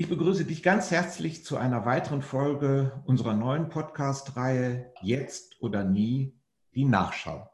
Ich 0.00 0.08
begrüße 0.08 0.44
dich 0.44 0.62
ganz 0.62 0.92
herzlich 0.92 1.44
zu 1.44 1.56
einer 1.56 1.84
weiteren 1.84 2.22
Folge 2.22 3.02
unserer 3.04 3.34
neuen 3.34 3.68
Podcast-Reihe 3.68 4.92
Jetzt 5.02 5.60
oder 5.60 5.82
nie, 5.82 6.38
die 6.76 6.84
Nachschau. 6.84 7.50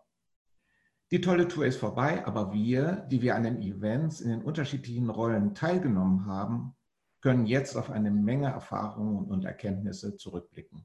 Die 1.10 1.22
tolle 1.22 1.48
Tour 1.48 1.64
ist 1.64 1.78
vorbei, 1.78 2.26
aber 2.26 2.52
wir, 2.52 3.06
die 3.10 3.22
wir 3.22 3.34
an 3.34 3.44
den 3.44 3.62
Events 3.62 4.20
in 4.20 4.28
den 4.28 4.42
unterschiedlichen 4.42 5.08
Rollen 5.08 5.54
teilgenommen 5.54 6.26
haben, 6.26 6.76
können 7.22 7.46
jetzt 7.46 7.78
auf 7.78 7.90
eine 7.90 8.10
Menge 8.10 8.48
Erfahrungen 8.48 9.24
und 9.24 9.46
Erkenntnisse 9.46 10.18
zurückblicken. 10.18 10.84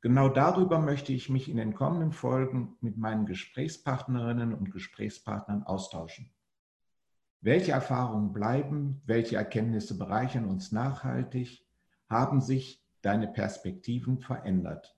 Genau 0.00 0.28
darüber 0.28 0.78
möchte 0.78 1.12
ich 1.12 1.28
mich 1.28 1.48
in 1.48 1.56
den 1.56 1.74
kommenden 1.74 2.12
Folgen 2.12 2.76
mit 2.80 2.96
meinen 2.96 3.26
Gesprächspartnerinnen 3.26 4.54
und 4.54 4.70
Gesprächspartnern 4.70 5.64
austauschen. 5.64 6.30
Welche 7.44 7.72
Erfahrungen 7.72 8.32
bleiben, 8.32 9.02
welche 9.04 9.34
Erkenntnisse 9.34 9.98
bereichern 9.98 10.44
uns 10.44 10.70
nachhaltig, 10.70 11.66
haben 12.08 12.40
sich 12.40 12.80
deine 13.00 13.26
Perspektiven 13.26 14.20
verändert? 14.20 14.96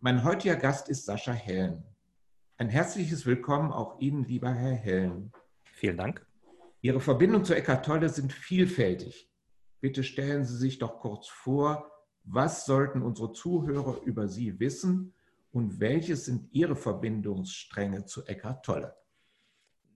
Mein 0.00 0.24
heutiger 0.24 0.56
Gast 0.56 0.88
ist 0.88 1.06
Sascha 1.06 1.30
Hellen. 1.30 1.84
Ein 2.56 2.68
herzliches 2.68 3.26
Willkommen 3.26 3.70
auch 3.70 4.00
Ihnen, 4.00 4.24
lieber 4.24 4.52
Herr 4.52 4.74
Hellen. 4.74 5.30
Vielen 5.62 5.98
Dank. 5.98 6.26
Ihre 6.80 6.98
Verbindungen 6.98 7.44
zu 7.44 7.54
Eckart 7.54 7.86
Tolle 7.86 8.08
sind 8.08 8.32
vielfältig. 8.32 9.30
Bitte 9.80 10.02
stellen 10.02 10.44
Sie 10.44 10.56
sich 10.56 10.80
doch 10.80 10.98
kurz 10.98 11.28
vor, 11.28 11.93
was 12.24 12.66
sollten 12.66 13.02
unsere 13.02 13.32
Zuhörer 13.32 14.00
über 14.04 14.28
Sie 14.28 14.58
wissen 14.58 15.12
und 15.52 15.78
welche 15.80 16.16
sind 16.16 16.48
Ihre 16.52 16.74
Verbindungsstränge 16.74 18.06
zu 18.06 18.24
Eckart 18.24 18.64
Tolle? 18.64 18.96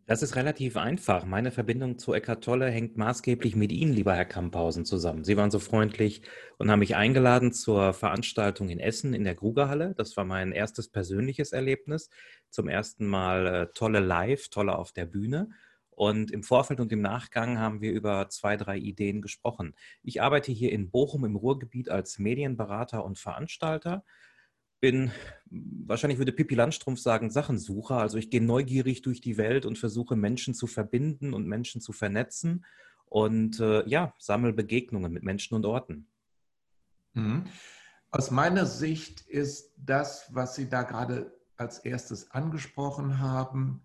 Das 0.08 0.22
ist 0.22 0.36
relativ 0.36 0.78
einfach. 0.78 1.26
Meine 1.26 1.50
Verbindung 1.50 1.98
zu 1.98 2.14
Eckart 2.14 2.42
Tolle 2.42 2.70
hängt 2.70 2.96
maßgeblich 2.96 3.56
mit 3.56 3.72
Ihnen, 3.72 3.92
lieber 3.92 4.14
Herr 4.14 4.24
Kamphausen, 4.24 4.86
zusammen. 4.86 5.22
Sie 5.22 5.36
waren 5.36 5.50
so 5.50 5.58
freundlich 5.58 6.22
und 6.56 6.70
haben 6.70 6.78
mich 6.78 6.96
eingeladen 6.96 7.52
zur 7.52 7.92
Veranstaltung 7.92 8.70
in 8.70 8.80
Essen 8.80 9.12
in 9.12 9.24
der 9.24 9.34
Grugerhalle. 9.34 9.94
Das 9.98 10.16
war 10.16 10.24
mein 10.24 10.52
erstes 10.52 10.88
persönliches 10.88 11.52
Erlebnis. 11.52 12.08
Zum 12.48 12.68
ersten 12.68 13.06
Mal 13.06 13.46
äh, 13.46 13.66
Tolle 13.74 14.00
live, 14.00 14.48
Tolle 14.48 14.78
auf 14.78 14.92
der 14.92 15.04
Bühne. 15.04 15.50
Und 15.98 16.30
im 16.30 16.44
Vorfeld 16.44 16.78
und 16.78 16.92
im 16.92 17.00
Nachgang 17.00 17.58
haben 17.58 17.80
wir 17.80 17.90
über 17.90 18.28
zwei, 18.28 18.56
drei 18.56 18.78
Ideen 18.78 19.20
gesprochen. 19.20 19.74
Ich 20.04 20.22
arbeite 20.22 20.52
hier 20.52 20.70
in 20.70 20.92
Bochum 20.92 21.24
im 21.24 21.34
Ruhrgebiet 21.34 21.88
als 21.88 22.20
Medienberater 22.20 23.04
und 23.04 23.18
Veranstalter. 23.18 24.04
Bin, 24.78 25.10
wahrscheinlich 25.50 26.18
würde 26.18 26.30
Pippi 26.30 26.54
Landstrumpf 26.54 27.00
sagen, 27.00 27.30
Sachensucher. 27.30 27.96
Also 27.96 28.16
ich 28.16 28.30
gehe 28.30 28.40
neugierig 28.40 29.02
durch 29.02 29.20
die 29.20 29.38
Welt 29.38 29.66
und 29.66 29.76
versuche 29.76 30.14
Menschen 30.14 30.54
zu 30.54 30.68
verbinden 30.68 31.34
und 31.34 31.48
Menschen 31.48 31.80
zu 31.80 31.90
vernetzen 31.90 32.64
und 33.06 33.58
äh, 33.58 33.84
ja, 33.88 34.14
sammle 34.18 34.52
Begegnungen 34.52 35.12
mit 35.12 35.24
Menschen 35.24 35.56
und 35.56 35.66
Orten. 35.66 36.06
Mhm. 37.14 37.42
Aus 38.12 38.30
meiner 38.30 38.66
Sicht 38.66 39.22
ist 39.22 39.74
das, 39.76 40.32
was 40.32 40.54
Sie 40.54 40.68
da 40.68 40.84
gerade 40.84 41.36
als 41.56 41.80
erstes 41.80 42.30
angesprochen 42.30 43.18
haben, 43.18 43.82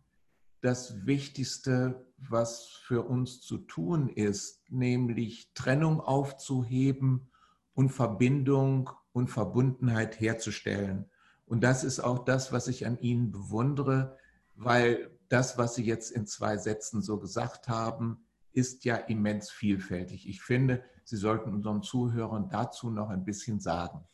das 0.64 1.06
Wichtigste, 1.06 2.08
was 2.17 2.69
für 2.86 3.02
uns 3.03 3.42
zu 3.42 3.58
tun 3.58 4.08
ist, 4.08 4.64
nämlich 4.72 5.52
Trennung 5.53 6.00
aufzuheben 6.00 7.30
und 7.73 7.89
Verbindung 7.89 8.89
und 9.11 9.28
Verbundenheit 9.28 10.22
herzustellen. 10.22 11.09
Und 11.45 11.66
das 11.66 11.84
ist 11.84 12.00
auch 12.00 12.23
das, 12.23 12.53
was 12.53 12.69
ich 12.69 12.88
an 12.88 12.97
Ihnen 13.00 13.31
bewundere, 13.31 14.17
weil 14.56 15.11
das, 15.28 15.58
was 15.58 15.75
Sie 15.75 15.84
jetzt 15.84 16.11
in 16.11 16.25
zwei 16.25 16.56
Sätzen 16.56 17.02
so 17.02 17.19
gesagt 17.19 17.67
haben, 17.67 18.25
ist 18.53 18.86
ja 18.86 18.95
immens 18.95 19.52
vielfältig. 19.52 20.30
Ich 20.30 20.41
finde, 20.41 20.81
Sie 21.03 21.17
sollten 21.17 21.53
unseren 21.53 21.84
Zuhörern 21.84 22.47
dazu 22.50 22.90
noch 22.90 23.09
ein 23.09 23.25
bisschen 23.25 23.59
sagen. 23.59 24.07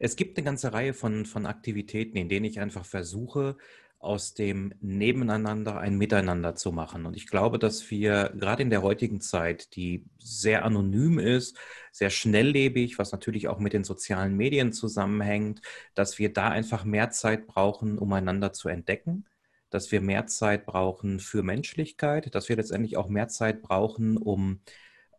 Es 0.00 0.16
gibt 0.16 0.36
eine 0.36 0.44
ganze 0.44 0.72
Reihe 0.72 0.92
von, 0.94 1.24
von 1.24 1.46
Aktivitäten, 1.46 2.16
in 2.16 2.28
denen 2.28 2.46
ich 2.46 2.58
einfach 2.58 2.84
versuche, 2.84 3.56
aus 4.00 4.34
dem 4.34 4.72
Nebeneinander 4.80 5.78
ein 5.78 5.98
Miteinander 5.98 6.54
zu 6.54 6.70
machen. 6.70 7.04
Und 7.04 7.16
ich 7.16 7.26
glaube, 7.26 7.58
dass 7.58 7.90
wir 7.90 8.32
gerade 8.38 8.62
in 8.62 8.70
der 8.70 8.82
heutigen 8.82 9.20
Zeit, 9.20 9.74
die 9.74 10.04
sehr 10.18 10.64
anonym 10.64 11.18
ist, 11.18 11.58
sehr 11.90 12.10
schnelllebig, 12.10 12.98
was 12.98 13.10
natürlich 13.10 13.48
auch 13.48 13.58
mit 13.58 13.72
den 13.72 13.82
sozialen 13.84 14.36
Medien 14.36 14.72
zusammenhängt, 14.72 15.62
dass 15.94 16.18
wir 16.18 16.32
da 16.32 16.48
einfach 16.48 16.84
mehr 16.84 17.10
Zeit 17.10 17.48
brauchen, 17.48 17.98
um 17.98 18.12
einander 18.12 18.52
zu 18.52 18.68
entdecken, 18.68 19.26
dass 19.68 19.90
wir 19.90 20.00
mehr 20.00 20.26
Zeit 20.26 20.64
brauchen 20.64 21.18
für 21.18 21.42
Menschlichkeit, 21.42 22.34
dass 22.34 22.48
wir 22.48 22.56
letztendlich 22.56 22.96
auch 22.96 23.08
mehr 23.08 23.28
Zeit 23.28 23.62
brauchen, 23.62 24.16
um 24.16 24.60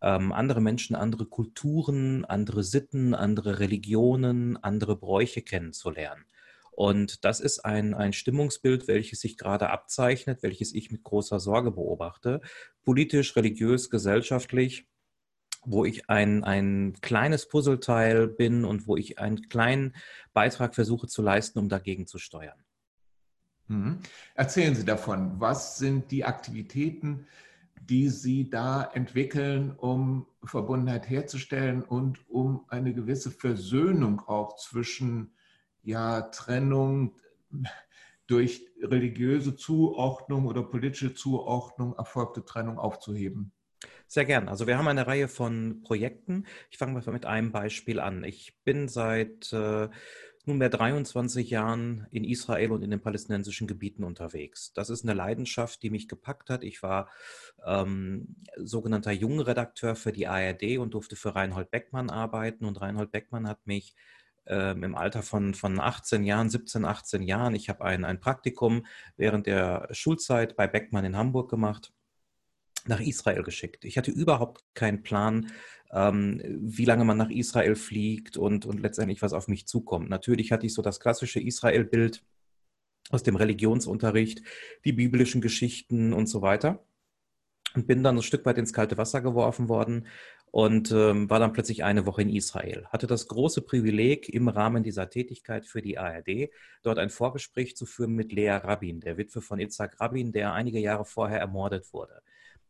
ähm, 0.01 0.31
andere 0.31 0.61
Menschen, 0.61 0.95
andere 0.95 1.25
Kulturen, 1.25 2.23
andere 2.25 2.63
Sitten, 2.63 3.13
andere 3.13 3.59
Religionen, 3.59 4.55
andere 4.57 4.95
Bräuche 4.95 5.41
kennenzulernen. 5.41 6.23
Und 6.79 7.25
das 7.25 7.41
ist 7.41 7.65
ein, 7.65 7.93
ein 7.93 8.13
Stimmungsbild, 8.13 8.87
welches 8.87 9.19
sich 9.19 9.37
gerade 9.37 9.69
abzeichnet, 9.69 10.43
welches 10.43 10.73
ich 10.73 10.91
mit 10.91 11.03
großer 11.03 11.41
Sorge 11.41 11.71
beobachte, 11.71 12.39
politisch, 12.85 13.35
religiös, 13.35 13.89
gesellschaftlich, 13.89 14.87
wo 15.65 15.83
ich 15.83 16.09
ein, 16.09 16.45
ein 16.45 16.93
kleines 17.01 17.49
Puzzleteil 17.49 18.29
bin 18.29 18.63
und 18.63 18.87
wo 18.87 18.95
ich 18.95 19.19
einen 19.19 19.49
kleinen 19.49 19.93
Beitrag 20.31 20.73
versuche 20.73 21.07
zu 21.07 21.21
leisten, 21.21 21.59
um 21.59 21.67
dagegen 21.67 22.07
zu 22.07 22.17
steuern. 22.17 22.63
Mhm. 23.67 23.99
Erzählen 24.35 24.73
Sie 24.73 24.85
davon. 24.85 25.37
Was 25.37 25.79
sind 25.79 26.11
die 26.11 26.23
Aktivitäten, 26.23 27.27
die 27.81 28.07
Sie 28.07 28.49
da 28.49 28.89
entwickeln, 28.93 29.75
um 29.75 30.27
Verbundenheit 30.45 31.09
herzustellen 31.09 31.83
und 31.83 32.19
um 32.29 32.63
eine 32.69 32.93
gewisse 32.93 33.31
Versöhnung 33.31 34.21
auch 34.21 34.55
zwischen 34.55 35.33
ja, 35.83 36.21
Trennung 36.21 37.15
durch 38.27 38.65
religiöse 38.81 39.55
Zuordnung 39.55 40.45
oder 40.45 40.63
politische 40.63 41.13
Zuordnung 41.13 41.95
erfolgte 41.95 42.45
Trennung 42.45 42.77
aufzuheben? 42.77 43.51
Sehr 44.07 44.25
gern. 44.25 44.49
Also 44.49 44.67
wir 44.67 44.77
haben 44.77 44.87
eine 44.87 45.07
Reihe 45.07 45.27
von 45.27 45.81
Projekten. 45.83 46.45
Ich 46.71 46.77
fange 46.77 46.93
mal 46.93 47.13
mit 47.13 47.25
einem 47.25 47.51
Beispiel 47.51 47.99
an. 47.99 48.23
Ich 48.23 48.57
bin 48.63 48.87
seit 48.87 49.53
äh, 49.53 49.87
nunmehr 50.45 50.69
23 50.69 51.49
Jahren 51.49 52.07
in 52.11 52.23
Israel 52.23 52.71
und 52.71 52.81
in 52.81 52.91
den 52.91 53.01
palästinensischen 53.01 53.67
Gebieten 53.67 54.03
unterwegs. 54.03 54.73
Das 54.73 54.89
ist 54.89 55.03
eine 55.03 55.13
Leidenschaft, 55.13 55.83
die 55.83 55.89
mich 55.89 56.07
gepackt 56.07 56.49
hat. 56.49 56.63
Ich 56.63 56.81
war 56.81 57.09
ähm, 57.65 58.35
sogenannter 58.57 59.11
Jungredakteur 59.11 59.95
für 59.95 60.11
die 60.11 60.27
ARD 60.27 60.79
und 60.79 60.93
durfte 60.93 61.15
für 61.15 61.35
Reinhold 61.35 61.71
Beckmann 61.71 62.09
arbeiten. 62.09 62.65
Und 62.65 62.81
Reinhold 62.81 63.11
Beckmann 63.11 63.47
hat 63.47 63.65
mich 63.67 63.95
ähm, 64.45 64.83
im 64.83 64.95
Alter 64.95 65.21
von, 65.21 65.53
von 65.53 65.79
18 65.79 66.23
Jahren, 66.23 66.49
17, 66.49 66.85
18 66.85 67.21
Jahren. 67.23 67.55
Ich 67.55 67.69
habe 67.69 67.83
ein, 67.85 68.05
ein 68.05 68.19
Praktikum 68.19 68.85
während 69.17 69.47
der 69.47 69.87
Schulzeit 69.91 70.55
bei 70.55 70.67
Beckmann 70.67 71.05
in 71.05 71.17
Hamburg 71.17 71.49
gemacht, 71.49 71.93
nach 72.85 72.99
Israel 72.99 73.43
geschickt. 73.43 73.85
Ich 73.85 73.97
hatte 73.97 74.11
überhaupt 74.11 74.63
keinen 74.73 75.03
Plan, 75.03 75.51
ähm, 75.91 76.41
wie 76.61 76.85
lange 76.85 77.05
man 77.05 77.17
nach 77.17 77.29
Israel 77.29 77.75
fliegt 77.75 78.37
und, 78.37 78.65
und 78.65 78.79
letztendlich 78.79 79.21
was 79.21 79.33
auf 79.33 79.47
mich 79.47 79.67
zukommt. 79.67 80.09
Natürlich 80.09 80.51
hatte 80.51 80.65
ich 80.65 80.73
so 80.73 80.81
das 80.81 80.99
klassische 80.99 81.39
Israel-Bild 81.39 82.23
aus 83.09 83.23
dem 83.23 83.35
Religionsunterricht, 83.35 84.41
die 84.85 84.93
biblischen 84.93 85.41
Geschichten 85.41 86.13
und 86.13 86.27
so 86.27 86.41
weiter. 86.41 86.85
Und 87.75 87.85
bin 87.85 88.01
dann 88.01 88.17
ein 88.17 88.23
Stück 88.23 88.45
weit 88.45 88.57
ins 88.57 88.73
kalte 88.73 88.97
Wasser 88.97 89.21
geworfen 89.21 89.69
worden 89.69 90.07
und 90.51 90.91
ähm, 90.91 91.29
war 91.29 91.39
dann 91.39 91.53
plötzlich 91.53 91.83
eine 91.83 92.05
Woche 92.05 92.23
in 92.23 92.29
Israel. 92.29 92.85
Hatte 92.89 93.07
das 93.07 93.27
große 93.27 93.61
Privileg, 93.61 94.29
im 94.29 94.47
Rahmen 94.47 94.83
dieser 94.83 95.09
Tätigkeit 95.09 95.65
für 95.65 95.81
die 95.81 95.97
ARD 95.97 96.49
dort 96.81 96.97
ein 96.97 97.09
Vorgespräch 97.09 97.75
zu 97.75 97.85
führen 97.85 98.13
mit 98.13 98.31
Lea 98.31 98.51
Rabin, 98.51 98.99
der 98.99 99.17
Witwe 99.17 99.41
von 99.41 99.59
Itzhak 99.59 99.99
Rabin, 99.99 100.31
der 100.31 100.53
einige 100.53 100.79
Jahre 100.79 101.05
vorher 101.05 101.39
ermordet 101.39 101.93
wurde. 101.93 102.21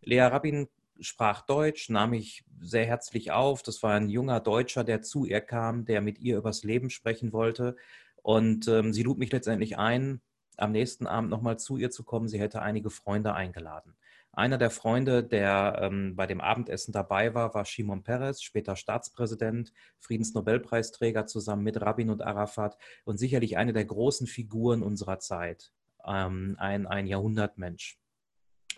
Lea 0.01 0.21
Rabin 0.21 0.67
sprach 0.99 1.45
Deutsch, 1.45 1.89
nahm 1.89 2.11
mich 2.11 2.43
sehr 2.61 2.85
herzlich 2.85 3.31
auf. 3.31 3.63
Das 3.63 3.81
war 3.83 3.93
ein 3.93 4.09
junger 4.09 4.39
Deutscher, 4.39 4.83
der 4.83 5.01
zu 5.01 5.25
ihr 5.25 5.41
kam, 5.41 5.85
der 5.85 6.01
mit 6.01 6.19
ihr 6.19 6.37
übers 6.37 6.63
Leben 6.63 6.89
sprechen 6.89 7.31
wollte. 7.31 7.75
Und 8.21 8.67
ähm, 8.67 8.93
sie 8.93 9.03
lud 9.03 9.17
mich 9.17 9.31
letztendlich 9.31 9.77
ein, 9.77 10.21
am 10.57 10.73
nächsten 10.73 11.07
Abend 11.07 11.29
nochmal 11.29 11.57
zu 11.57 11.77
ihr 11.77 11.89
zu 11.89 12.03
kommen. 12.03 12.27
Sie 12.27 12.39
hätte 12.39 12.61
einige 12.61 12.89
Freunde 12.89 13.33
eingeladen. 13.33 13.95
Einer 14.39 14.57
der 14.57 14.69
Freunde, 14.69 15.21
der 15.21 15.79
ähm, 15.81 16.15
bei 16.15 16.25
dem 16.25 16.39
Abendessen 16.39 16.93
dabei 16.93 17.33
war, 17.33 17.53
war 17.53 17.65
Shimon 17.65 18.03
Peres, 18.03 18.41
später 18.41 18.77
Staatspräsident, 18.77 19.73
Friedensnobelpreisträger 19.99 21.25
zusammen 21.25 21.63
mit 21.63 21.81
Rabin 21.81 22.09
und 22.09 22.21
Arafat 22.21 22.77
und 23.03 23.17
sicherlich 23.17 23.57
eine 23.57 23.73
der 23.73 23.83
großen 23.83 24.27
Figuren 24.27 24.81
unserer 24.81 25.19
Zeit, 25.19 25.73
ähm, 26.07 26.55
ein, 26.57 26.87
ein 26.87 27.05
Jahrhundertmensch. 27.05 27.99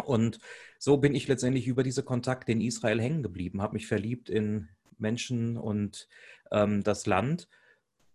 Und 0.04 0.40
so 0.80 0.98
bin 0.98 1.14
ich 1.14 1.28
letztendlich 1.28 1.68
über 1.68 1.84
diese 1.84 2.02
Kontakte 2.02 2.52
in 2.54 2.62
Israel 2.62 3.00
hängen 3.00 3.22
geblieben, 3.22 3.62
habe 3.62 3.76
mich 3.76 3.86
verliebt 3.86 4.32
in 4.32 4.68
Menschen 4.98 5.58
und 5.58 6.08
ähm, 6.52 6.84
das 6.84 7.06
Land 7.06 7.48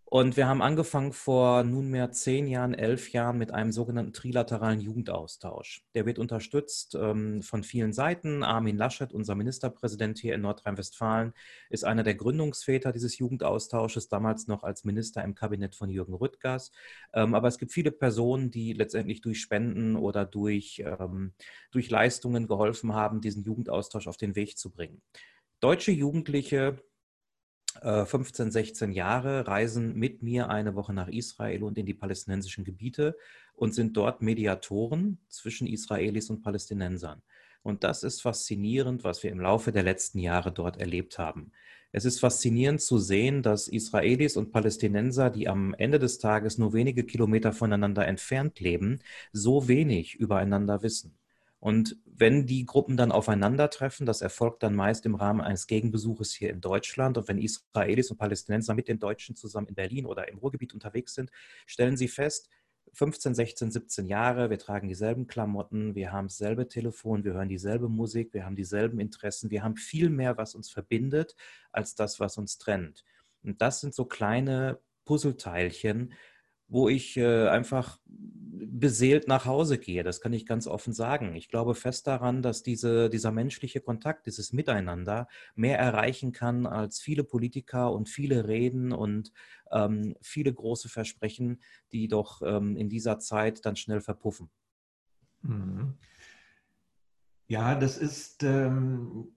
Und 0.08 0.36
wir 0.36 0.46
haben 0.46 0.62
angefangen 0.62 1.12
vor 1.12 1.64
nunmehr 1.64 2.12
zehn 2.12 2.46
Jahren, 2.46 2.74
elf 2.74 3.10
Jahren 3.10 3.38
mit 3.38 3.50
einem 3.50 3.72
sogenannten 3.72 4.12
trilateralen 4.12 4.80
Jugendaustausch. 4.80 5.84
Der 5.96 6.06
wird 6.06 6.20
unterstützt 6.20 6.94
ähm, 6.94 7.42
von 7.42 7.64
vielen 7.64 7.92
Seiten. 7.92 8.44
Armin 8.44 8.76
Laschet, 8.76 9.12
unser 9.12 9.34
Ministerpräsident 9.34 10.20
hier 10.20 10.36
in 10.36 10.42
Nordrhein-Westfalen, 10.42 11.32
ist 11.70 11.84
einer 11.84 12.04
der 12.04 12.14
Gründungsväter 12.14 12.92
dieses 12.92 13.18
Jugendaustausches, 13.18 14.08
damals 14.08 14.46
noch 14.46 14.62
als 14.62 14.84
Minister 14.84 15.24
im 15.24 15.34
Kabinett 15.34 15.74
von 15.74 15.90
Jürgen 15.90 16.14
Rüttgers. 16.14 16.70
Ähm, 17.12 17.34
aber 17.34 17.48
es 17.48 17.58
gibt 17.58 17.72
viele 17.72 17.90
Personen, 17.90 18.52
die 18.52 18.74
letztendlich 18.74 19.22
durch 19.22 19.40
Spenden 19.40 19.96
oder 19.96 20.24
durch, 20.24 20.84
ähm, 20.86 21.32
durch 21.72 21.90
Leistungen 21.90 22.46
geholfen 22.46 22.94
haben, 22.94 23.20
diesen 23.20 23.42
Jugendaustausch 23.42 24.06
auf 24.06 24.16
den 24.16 24.36
Weg 24.36 24.56
zu 24.56 24.70
bringen. 24.70 25.02
Deutsche 25.58 25.90
Jugendliche 25.90 26.78
15, 27.82 28.48
äh, 28.48 28.50
16 28.50 28.92
Jahre, 28.92 29.46
reisen 29.46 29.94
mit 29.96 30.22
mir 30.22 30.50
eine 30.50 30.74
Woche 30.74 30.92
nach 30.92 31.08
Israel 31.08 31.62
und 31.62 31.78
in 31.78 31.86
die 31.86 31.94
palästinensischen 31.94 32.64
Gebiete 32.64 33.16
und 33.54 33.74
sind 33.74 33.96
dort 33.96 34.22
Mediatoren 34.22 35.18
zwischen 35.28 35.66
Israelis 35.66 36.30
und 36.30 36.42
Palästinensern. 36.42 37.22
Und 37.62 37.82
das 37.82 38.04
ist 38.04 38.22
faszinierend, 38.22 39.02
was 39.02 39.22
wir 39.22 39.32
im 39.32 39.40
Laufe 39.40 39.72
der 39.72 39.82
letzten 39.82 40.20
Jahre 40.20 40.52
dort 40.52 40.76
erlebt 40.76 41.18
haben. 41.18 41.50
Es 41.90 42.04
ist 42.04 42.20
faszinierend 42.20 42.80
zu 42.80 42.98
sehen, 42.98 43.42
dass 43.42 43.68
Israelis 43.68 44.36
und 44.36 44.52
Palästinenser, 44.52 45.30
die 45.30 45.48
am 45.48 45.74
Ende 45.74 45.98
des 45.98 46.18
Tages 46.18 46.58
nur 46.58 46.74
wenige 46.74 47.04
Kilometer 47.04 47.52
voneinander 47.52 48.06
entfernt 48.06 48.60
leben, 48.60 49.00
so 49.32 49.66
wenig 49.66 50.14
übereinander 50.14 50.82
wissen. 50.82 51.16
Und 51.66 51.96
wenn 52.04 52.46
die 52.46 52.64
Gruppen 52.64 52.96
dann 52.96 53.10
aufeinandertreffen, 53.10 54.06
das 54.06 54.20
erfolgt 54.20 54.62
dann 54.62 54.76
meist 54.76 55.04
im 55.04 55.16
Rahmen 55.16 55.40
eines 55.40 55.66
Gegenbesuches 55.66 56.32
hier 56.32 56.50
in 56.50 56.60
Deutschland. 56.60 57.18
Und 57.18 57.26
wenn 57.26 57.38
Israelis 57.38 58.08
und 58.08 58.18
Palästinenser 58.18 58.72
mit 58.74 58.86
den 58.86 59.00
Deutschen 59.00 59.34
zusammen 59.34 59.66
in 59.66 59.74
Berlin 59.74 60.06
oder 60.06 60.28
im 60.28 60.38
Ruhrgebiet 60.38 60.74
unterwegs 60.74 61.14
sind, 61.14 61.32
stellen 61.66 61.96
sie 61.96 62.06
fest, 62.06 62.48
15, 62.92 63.34
16, 63.34 63.72
17 63.72 64.06
Jahre, 64.06 64.48
wir 64.48 64.60
tragen 64.60 64.86
dieselben 64.86 65.26
Klamotten, 65.26 65.96
wir 65.96 66.12
haben 66.12 66.28
dasselbe 66.28 66.68
Telefon, 66.68 67.24
wir 67.24 67.32
hören 67.32 67.48
dieselbe 67.48 67.88
Musik, 67.88 68.32
wir 68.32 68.44
haben 68.44 68.54
dieselben 68.54 69.00
Interessen, 69.00 69.50
wir 69.50 69.64
haben 69.64 69.74
viel 69.74 70.08
mehr, 70.08 70.38
was 70.38 70.54
uns 70.54 70.70
verbindet, 70.70 71.34
als 71.72 71.96
das, 71.96 72.20
was 72.20 72.38
uns 72.38 72.58
trennt. 72.58 73.04
Und 73.42 73.60
das 73.60 73.80
sind 73.80 73.92
so 73.92 74.04
kleine 74.04 74.78
Puzzleteilchen, 75.04 76.14
wo 76.68 76.88
ich 76.88 77.16
äh, 77.16 77.48
einfach 77.48 77.98
beseelt 78.78 79.28
nach 79.28 79.44
Hause 79.44 79.78
gehe. 79.78 80.02
Das 80.02 80.20
kann 80.20 80.32
ich 80.32 80.46
ganz 80.46 80.66
offen 80.66 80.92
sagen. 80.92 81.34
Ich 81.34 81.48
glaube 81.48 81.74
fest 81.74 82.06
daran, 82.06 82.42
dass 82.42 82.62
diese, 82.62 83.08
dieser 83.10 83.32
menschliche 83.32 83.80
Kontakt, 83.80 84.26
dieses 84.26 84.52
Miteinander 84.52 85.28
mehr 85.54 85.78
erreichen 85.78 86.32
kann 86.32 86.66
als 86.66 87.00
viele 87.00 87.24
Politiker 87.24 87.92
und 87.92 88.08
viele 88.08 88.48
Reden 88.48 88.92
und 88.92 89.32
ähm, 89.70 90.14
viele 90.20 90.52
große 90.52 90.88
Versprechen, 90.88 91.62
die 91.92 92.08
doch 92.08 92.42
ähm, 92.42 92.76
in 92.76 92.88
dieser 92.88 93.18
Zeit 93.18 93.64
dann 93.64 93.76
schnell 93.76 94.00
verpuffen. 94.00 94.50
Mhm. 95.42 95.94
Ja, 97.48 97.76
das 97.76 97.96
ist 97.98 98.42
ähm, 98.42 99.28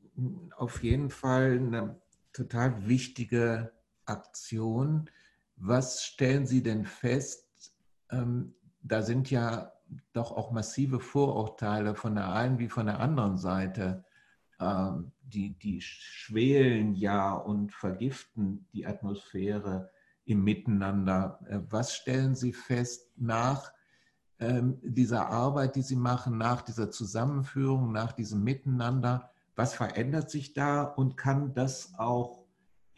auf 0.58 0.84
jeden 0.84 1.10
Fall 1.10 1.54
eine 1.54 2.02
total 2.34 2.88
wichtige 2.88 3.72
Aktion 4.06 5.10
was 5.60 6.04
stellen 6.04 6.48
Sie 6.48 6.64
denn 6.64 6.86
fest? 6.86 7.46
Da 8.82 9.02
sind 9.02 9.30
ja 9.32 9.72
doch 10.14 10.32
auch 10.32 10.52
massive 10.52 11.00
Vorurteile 11.00 11.96
von 11.96 12.16
der 12.16 12.32
einen 12.32 12.60
wie 12.60 12.70
von 12.70 12.86
der 12.86 13.00
anderen 13.00 13.38
Seite. 13.38 14.06
Ähm, 14.60 15.12
die, 15.22 15.58
die 15.58 15.82
schwelen 15.82 16.94
ja 16.96 17.34
und 17.34 17.74
vergiften 17.74 18.68
die 18.74 18.86
Atmosphäre 18.86 19.90
im 20.26 20.44
Miteinander. 20.44 21.40
Äh, 21.48 21.60
was 21.70 21.96
stellen 21.96 22.36
Sie 22.36 22.54
fest 22.54 23.12
nach 23.16 23.72
ähm, 24.40 24.80
dieser 24.84 25.28
Arbeit, 25.28 25.76
die 25.76 25.82
Sie 25.82 25.96
machen, 25.96 26.38
nach 26.38 26.62
dieser 26.62 26.92
Zusammenführung, 26.92 27.92
nach 27.92 28.12
diesem 28.12 28.44
Miteinander? 28.44 29.32
Was 29.56 29.74
verändert 29.74 30.30
sich 30.30 30.54
da 30.54 30.84
und 30.84 31.18
kann 31.18 31.54
das 31.54 31.94
auch 31.98 32.40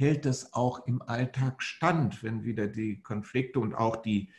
hält 0.02 0.26
es 0.26 0.54
auch 0.54 0.88
im 0.88 1.04
Alltag 1.04 1.62
stand, 1.62 2.24
wenn 2.24 2.44
wieder 2.44 2.68
die 2.68 3.02
Konflikte 3.04 3.60
und 3.60 3.76
auch 3.76 3.96
die, 3.96 4.32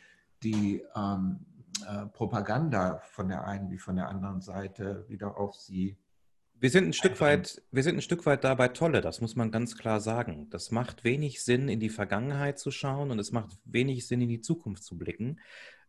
die 0.43 0.83
ähm, 0.95 1.45
äh, 1.87 2.05
Propaganda 2.07 3.01
von 3.11 3.27
der 3.27 3.45
einen 3.45 3.69
wie 3.71 3.77
von 3.77 3.95
der 3.95 4.09
anderen 4.09 4.41
Seite 4.41 5.05
wieder 5.07 5.37
auf 5.37 5.55
sie. 5.55 5.97
Wir 6.59 6.69
sind, 6.69 6.87
ein 6.87 6.93
Stück 6.93 7.19
weit, 7.19 7.61
wir 7.71 7.83
sind 7.83 7.97
ein 7.97 8.01
Stück 8.01 8.25
weit 8.25 8.43
dabei 8.43 8.69
tolle, 8.69 9.01
das 9.01 9.19
muss 9.19 9.35
man 9.35 9.51
ganz 9.51 9.77
klar 9.77 9.99
sagen. 9.99 10.49
Das 10.49 10.71
macht 10.71 11.03
wenig 11.03 11.43
Sinn, 11.43 11.67
in 11.67 11.81
die 11.81 11.89
Vergangenheit 11.89 12.57
zu 12.57 12.71
schauen 12.71 13.11
und 13.11 13.19
es 13.19 13.31
macht 13.31 13.57
wenig 13.65 14.07
Sinn, 14.07 14.21
in 14.21 14.29
die 14.29 14.39
Zukunft 14.39 14.83
zu 14.83 14.97
blicken. 14.97 15.39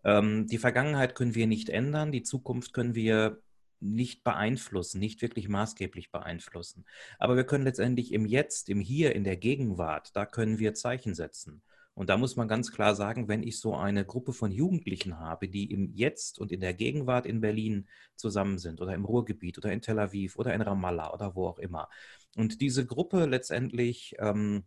Ähm, 0.02 0.46
die 0.48 0.58
Vergangenheit 0.58 1.14
können 1.14 1.34
wir 1.34 1.46
nicht 1.46 1.68
ändern, 1.68 2.10
die 2.10 2.22
Zukunft 2.22 2.72
können 2.72 2.94
wir 2.94 3.40
nicht 3.80 4.24
beeinflussen, 4.24 4.98
nicht 4.98 5.22
wirklich 5.22 5.48
maßgeblich 5.48 6.10
beeinflussen. 6.10 6.84
Aber 7.18 7.36
wir 7.36 7.44
können 7.44 7.64
letztendlich 7.64 8.12
im 8.12 8.26
Jetzt, 8.26 8.68
im 8.68 8.80
Hier, 8.80 9.14
in 9.14 9.24
der 9.24 9.36
Gegenwart, 9.36 10.16
da 10.16 10.26
können 10.26 10.58
wir 10.58 10.74
Zeichen 10.74 11.14
setzen. 11.14 11.62
Und 11.94 12.10
da 12.10 12.16
muss 12.16 12.34
man 12.34 12.48
ganz 12.48 12.72
klar 12.72 12.94
sagen, 12.96 13.28
wenn 13.28 13.42
ich 13.42 13.60
so 13.60 13.76
eine 13.76 14.04
Gruppe 14.04 14.32
von 14.32 14.50
Jugendlichen 14.50 15.20
habe, 15.20 15.48
die 15.48 15.70
im 15.70 15.88
Jetzt 15.94 16.40
und 16.40 16.50
in 16.50 16.60
der 16.60 16.74
Gegenwart 16.74 17.24
in 17.24 17.40
Berlin 17.40 17.88
zusammen 18.16 18.58
sind 18.58 18.80
oder 18.80 18.94
im 18.94 19.04
Ruhrgebiet 19.04 19.58
oder 19.58 19.72
in 19.72 19.80
Tel 19.80 20.00
Aviv 20.00 20.36
oder 20.36 20.52
in 20.54 20.60
Ramallah 20.60 21.12
oder 21.14 21.36
wo 21.36 21.46
auch 21.46 21.58
immer, 21.58 21.88
und 22.36 22.60
diese 22.60 22.84
Gruppe 22.84 23.26
letztendlich 23.26 24.16
ähm, 24.18 24.64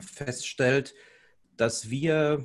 feststellt, 0.00 0.94
dass 1.56 1.90
wir 1.90 2.44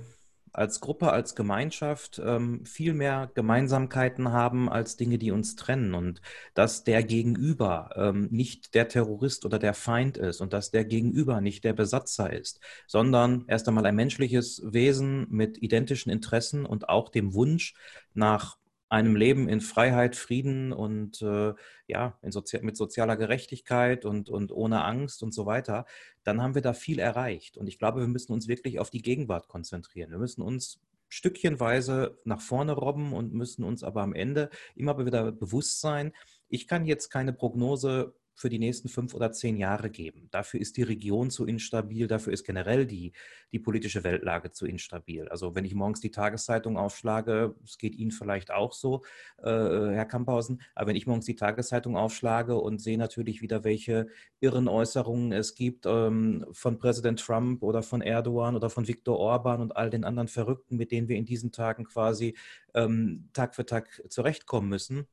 als 0.57 0.79
Gruppe, 0.79 1.11
als 1.11 1.35
Gemeinschaft 1.35 2.21
ähm, 2.23 2.65
viel 2.65 2.93
mehr 2.93 3.29
Gemeinsamkeiten 3.33 4.31
haben 4.31 4.69
als 4.69 4.95
Dinge, 4.95 5.17
die 5.17 5.31
uns 5.31 5.55
trennen 5.55 5.93
und 5.93 6.21
dass 6.53 6.83
der 6.83 7.03
Gegenüber 7.03 7.89
ähm, 7.95 8.27
nicht 8.31 8.73
der 8.73 8.87
Terrorist 8.87 9.45
oder 9.45 9.59
der 9.59 9.73
Feind 9.73 10.17
ist 10.17 10.41
und 10.41 10.53
dass 10.53 10.71
der 10.71 10.85
Gegenüber 10.85 11.41
nicht 11.41 11.63
der 11.63 11.73
Besatzer 11.73 12.31
ist, 12.31 12.59
sondern 12.87 13.45
erst 13.47 13.67
einmal 13.67 13.85
ein 13.85 13.95
menschliches 13.95 14.61
Wesen 14.65 15.27
mit 15.29 15.61
identischen 15.61 16.09
Interessen 16.09 16.65
und 16.65 16.89
auch 16.89 17.09
dem 17.09 17.33
Wunsch 17.33 17.75
nach 18.13 18.57
einem 18.89 19.15
Leben 19.15 19.49
in 19.49 19.61
Freiheit, 19.61 20.15
Frieden 20.15 20.71
und 20.71 21.21
äh, 21.21 21.53
ja, 21.87 22.17
Sozi 22.23 22.59
mit 22.61 22.77
sozialer 22.77 23.17
Gerechtigkeit 23.17 24.05
und, 24.05 24.29
und 24.29 24.51
ohne 24.51 24.83
Angst 24.83 25.23
und 25.23 25.33
so 25.33 25.45
weiter, 25.45 25.85
dann 26.23 26.41
haben 26.41 26.55
wir 26.55 26.61
da 26.61 26.73
viel 26.73 26.99
erreicht. 26.99 27.57
Und 27.57 27.67
ich 27.67 27.79
glaube, 27.79 28.01
wir 28.01 28.07
müssen 28.07 28.33
uns 28.33 28.47
wirklich 28.47 28.79
auf 28.79 28.89
die 28.89 29.01
Gegenwart 29.01 29.47
konzentrieren. 29.47 30.11
Wir 30.11 30.19
müssen 30.19 30.41
uns 30.41 30.81
stückchenweise 31.09 32.19
nach 32.25 32.41
vorne 32.41 32.73
robben 32.73 33.13
und 33.13 33.33
müssen 33.33 33.63
uns 33.63 33.83
aber 33.83 34.01
am 34.01 34.13
Ende 34.13 34.49
immer 34.75 35.03
wieder 35.03 35.31
bewusst 35.31 35.79
sein, 35.81 36.11
ich 36.47 36.67
kann 36.67 36.85
jetzt 36.85 37.09
keine 37.09 37.33
Prognose 37.33 38.13
für 38.35 38.49
die 38.49 38.59
nächsten 38.59 38.89
fünf 38.89 39.13
oder 39.13 39.31
zehn 39.31 39.57
Jahre 39.57 39.89
geben. 39.89 40.27
Dafür 40.31 40.59
ist 40.59 40.77
die 40.77 40.83
Region 40.83 41.29
zu 41.29 41.45
instabil, 41.45 42.07
dafür 42.07 42.33
ist 42.33 42.43
generell 42.43 42.85
die, 42.85 43.13
die 43.51 43.59
politische 43.59 44.03
Weltlage 44.03 44.51
zu 44.51 44.65
instabil. 44.65 45.27
Also 45.29 45.55
wenn 45.55 45.65
ich 45.65 45.73
morgens 45.73 46.01
die 46.01 46.11
Tageszeitung 46.11 46.77
aufschlage, 46.77 47.55
es 47.63 47.77
geht 47.77 47.95
Ihnen 47.95 48.11
vielleicht 48.11 48.51
auch 48.51 48.73
so, 48.73 49.03
äh, 49.41 49.49
Herr 49.49 50.05
Kamphausen, 50.05 50.61
aber 50.75 50.89
wenn 50.89 50.95
ich 50.95 51.07
morgens 51.07 51.25
die 51.25 51.35
Tageszeitung 51.35 51.95
aufschlage 51.95 52.55
und 52.55 52.81
sehe 52.81 52.97
natürlich 52.97 53.41
wieder, 53.41 53.63
welche 53.63 54.07
irren 54.41 54.67
Äußerungen 54.67 55.31
es 55.31 55.55
gibt 55.55 55.85
ähm, 55.85 56.45
von 56.51 56.77
Präsident 56.77 57.19
Trump 57.19 57.63
oder 57.63 57.83
von 57.83 58.01
Erdogan 58.01 58.55
oder 58.55 58.69
von 58.69 58.87
Viktor 58.87 59.17
Orban 59.17 59.61
und 59.61 59.75
all 59.75 59.89
den 59.89 60.03
anderen 60.03 60.27
Verrückten, 60.27 60.75
mit 60.75 60.91
denen 60.91 61.07
wir 61.07 61.15
in 61.15 61.25
diesen 61.25 61.51
Tagen 61.51 61.85
quasi 61.85 62.35
ähm, 62.73 63.29
Tag 63.33 63.55
für 63.55 63.65
Tag 63.65 64.03
zurechtkommen 64.09 64.69
müssen, 64.69 65.07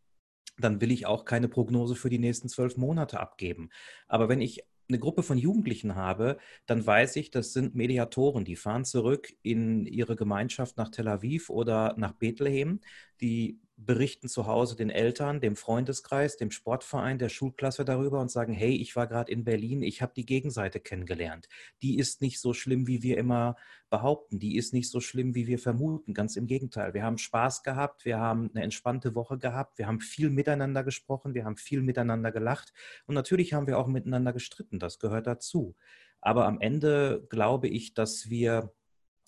dann 0.58 0.80
will 0.80 0.90
ich 0.90 1.06
auch 1.06 1.24
keine 1.24 1.48
Prognose 1.48 1.94
für 1.94 2.10
die 2.10 2.18
nächsten 2.18 2.48
zwölf 2.48 2.76
Monate 2.76 3.20
abgeben. 3.20 3.70
Aber 4.08 4.28
wenn 4.28 4.40
ich 4.40 4.64
eine 4.88 4.98
Gruppe 4.98 5.22
von 5.22 5.38
Jugendlichen 5.38 5.94
habe, 5.94 6.38
dann 6.66 6.84
weiß 6.84 7.16
ich, 7.16 7.30
das 7.30 7.52
sind 7.52 7.74
Mediatoren, 7.74 8.44
die 8.44 8.56
fahren 8.56 8.84
zurück 8.84 9.32
in 9.42 9.86
ihre 9.86 10.16
Gemeinschaft 10.16 10.76
nach 10.76 10.90
Tel 10.90 11.08
Aviv 11.08 11.48
oder 11.48 11.94
nach 11.96 12.12
Bethlehem, 12.12 12.80
die 13.20 13.60
berichten 13.76 14.28
zu 14.28 14.46
Hause 14.46 14.76
den 14.76 14.90
Eltern, 14.90 15.40
dem 15.40 15.56
Freundeskreis, 15.56 16.36
dem 16.36 16.50
Sportverein, 16.50 17.18
der 17.18 17.28
Schulklasse 17.28 17.84
darüber 17.84 18.20
und 18.20 18.30
sagen, 18.30 18.52
hey, 18.52 18.76
ich 18.76 18.94
war 18.96 19.06
gerade 19.06 19.32
in 19.32 19.44
Berlin, 19.44 19.82
ich 19.82 20.02
habe 20.02 20.12
die 20.14 20.26
Gegenseite 20.26 20.80
kennengelernt. 20.80 21.48
Die 21.82 21.98
ist 21.98 22.20
nicht 22.20 22.40
so 22.40 22.52
schlimm, 22.52 22.86
wie 22.86 23.02
wir 23.02 23.18
immer 23.18 23.56
behaupten. 23.90 24.38
Die 24.38 24.56
ist 24.56 24.72
nicht 24.72 24.90
so 24.90 25.00
schlimm, 25.00 25.34
wie 25.34 25.46
wir 25.46 25.58
vermuten. 25.58 26.14
Ganz 26.14 26.36
im 26.36 26.46
Gegenteil. 26.46 26.94
Wir 26.94 27.02
haben 27.02 27.18
Spaß 27.18 27.62
gehabt, 27.62 28.04
wir 28.04 28.18
haben 28.18 28.50
eine 28.54 28.64
entspannte 28.64 29.14
Woche 29.14 29.38
gehabt, 29.38 29.78
wir 29.78 29.86
haben 29.86 30.00
viel 30.00 30.30
miteinander 30.30 30.84
gesprochen, 30.84 31.34
wir 31.34 31.44
haben 31.44 31.56
viel 31.56 31.82
miteinander 31.82 32.32
gelacht 32.32 32.72
und 33.06 33.14
natürlich 33.14 33.52
haben 33.52 33.66
wir 33.66 33.78
auch 33.78 33.86
miteinander 33.86 34.32
gestritten. 34.32 34.78
Das 34.78 34.98
gehört 34.98 35.26
dazu. 35.26 35.74
Aber 36.20 36.46
am 36.46 36.60
Ende 36.60 37.26
glaube 37.30 37.68
ich, 37.68 37.94
dass 37.94 38.30
wir 38.30 38.72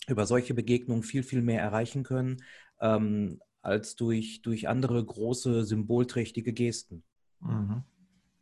über 0.07 0.27
solche 0.27 0.55
Begegnungen 0.55 1.03
viel, 1.03 1.23
viel 1.23 1.43
mehr 1.43 1.61
erreichen 1.61 2.03
können, 2.03 2.43
ähm, 2.81 3.41
als 3.65 3.97
durch, 3.97 4.43
durch 4.43 4.69
andere 4.69 5.05
große 5.05 5.65
symbolträchtige 5.65 6.53
Gesten. 6.53 7.03
Mhm. 7.41 7.83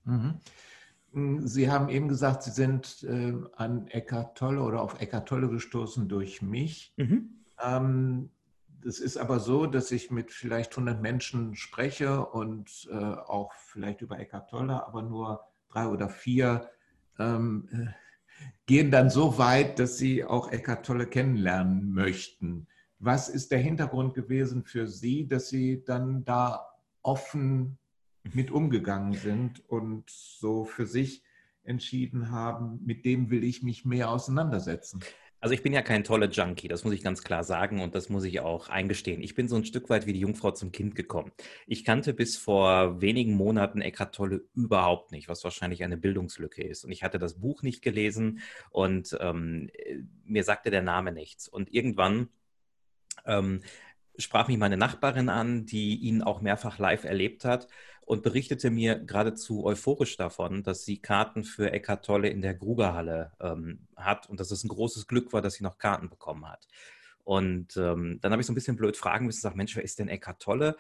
Mhm. 0.04 0.34
hm, 1.12 1.46
Sie 1.46 1.70
haben 1.70 1.88
eben 1.88 2.08
gesagt, 2.08 2.42
Sie 2.42 2.50
sind 2.50 3.02
äh, 3.04 3.34
an 3.56 3.86
Eckart 3.88 4.36
Tolle 4.36 4.62
oder 4.62 4.82
auf 4.82 5.00
Eckart 5.00 5.28
Tolle 5.28 5.48
gestoßen 5.48 6.08
durch 6.08 6.42
mich. 6.42 6.92
Mhm. 6.96 7.44
Ähm, 7.62 8.30
das 8.82 8.98
ist 8.98 9.16
aber 9.16 9.38
so, 9.38 9.66
dass 9.66 9.92
ich 9.92 10.10
mit 10.10 10.32
vielleicht 10.32 10.72
100 10.72 11.00
Menschen 11.00 11.54
spreche 11.54 12.26
und 12.26 12.88
äh, 12.90 12.96
auch 12.96 13.52
vielleicht 13.52 14.00
über 14.00 14.18
Eckart 14.18 14.50
Tolle, 14.50 14.84
aber 14.86 15.02
nur 15.02 15.40
drei 15.68 15.86
oder 15.86 16.08
vier 16.08 16.68
ähm, 17.18 17.68
äh, 17.72 17.86
gehen 18.66 18.90
dann 18.90 19.10
so 19.10 19.38
weit, 19.38 19.78
dass 19.78 19.98
sie 19.98 20.24
auch 20.24 20.50
Eckart 20.50 20.84
Tolle 20.86 21.06
kennenlernen 21.06 21.92
möchten. 21.92 22.66
Was 23.04 23.28
ist 23.28 23.50
der 23.50 23.58
Hintergrund 23.58 24.14
gewesen 24.14 24.62
für 24.62 24.86
Sie, 24.86 25.26
dass 25.26 25.48
Sie 25.48 25.82
dann 25.84 26.24
da 26.24 26.68
offen 27.02 27.76
mit 28.32 28.52
umgegangen 28.52 29.14
sind 29.14 29.68
und 29.68 30.08
so 30.08 30.64
für 30.64 30.86
sich 30.86 31.24
entschieden 31.64 32.30
haben, 32.30 32.78
mit 32.84 33.04
dem 33.04 33.28
will 33.28 33.42
ich 33.42 33.64
mich 33.64 33.84
mehr 33.84 34.08
auseinandersetzen? 34.08 35.00
Also 35.40 35.52
ich 35.52 35.64
bin 35.64 35.72
ja 35.72 35.82
kein 35.82 36.04
toller 36.04 36.30
Junkie, 36.30 36.68
das 36.68 36.84
muss 36.84 36.94
ich 36.94 37.02
ganz 37.02 37.24
klar 37.24 37.42
sagen 37.42 37.80
und 37.80 37.96
das 37.96 38.08
muss 38.08 38.22
ich 38.22 38.38
auch 38.38 38.68
eingestehen. 38.68 39.20
Ich 39.20 39.34
bin 39.34 39.48
so 39.48 39.56
ein 39.56 39.64
Stück 39.64 39.90
weit 39.90 40.06
wie 40.06 40.12
die 40.12 40.20
Jungfrau 40.20 40.52
zum 40.52 40.70
Kind 40.70 40.94
gekommen. 40.94 41.32
Ich 41.66 41.84
kannte 41.84 42.14
bis 42.14 42.36
vor 42.36 43.00
wenigen 43.00 43.34
Monaten 43.34 43.80
Eckhart 43.80 44.14
Tolle 44.14 44.44
überhaupt 44.54 45.10
nicht, 45.10 45.28
was 45.28 45.42
wahrscheinlich 45.42 45.82
eine 45.82 45.96
Bildungslücke 45.96 46.62
ist. 46.62 46.84
Und 46.84 46.92
ich 46.92 47.02
hatte 47.02 47.18
das 47.18 47.40
Buch 47.40 47.64
nicht 47.64 47.82
gelesen 47.82 48.38
und 48.70 49.18
ähm, 49.18 49.70
mir 50.24 50.44
sagte 50.44 50.70
der 50.70 50.82
Name 50.82 51.10
nichts. 51.10 51.48
Und 51.48 51.74
irgendwann 51.74 52.28
ähm, 53.24 53.62
sprach 54.18 54.48
mich 54.48 54.58
meine 54.58 54.76
Nachbarin 54.76 55.28
an, 55.28 55.66
die 55.66 55.96
ihn 55.96 56.22
auch 56.22 56.40
mehrfach 56.40 56.78
live 56.78 57.04
erlebt 57.04 57.44
hat 57.44 57.68
und 58.04 58.22
berichtete 58.22 58.70
mir 58.70 58.98
geradezu 58.98 59.64
euphorisch 59.64 60.16
davon, 60.16 60.62
dass 60.62 60.84
sie 60.84 60.98
Karten 60.98 61.44
für 61.44 61.72
Eckart 61.72 62.04
Tolle 62.04 62.28
in 62.28 62.42
der 62.42 62.54
Grugerhalle 62.54 63.32
ähm, 63.40 63.86
hat 63.96 64.28
und 64.28 64.40
dass 64.40 64.50
es 64.50 64.64
ein 64.64 64.68
großes 64.68 65.06
Glück 65.06 65.32
war, 65.32 65.40
dass 65.40 65.54
sie 65.54 65.64
noch 65.64 65.78
Karten 65.78 66.10
bekommen 66.10 66.48
hat. 66.48 66.66
Und 67.24 67.76
ähm, 67.76 68.18
dann 68.20 68.32
habe 68.32 68.40
ich 68.40 68.46
so 68.46 68.52
ein 68.52 68.56
bisschen 68.56 68.76
blöd 68.76 68.96
fragen 68.96 69.26
müssen, 69.26 69.40
sag, 69.40 69.54
Mensch, 69.54 69.76
wer 69.76 69.84
ist 69.84 69.98
denn 69.98 70.08
Eckart 70.08 70.42
Tolle? 70.42 70.76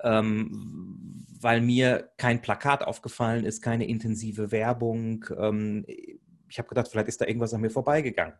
Ähm, 0.00 1.26
weil 1.40 1.60
mir 1.60 2.10
kein 2.18 2.42
Plakat 2.42 2.84
aufgefallen 2.84 3.44
ist, 3.44 3.62
keine 3.62 3.88
intensive 3.88 4.52
Werbung. 4.52 5.24
Ähm, 5.36 5.84
ich 6.48 6.58
habe 6.58 6.68
gedacht, 6.68 6.88
vielleicht 6.88 7.08
ist 7.08 7.20
da 7.20 7.26
irgendwas 7.26 7.54
an 7.54 7.62
mir 7.62 7.70
vorbeigegangen 7.70 8.34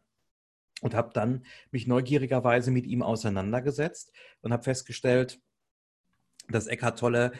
und 0.82 0.94
habe 0.94 1.10
dann 1.12 1.44
mich 1.70 1.86
neugierigerweise 1.86 2.70
mit 2.70 2.86
ihm 2.86 3.02
auseinandergesetzt 3.02 4.12
und 4.42 4.52
habe 4.52 4.62
festgestellt, 4.62 5.40
dass 6.50 6.66
Eckhart 6.66 6.98
Tolle 6.98 7.32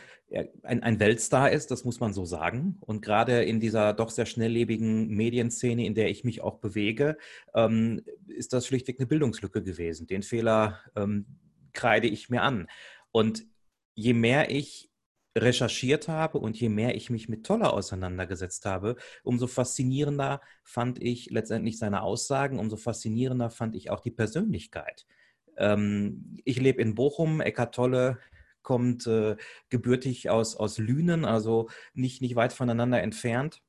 ein, 0.62 0.82
ein, 0.82 1.00
Weltstar 1.00 1.50
ist, 1.50 1.70
das 1.70 1.84
muss 1.84 2.00
man 2.00 2.12
so 2.12 2.26
sagen. 2.26 2.76
Und 2.80 3.00
gerade 3.00 3.44
in 3.44 3.60
dieser 3.60 3.94
doch 3.94 4.10
sehr 4.10 4.26
schnelllebigen 4.26 5.08
Medienszene, 5.08 5.86
in 5.86 5.94
der 5.94 6.10
ich 6.10 6.24
mich 6.24 6.42
auch 6.42 6.58
bewege, 6.58 7.16
ähm, 7.54 8.02
ist 8.26 8.52
das 8.52 8.66
schlichtweg 8.66 8.98
eine 8.98 9.06
Bildungslücke 9.06 9.62
gewesen. 9.62 10.06
Den 10.06 10.22
Fehler 10.22 10.80
ähm, 10.94 11.24
kreide 11.72 12.08
ich 12.08 12.28
mir 12.28 12.42
an. 12.42 12.68
Und 13.10 13.46
je 13.94 14.12
mehr 14.12 14.50
ich 14.50 14.87
recherchiert 15.42 16.08
habe 16.08 16.38
und 16.38 16.58
je 16.60 16.68
mehr 16.68 16.94
ich 16.94 17.10
mich 17.10 17.28
mit 17.28 17.44
Toller 17.44 17.72
auseinandergesetzt 17.72 18.64
habe, 18.64 18.96
umso 19.22 19.46
faszinierender 19.46 20.40
fand 20.62 21.02
ich 21.02 21.30
letztendlich 21.30 21.78
seine 21.78 22.02
Aussagen, 22.02 22.58
umso 22.58 22.76
faszinierender 22.76 23.50
fand 23.50 23.74
ich 23.76 23.90
auch 23.90 24.00
die 24.00 24.10
Persönlichkeit. 24.10 25.06
Ähm, 25.56 26.36
ich 26.44 26.60
lebe 26.60 26.80
in 26.82 26.94
Bochum, 26.94 27.40
Eckart 27.40 27.74
Tolle 27.74 28.18
kommt 28.62 29.06
äh, 29.06 29.36
gebürtig 29.70 30.30
aus, 30.30 30.56
aus 30.56 30.78
Lünen, 30.78 31.24
also 31.24 31.68
nicht, 31.94 32.20
nicht 32.20 32.36
weit 32.36 32.52
voneinander 32.52 33.00
entfernt. 33.02 33.62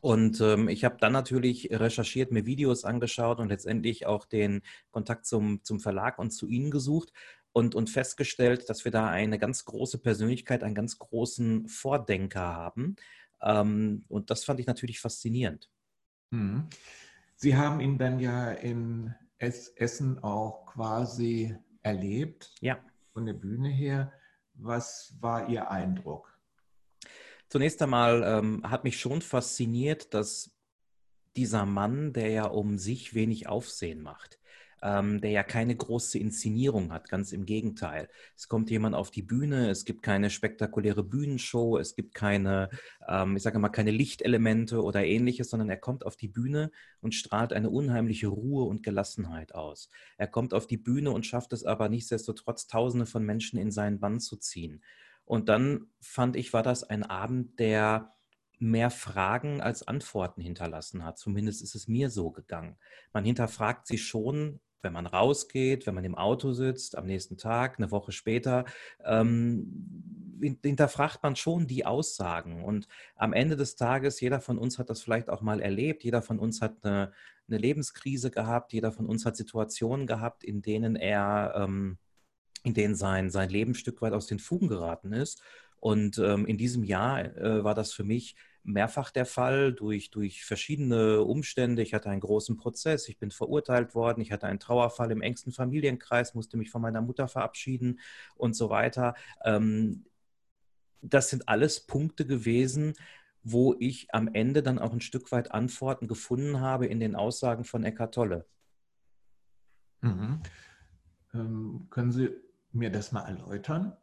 Und 0.00 0.40
ähm, 0.40 0.68
ich 0.68 0.84
habe 0.84 0.96
dann 1.00 1.12
natürlich 1.12 1.70
recherchiert, 1.70 2.30
mir 2.30 2.44
Videos 2.44 2.84
angeschaut 2.84 3.40
und 3.40 3.48
letztendlich 3.48 4.06
auch 4.06 4.26
den 4.26 4.62
Kontakt 4.90 5.26
zum, 5.26 5.62
zum 5.64 5.80
Verlag 5.80 6.18
und 6.18 6.30
zu 6.30 6.46
Ihnen 6.46 6.70
gesucht 6.70 7.12
und, 7.56 7.74
und 7.74 7.88
festgestellt, 7.88 8.68
dass 8.68 8.84
wir 8.84 8.92
da 8.92 9.08
eine 9.08 9.38
ganz 9.38 9.64
große 9.64 9.96
Persönlichkeit, 9.96 10.62
einen 10.62 10.74
ganz 10.74 10.98
großen 10.98 11.68
Vordenker 11.68 12.42
haben. 12.42 12.96
Ähm, 13.40 14.04
und 14.08 14.28
das 14.28 14.44
fand 14.44 14.60
ich 14.60 14.66
natürlich 14.66 15.00
faszinierend. 15.00 15.70
Mhm. 16.28 16.68
Sie 17.34 17.56
haben 17.56 17.80
ihn 17.80 17.96
dann 17.96 18.20
ja 18.20 18.50
in 18.50 19.14
Essen 19.38 20.22
auch 20.22 20.66
quasi 20.66 21.56
erlebt, 21.80 22.54
ja. 22.60 22.78
von 23.14 23.24
der 23.24 23.32
Bühne 23.32 23.70
her. 23.70 24.12
Was 24.52 25.16
war 25.22 25.48
Ihr 25.48 25.70
Eindruck? 25.70 26.38
Zunächst 27.48 27.80
einmal 27.80 28.22
ähm, 28.22 28.70
hat 28.70 28.84
mich 28.84 29.00
schon 29.00 29.22
fasziniert, 29.22 30.12
dass 30.12 30.50
dieser 31.36 31.64
Mann, 31.64 32.12
der 32.12 32.28
ja 32.28 32.44
um 32.44 32.76
sich 32.76 33.14
wenig 33.14 33.48
Aufsehen 33.48 34.02
macht, 34.02 34.38
ähm, 34.82 35.20
der 35.20 35.30
ja 35.30 35.42
keine 35.42 35.74
große 35.74 36.18
Inszenierung 36.18 36.92
hat, 36.92 37.08
ganz 37.08 37.32
im 37.32 37.46
Gegenteil. 37.46 38.08
Es 38.36 38.48
kommt 38.48 38.70
jemand 38.70 38.94
auf 38.94 39.10
die 39.10 39.22
Bühne, 39.22 39.70
es 39.70 39.84
gibt 39.84 40.02
keine 40.02 40.30
spektakuläre 40.30 41.02
Bühnenshow, 41.02 41.78
es 41.78 41.94
gibt 41.94 42.14
keine, 42.14 42.70
ähm, 43.08 43.36
ich 43.36 43.42
sage 43.42 43.58
mal, 43.58 43.68
keine 43.70 43.90
Lichtelemente 43.90 44.82
oder 44.82 45.04
ähnliches, 45.04 45.50
sondern 45.50 45.70
er 45.70 45.78
kommt 45.78 46.04
auf 46.04 46.16
die 46.16 46.28
Bühne 46.28 46.70
und 47.00 47.14
strahlt 47.14 47.52
eine 47.52 47.70
unheimliche 47.70 48.28
Ruhe 48.28 48.64
und 48.64 48.82
Gelassenheit 48.82 49.54
aus. 49.54 49.90
Er 50.18 50.26
kommt 50.26 50.54
auf 50.54 50.66
die 50.66 50.76
Bühne 50.76 51.10
und 51.10 51.26
schafft 51.26 51.52
es 51.52 51.64
aber 51.64 51.88
nichtsdestotrotz, 51.88 52.66
Tausende 52.66 53.06
von 53.06 53.24
Menschen 53.24 53.58
in 53.58 53.70
seinen 53.70 54.00
Bann 54.00 54.20
zu 54.20 54.36
ziehen. 54.36 54.82
Und 55.24 55.48
dann 55.48 55.88
fand 56.00 56.36
ich, 56.36 56.52
war 56.52 56.62
das 56.62 56.84
ein 56.84 57.02
Abend, 57.02 57.58
der 57.58 58.14
mehr 58.58 58.90
Fragen 58.90 59.60
als 59.60 59.86
Antworten 59.86 60.40
hinterlassen 60.40 61.04
hat. 61.04 61.18
Zumindest 61.18 61.62
ist 61.62 61.74
es 61.74 61.88
mir 61.88 62.10
so 62.10 62.30
gegangen. 62.30 62.76
Man 63.12 63.24
hinterfragt 63.24 63.86
sich 63.86 64.04
schon, 64.04 64.60
wenn 64.86 64.92
man 64.92 65.06
rausgeht, 65.06 65.84
wenn 65.84 65.96
man 65.96 66.04
im 66.04 66.14
Auto 66.14 66.52
sitzt, 66.52 66.96
am 66.96 67.06
nächsten 67.06 67.36
Tag, 67.36 67.78
eine 67.78 67.90
Woche 67.90 68.12
später, 68.12 68.64
ähm, 69.04 70.60
hinterfragt 70.62 71.24
man 71.24 71.34
schon 71.34 71.66
die 71.66 71.84
Aussagen. 71.84 72.62
Und 72.62 72.86
am 73.16 73.32
Ende 73.32 73.56
des 73.56 73.74
Tages, 73.74 74.20
jeder 74.20 74.40
von 74.40 74.58
uns 74.58 74.78
hat 74.78 74.90
das 74.90 75.02
vielleicht 75.02 75.28
auch 75.28 75.42
mal 75.42 75.60
erlebt, 75.60 76.04
jeder 76.04 76.22
von 76.22 76.38
uns 76.38 76.62
hat 76.62 76.76
eine, 76.84 77.12
eine 77.48 77.58
Lebenskrise 77.58 78.30
gehabt, 78.30 78.72
jeder 78.72 78.92
von 78.92 79.06
uns 79.06 79.26
hat 79.26 79.36
Situationen 79.36 80.06
gehabt, 80.06 80.44
in 80.44 80.62
denen 80.62 80.94
er, 80.94 81.54
ähm, 81.56 81.98
in 82.62 82.74
denen 82.74 82.94
sein, 82.94 83.30
sein 83.30 83.50
Leben 83.50 83.72
ein 83.72 83.74
Stück 83.74 84.00
weit 84.02 84.12
aus 84.12 84.28
den 84.28 84.38
Fugen 84.38 84.68
geraten 84.68 85.12
ist. 85.12 85.42
Und 85.80 86.18
ähm, 86.18 86.46
in 86.46 86.58
diesem 86.58 86.84
Jahr 86.84 87.24
äh, 87.36 87.64
war 87.64 87.74
das 87.74 87.92
für 87.92 88.04
mich 88.04 88.36
mehrfach 88.66 89.10
der 89.10 89.26
Fall 89.26 89.72
durch, 89.72 90.10
durch 90.10 90.44
verschiedene 90.44 91.22
Umstände. 91.22 91.82
Ich 91.82 91.94
hatte 91.94 92.10
einen 92.10 92.20
großen 92.20 92.56
Prozess, 92.56 93.08
ich 93.08 93.18
bin 93.18 93.30
verurteilt 93.30 93.94
worden, 93.94 94.20
ich 94.20 94.32
hatte 94.32 94.46
einen 94.46 94.58
Trauerfall 94.58 95.10
im 95.12 95.22
engsten 95.22 95.52
Familienkreis, 95.52 96.34
musste 96.34 96.56
mich 96.56 96.70
von 96.70 96.82
meiner 96.82 97.00
Mutter 97.00 97.28
verabschieden 97.28 98.00
und 98.34 98.54
so 98.54 98.68
weiter. 98.68 99.14
Ähm, 99.44 100.04
das 101.00 101.30
sind 101.30 101.48
alles 101.48 101.86
Punkte 101.86 102.26
gewesen, 102.26 102.94
wo 103.44 103.76
ich 103.78 104.12
am 104.12 104.28
Ende 104.32 104.62
dann 104.62 104.80
auch 104.80 104.92
ein 104.92 105.00
Stück 105.00 105.30
weit 105.30 105.52
Antworten 105.52 106.08
gefunden 106.08 106.60
habe 106.60 106.86
in 106.86 106.98
den 106.98 107.14
Aussagen 107.14 107.64
von 107.64 107.84
Eckart 107.84 108.14
Tolle. 108.14 108.46
Mhm. 110.00 110.40
Ähm, 111.34 111.86
können 111.90 112.10
Sie 112.10 112.30
mir 112.72 112.90
das 112.90 113.12
mal 113.12 113.22
erläutern? 113.22 113.96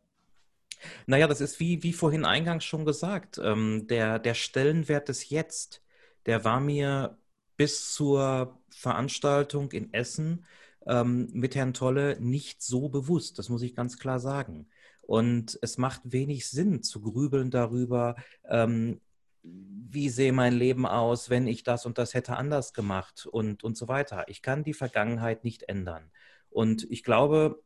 Naja, 1.06 1.28
das 1.28 1.42
ist 1.42 1.60
wie, 1.60 1.84
wie 1.84 1.94
vorhin 1.94 2.25
eingangs 2.25 2.63
schon 2.66 2.86
gesagt. 2.86 3.40
Ähm, 3.44 3.88
der, 3.88 4.20
der 4.20 4.34
Stellenwert 4.34 5.10
des 5.10 5.30
Jetzt, 5.30 5.84
der 6.25 6.44
war 6.44 6.60
mir 6.60 7.18
bis 7.58 7.94
zur 7.94 8.62
Veranstaltung 8.70 9.72
in 9.72 9.94
Essen 9.94 10.46
ähm, 10.88 11.30
mit 11.34 11.56
Herrn 11.56 11.74
Tolle 11.74 12.18
nicht 12.20 12.62
so 12.62 12.90
bewusst. 12.90 13.40
Das 13.40 13.50
muss 13.50 13.62
ich 13.62 13.75
ganz 13.75 13.98
klar 13.98 14.20
sagen. 14.20 14.68
Und 15.02 15.60
es 15.62 15.78
macht 15.78 16.02
wenig 16.06 16.48
Sinn 16.48 16.82
zu 16.82 17.02
grübeln 17.02 17.52
darüber, 17.52 18.16
ähm, 18.50 19.02
wie 19.44 20.10
sehe 20.10 20.32
mein 20.32 20.54
Leben 20.54 20.86
aus, 20.86 21.30
wenn 21.30 21.48
ich 21.48 21.63
das 21.63 21.86
und 21.86 21.98
das 21.98 22.13
hätte 22.13 22.38
anders 22.38 22.74
gemacht 22.74 23.25
und, 23.25 23.63
und 23.63 23.78
so 23.78 23.88
weiter. 23.90 24.25
Ich 24.28 24.42
kann 24.42 24.63
die 24.63 24.74
Vergangenheit 24.74 25.44
nicht 25.44 25.63
ändern. 25.63 26.12
Und 26.50 26.90
ich 26.90 27.04
glaube, 27.04 27.62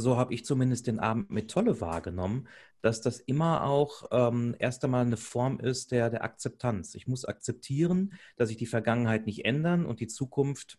so 0.00 0.16
habe 0.16 0.34
ich 0.34 0.44
zumindest 0.44 0.86
den 0.86 0.98
Abend 0.98 1.30
mit 1.30 1.50
Tolle 1.50 1.80
wahrgenommen, 1.80 2.48
dass 2.82 3.00
das 3.00 3.20
immer 3.20 3.64
auch 3.64 4.04
ähm, 4.10 4.56
erst 4.58 4.84
einmal 4.84 5.04
eine 5.04 5.16
Form 5.16 5.60
ist 5.60 5.92
der, 5.92 6.10
der 6.10 6.24
Akzeptanz. 6.24 6.94
Ich 6.94 7.06
muss 7.06 7.24
akzeptieren, 7.24 8.14
dass 8.36 8.50
ich 8.50 8.56
die 8.56 8.66
Vergangenheit 8.66 9.26
nicht 9.26 9.44
ändern 9.44 9.86
und 9.86 10.00
die 10.00 10.08
Zukunft 10.08 10.78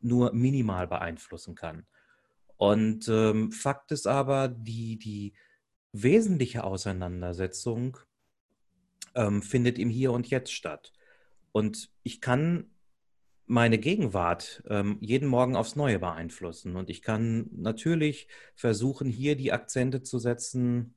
nur 0.00 0.32
minimal 0.32 0.86
beeinflussen 0.86 1.54
kann. 1.54 1.86
Und 2.56 3.08
ähm, 3.08 3.52
Fakt 3.52 3.90
ist 3.92 4.06
aber, 4.06 4.48
die, 4.48 4.98
die 4.98 5.32
wesentliche 5.92 6.64
Auseinandersetzung 6.64 7.96
ähm, 9.14 9.42
findet 9.42 9.78
im 9.78 9.90
Hier 9.90 10.12
und 10.12 10.28
Jetzt 10.30 10.52
statt. 10.52 10.92
Und 11.52 11.90
ich 12.02 12.20
kann 12.20 12.69
meine 13.50 13.78
Gegenwart 13.78 14.62
ähm, 14.68 14.98
jeden 15.00 15.28
Morgen 15.28 15.56
aufs 15.56 15.74
Neue 15.74 15.98
beeinflussen. 15.98 16.76
Und 16.76 16.88
ich 16.88 17.02
kann 17.02 17.50
natürlich 17.52 18.28
versuchen, 18.54 19.08
hier 19.08 19.34
die 19.34 19.52
Akzente 19.52 20.02
zu 20.04 20.20
setzen, 20.20 20.94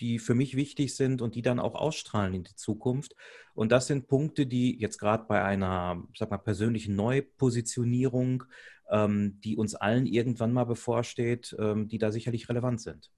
die 0.00 0.18
für 0.18 0.34
mich 0.34 0.56
wichtig 0.56 0.96
sind 0.96 1.22
und 1.22 1.36
die 1.36 1.42
dann 1.42 1.60
auch 1.60 1.76
ausstrahlen 1.76 2.34
in 2.34 2.42
die 2.42 2.56
Zukunft. 2.56 3.14
Und 3.54 3.70
das 3.70 3.86
sind 3.86 4.08
Punkte, 4.08 4.44
die 4.44 4.76
jetzt 4.76 4.98
gerade 4.98 5.26
bei 5.28 5.44
einer, 5.44 6.02
sag 6.16 6.32
mal, 6.32 6.38
persönlichen 6.38 6.96
Neupositionierung, 6.96 8.42
ähm, 8.90 9.40
die 9.44 9.56
uns 9.56 9.76
allen 9.76 10.06
irgendwann 10.06 10.52
mal 10.52 10.64
bevorsteht, 10.64 11.54
ähm, 11.60 11.86
die 11.86 11.98
da 11.98 12.10
sicherlich 12.10 12.48
relevant 12.48 12.80
sind. 12.80 13.12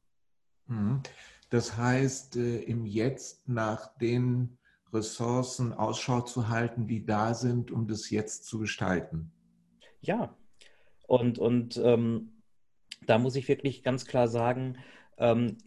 Mhm. 0.66 1.00
Das 1.49 1.78
heißt, 1.78 2.37
äh, 2.37 2.59
im 2.59 2.85
Jetzt 2.85 3.49
nach 3.49 3.97
den 3.97 4.59
Ressourcen 4.93 5.73
Ausschau 5.73 6.21
zu 6.23 6.49
halten, 6.49 6.87
die 6.87 7.05
da 7.05 7.35
sind, 7.35 7.71
um 7.71 7.87
das 7.87 8.11
Jetzt 8.11 8.47
zu 8.47 8.59
gestalten. 8.59 9.31
Ja, 10.00 10.35
und, 11.07 11.38
und 11.38 11.81
ähm, 11.83 12.33
da 13.07 13.19
muss 13.19 13.37
ich 13.37 13.49
wirklich 13.49 13.83
ganz 13.83 14.07
klar 14.07 14.28
sagen, 14.28 14.78
ähm, 15.19 15.59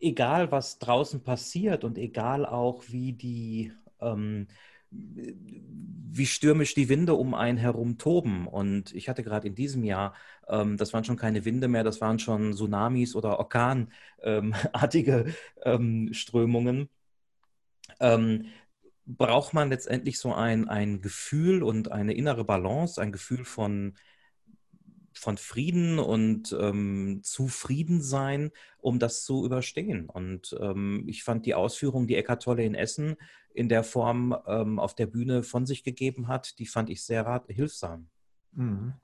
egal 0.00 0.52
was 0.52 0.78
draußen 0.78 1.22
passiert 1.22 1.84
und 1.84 1.98
egal 1.98 2.46
auch 2.46 2.84
wie 2.88 3.12
die, 3.12 3.72
ähm, 4.00 4.46
wie 4.90 6.26
stürmisch 6.26 6.74
die 6.74 6.88
Winde 6.88 7.14
um 7.14 7.34
einen 7.34 7.58
herum 7.58 7.98
toben. 7.98 8.46
Und 8.46 8.94
ich 8.94 9.08
hatte 9.08 9.22
gerade 9.22 9.48
in 9.48 9.54
diesem 9.54 9.84
Jahr, 9.84 10.14
ähm, 10.48 10.76
das 10.76 10.92
waren 10.92 11.04
schon 11.04 11.16
keine 11.16 11.44
Winde 11.44 11.68
mehr, 11.68 11.84
das 11.84 12.00
waren 12.00 12.18
schon 12.18 12.54
Tsunamis 12.54 13.14
oder 13.14 13.38
Orkanartige 13.38 15.34
ähm, 15.64 16.12
Strömungen. 16.12 16.88
Ähm, 18.00 18.46
braucht 19.06 19.54
man 19.54 19.70
letztendlich 19.70 20.18
so 20.18 20.34
ein, 20.34 20.68
ein 20.68 21.00
Gefühl 21.00 21.62
und 21.62 21.90
eine 21.90 22.12
innere 22.12 22.44
Balance, 22.44 23.00
ein 23.00 23.12
Gefühl 23.12 23.44
von 23.44 23.94
von 25.18 25.36
Frieden 25.36 25.98
und 25.98 26.56
ähm, 26.58 27.20
Zufriedensein, 27.22 28.52
um 28.78 28.98
das 28.98 29.24
zu 29.24 29.44
überstehen. 29.44 30.08
Und 30.08 30.56
ähm, 30.60 31.04
ich 31.08 31.24
fand 31.24 31.44
die 31.44 31.54
Ausführung, 31.54 32.06
die 32.06 32.14
Eckart 32.14 32.42
Tolle 32.42 32.64
in 32.64 32.74
Essen 32.74 33.16
in 33.52 33.68
der 33.68 33.82
Form 33.82 34.36
ähm, 34.46 34.78
auf 34.78 34.94
der 34.94 35.06
Bühne 35.06 35.42
von 35.42 35.66
sich 35.66 35.82
gegeben 35.82 36.28
hat, 36.28 36.58
die 36.58 36.66
fand 36.66 36.90
ich 36.90 37.02
sehr 37.02 37.26
rat 37.26 37.46
hilfsam. 37.48 38.08
Mhm. 38.52 38.94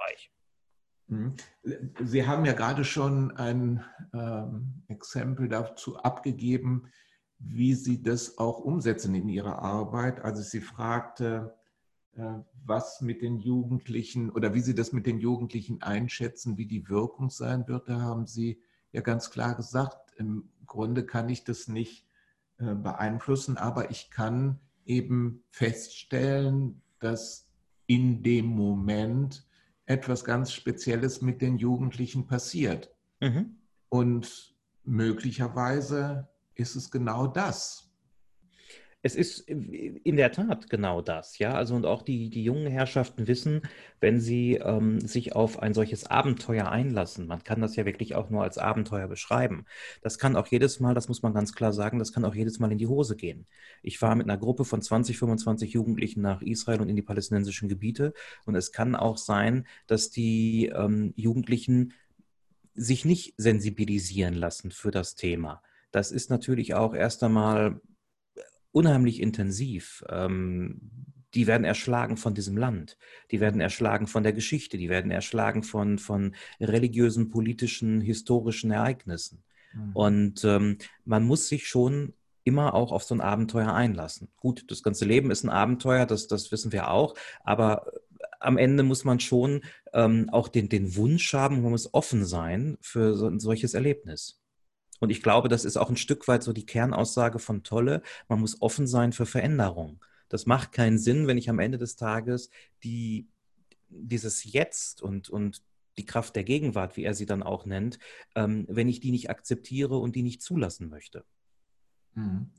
mhm. 1.09 1.35
Sie 2.05 2.27
haben 2.27 2.45
ja 2.45 2.53
gerade 2.53 2.85
schon 2.85 3.33
ein 3.37 3.85
ähm, 4.13 4.85
Exempel 4.89 5.49
dazu 5.49 5.99
abgegeben, 5.99 6.89
wie 7.47 7.75
Sie 7.75 8.03
das 8.03 8.39
auch 8.39 8.59
umsetzen 8.59 9.15
in 9.15 9.29
Ihrer 9.29 9.61
Arbeit. 9.61 10.21
Also 10.21 10.43
sie 10.43 10.61
fragte, 10.61 11.55
äh, 12.17 12.39
was 12.65 13.01
mit 13.01 13.23
den 13.23 13.39
Jugendlichen 13.39 14.31
oder 14.31 14.55
wie 14.55 14.61
Sie 14.61 14.75
das 14.75 14.93
mit 14.93 15.07
den 15.07 15.19
Jugendlichen 15.19 15.83
einschätzen, 15.83 16.57
wie 16.57 16.67
die 16.67 16.89
Wirkung 16.89 17.31
sein 17.31 17.69
wird. 17.69 17.89
Da 17.89 18.01
haben 18.01 18.27
Sie 18.27 18.61
ja 18.93 19.01
ganz 19.01 19.31
klar 19.31 19.55
gesagt, 19.55 20.13
im 20.17 20.49
Grunde 20.67 21.05
kann 21.05 21.29
ich 21.29 21.45
das 21.45 21.69
nicht 21.69 22.07
äh, 22.59 22.75
beeinflussen, 22.75 23.57
aber 23.57 23.91
ich 23.91 24.11
kann 24.11 24.61
eben 24.87 25.43
feststellen, 25.51 26.83
dass 27.01 27.49
in 27.87 28.23
dem 28.23 28.47
Moment 28.47 29.47
etwas 29.87 30.25
ganz 30.25 30.53
Spezielles 30.53 31.21
mit 31.21 31.43
den 31.43 31.59
Jugendlichen 31.59 32.27
passiert. 32.27 32.91
Mhm. 33.21 33.57
Und 33.89 34.55
möglicherweise 34.85 36.29
ist 36.55 36.77
es 36.77 36.91
genau 36.91 37.27
das. 37.27 37.85
Es 39.07 39.17
ist 39.17 39.41
in 39.41 40.17
der 40.17 40.33
Tat 40.33 40.71
genau 40.71 41.03
das, 41.03 41.39
ja. 41.39 41.53
Also 41.53 41.75
und 41.75 41.85
auch 41.85 42.01
die, 42.01 42.31
die 42.31 42.43
jungen 42.43 42.67
Herrschaften 42.67 43.27
wissen, 43.27 43.61
wenn 44.01 44.19
sie 44.19 44.55
ähm, 44.55 44.99
sich 44.99 45.35
auf 45.35 45.59
ein 45.59 45.75
solches 45.75 46.07
Abenteuer 46.07 46.71
einlassen, 46.71 47.27
man 47.27 47.45
kann 47.45 47.61
das 47.61 47.77
ja 47.77 47.85
wirklich 47.85 48.15
auch 48.15 48.31
nur 48.31 48.43
als 48.43 48.57
Abenteuer 48.57 49.07
beschreiben. 49.07 49.67
Das 50.01 50.19
kann 50.19 50.37
auch 50.37 50.47
jedes 50.47 50.81
Mal, 50.81 50.95
das 50.95 51.09
muss 51.09 51.21
man 51.21 51.35
ganz 51.35 51.53
klar 51.53 51.75
sagen, 51.75 51.99
das 51.99 52.15
kann 52.15 52.25
auch 52.25 52.35
jedes 52.35 52.61
Mal 52.61 52.73
in 52.73 52.79
die 52.79 52.87
Hose 52.87 53.15
gehen. 53.15 53.47
Ich 53.83 54.01
war 54.01 54.15
mit 54.15 54.27
einer 54.27 54.39
Gruppe 54.39 54.65
von 54.65 54.81
20, 54.81 55.19
25 55.19 55.75
Jugendlichen 55.75 56.23
nach 56.23 56.41
Israel 56.41 56.81
und 56.81 56.89
in 56.89 56.97
die 56.97 57.03
palästinensischen 57.03 57.69
Gebiete 57.69 58.15
und 58.47 58.55
es 58.55 58.73
kann 58.73 58.97
auch 58.97 59.19
sein, 59.19 59.67
dass 59.87 60.09
die 60.13 60.73
ähm, 60.75 61.13
Jugendlichen 61.15 61.93
sich 62.73 63.05
nicht 63.05 63.35
sensibilisieren 63.37 64.33
lassen 64.33 64.71
für 64.71 64.91
das 64.91 65.15
Thema. 65.15 65.63
Das 65.95 66.11
ist 66.11 66.29
natürlich 66.29 66.75
auch 66.75 66.93
erst 66.93 67.23
einmal 67.23 67.81
unheimlich 68.73 69.23
intensiv. 69.23 70.05
Ähm, 70.09 70.91
die 71.35 71.47
werden 71.47 71.65
erschlagen 71.65 72.17
von 72.17 72.35
diesem 72.35 72.57
Land, 72.57 72.99
die 73.31 73.39
werden 73.39 73.61
erschlagen 73.61 74.09
von 74.09 74.25
der 74.25 74.33
Geschichte, 74.33 74.77
die 74.77 74.89
werden 74.89 75.13
erschlagen 75.13 75.63
von, 75.63 76.01
von 76.01 76.35
religiösen, 76.61 77.31
politischen, 77.31 78.01
historischen 78.01 78.73
Ereignissen. 78.73 79.45
Mhm. 79.73 79.93
Und 79.93 80.45
ähm, 80.45 80.79
man 81.05 81.25
muss 81.25 81.47
sich 81.47 81.69
schon 81.69 82.13
immer 82.43 82.75
auch 82.75 82.91
auf 82.91 83.05
so 83.05 83.15
ein 83.15 83.21
Abenteuer 83.21 83.73
einlassen. 83.73 84.29
Gut, 84.37 84.65
das 84.73 84.83
ganze 84.83 85.05
Leben 85.05 85.31
ist 85.31 85.45
ein 85.45 85.51
Abenteuer, 85.51 86.07
das, 86.07 86.27
das 86.27 86.51
wissen 86.51 86.73
wir 86.73 86.91
auch, 86.91 87.15
aber 87.45 87.87
am 88.41 88.59
Ende 88.59 88.83
muss 88.83 89.05
man 89.05 89.21
schon 89.21 89.63
ähm, 89.93 90.29
auch 90.31 90.49
den, 90.49 90.69
den 90.69 90.97
Wunsch 90.97 91.33
haben, 91.35 91.63
man 91.63 91.71
muss 91.71 91.95
offen 91.95 92.25
sein 92.25 92.79
für 92.81 93.15
so 93.15 93.29
ein 93.29 93.39
solches 93.39 93.75
Erlebnis. 93.75 94.41
Und 95.01 95.11
ich 95.11 95.23
glaube, 95.23 95.49
das 95.49 95.65
ist 95.65 95.77
auch 95.77 95.91
ein 95.91 95.97
Stück 95.97 96.29
weit 96.29 96.43
so 96.43 96.53
die 96.53 96.67
Kernaussage 96.67 97.39
von 97.39 97.63
Tolle. 97.63 98.03
Man 98.29 98.41
muss 98.41 98.63
offen 98.63 98.87
sein 98.87 99.13
für 99.13 99.27
Veränderung. 99.27 100.03
Das 100.29 100.47
macht 100.47 100.73
keinen 100.73 100.99
Sinn, 100.99 101.27
wenn 101.27 101.39
ich 101.39 101.51
am 101.51 101.59
Ende 101.59 101.79
des 101.79 101.97
Tages 101.97 102.51
die, 102.83 103.29
dieses 103.89 104.45
Jetzt 104.45 105.03
und, 105.03 105.29
und 105.29 105.63
die 105.99 106.07
Kraft 106.07 106.35
der 106.37 106.45
Gegenwart, 106.45 106.97
wie 106.97 107.05
er 107.05 107.15
sie 107.15 107.27
dann 107.27 107.43
auch 107.43 107.67
nennt, 107.67 107.99
ähm, 108.35 108.67
wenn 108.69 108.89
ich 108.89 109.01
die 109.01 109.11
nicht 109.11 109.31
akzeptiere 109.31 109.97
und 109.99 110.17
die 110.17 110.23
nicht 110.23 110.43
zulassen 110.43 110.89
möchte. 110.89 111.25
Mhm. 112.15 112.51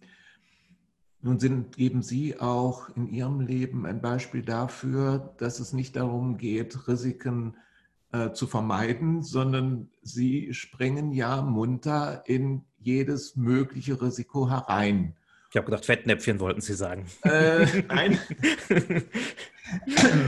Nun 1.22 1.40
sind, 1.40 1.76
geben 1.76 2.04
Sie 2.04 2.40
auch 2.40 2.96
in 2.96 3.08
Ihrem 3.08 3.40
Leben 3.40 3.88
ein 3.88 4.00
Beispiel 4.00 4.44
dafür, 4.44 5.34
dass 5.38 5.60
es 5.60 5.74
nicht 5.74 5.96
darum 5.96 6.38
geht, 6.38 6.88
Risiken 6.88 7.58
äh, 8.16 8.34
zu 8.34 8.48
vermeiden, 8.48 9.24
sondern 9.24 9.90
sie 10.02 10.54
springen 10.54 11.12
ja 11.12 11.42
munter 11.42 12.24
in 12.26 12.64
jedes 12.78 13.36
mögliche 13.36 14.02
Risiko 14.02 14.50
herein. 14.50 15.16
Ich 15.50 15.58
habe 15.58 15.66
gedacht, 15.66 15.86
Fettnäpfchen 15.86 16.40
wollten 16.40 16.62
Sie 16.62 16.76
sagen. 16.76 17.08
Äh, 17.24 17.84
nein. 17.88 18.20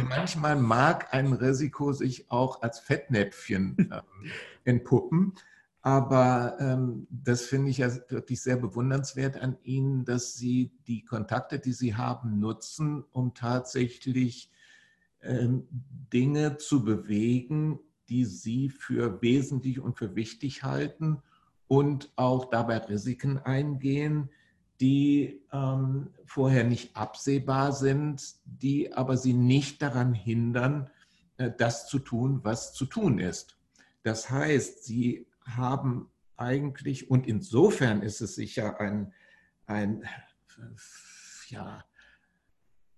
Manchmal 0.10 0.56
mag 0.56 1.14
ein 1.14 1.34
Risiko 1.34 1.94
sich 1.94 2.30
auch 2.32 2.62
als 2.62 2.80
Fettnäpfchen 2.80 3.92
äh, 3.92 4.02
entpuppen. 4.64 5.34
Aber 5.82 6.58
ähm, 6.60 7.08
das 7.10 7.44
finde 7.44 7.70
ich 7.72 7.78
ja 7.78 7.90
wirklich 8.10 8.42
sehr 8.42 8.58
bewundernswert 8.58 9.40
an 9.40 9.56
Ihnen, 9.64 10.04
dass 10.04 10.34
Sie 10.34 10.72
die 10.88 11.06
Kontakte, 11.06 11.60
die 11.60 11.74
Sie 11.74 11.96
haben, 11.96 12.40
nutzen, 12.40 13.06
um 13.12 13.34
tatsächlich 13.34 14.52
Dinge 16.14 16.58
zu 16.58 16.84
bewegen, 16.84 17.80
die 18.10 18.26
Sie 18.26 18.70
für 18.70 19.22
wesentlich 19.22 19.80
und 19.80 19.98
für 19.98 20.16
wichtig 20.16 20.64
halten 20.64 21.22
und 21.68 22.12
auch 22.16 22.50
dabei 22.50 22.78
Risiken 22.78 23.40
eingehen, 23.40 24.30
die 24.80 25.42
ähm, 25.52 26.12
vorher 26.26 26.64
nicht 26.64 26.96
absehbar 26.96 27.74
sind, 27.74 28.36
die 28.46 28.94
aber 28.94 29.18
Sie 29.18 29.34
nicht 29.34 29.82
daran 29.82 30.14
hindern, 30.14 30.90
äh, 31.38 31.52
das 31.58 31.88
zu 31.88 32.00
tun, 32.00 32.42
was 32.44 32.74
zu 32.74 32.86
tun 32.86 33.20
ist. 33.20 33.58
Das 34.04 34.30
heißt, 34.30 34.86
Sie 34.86 35.28
haben 35.42 36.10
eigentlich, 36.38 37.10
und 37.10 37.28
insofern 37.28 38.02
ist 38.02 38.22
es 38.22 38.36
sicher 38.36 38.80
ein, 38.80 39.14
ein 39.66 40.04
ja, 41.48 41.84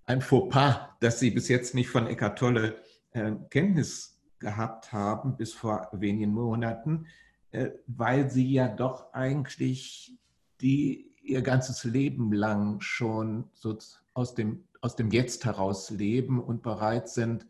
ein 0.09 0.21
Fauxpas, 0.21 0.89
dass 1.01 1.19
Sie 1.19 1.29
bis 1.29 1.47
jetzt 1.49 1.75
nicht 1.75 1.87
von 1.87 2.07
Eckart 2.07 2.39
Tolle 2.39 2.77
äh, 3.11 3.31
Kenntnis 3.51 4.19
gehabt 4.39 4.91
haben, 4.91 5.37
bis 5.37 5.53
vor 5.53 5.87
wenigen 5.91 6.33
Monaten, 6.33 7.05
äh, 7.51 7.69
weil 7.85 8.29
Sie 8.31 8.51
ja 8.51 8.67
doch 8.67 9.13
eigentlich 9.13 10.17
die 10.61 11.11
Ihr 11.21 11.43
ganzes 11.43 11.83
Leben 11.83 12.33
lang 12.33 12.81
schon 12.81 13.49
so 13.53 13.77
aus 14.15 14.33
dem, 14.33 14.63
aus 14.81 14.95
dem 14.95 15.11
Jetzt 15.11 15.45
heraus 15.45 15.91
leben 15.91 16.41
und 16.41 16.63
bereit 16.63 17.07
sind, 17.07 17.45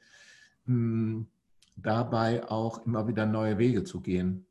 mh, 0.65 0.76
hm, 0.76 1.28
dabei 1.78 2.43
auch 2.50 2.86
immer 2.86 3.08
wieder 3.08 3.26
neue 3.26 3.58
Wege 3.58 3.86
zu 3.86 4.02
gehen. 4.02 4.45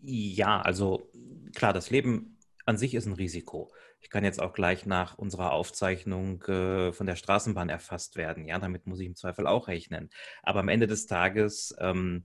Ja, 0.00 0.60
also 0.60 1.10
klar, 1.52 1.72
das 1.72 1.90
Leben 1.90 2.38
an 2.64 2.76
sich 2.76 2.94
ist 2.94 3.06
ein 3.06 3.14
Risiko. 3.14 3.72
Ich 4.02 4.10
kann 4.10 4.24
jetzt 4.24 4.42
auch 4.42 4.52
gleich 4.52 4.84
nach 4.84 5.16
unserer 5.16 5.52
Aufzeichnung 5.52 6.42
äh, 6.42 6.92
von 6.92 7.06
der 7.06 7.16
Straßenbahn 7.16 7.68
erfasst 7.68 8.16
werden. 8.16 8.46
Ja, 8.46 8.58
damit 8.58 8.86
muss 8.86 9.00
ich 9.00 9.06
im 9.06 9.14
Zweifel 9.14 9.46
auch 9.46 9.68
rechnen. 9.68 10.10
Aber 10.42 10.60
am 10.60 10.68
Ende 10.68 10.88
des 10.88 11.06
Tages 11.06 11.74
ähm, 11.78 12.24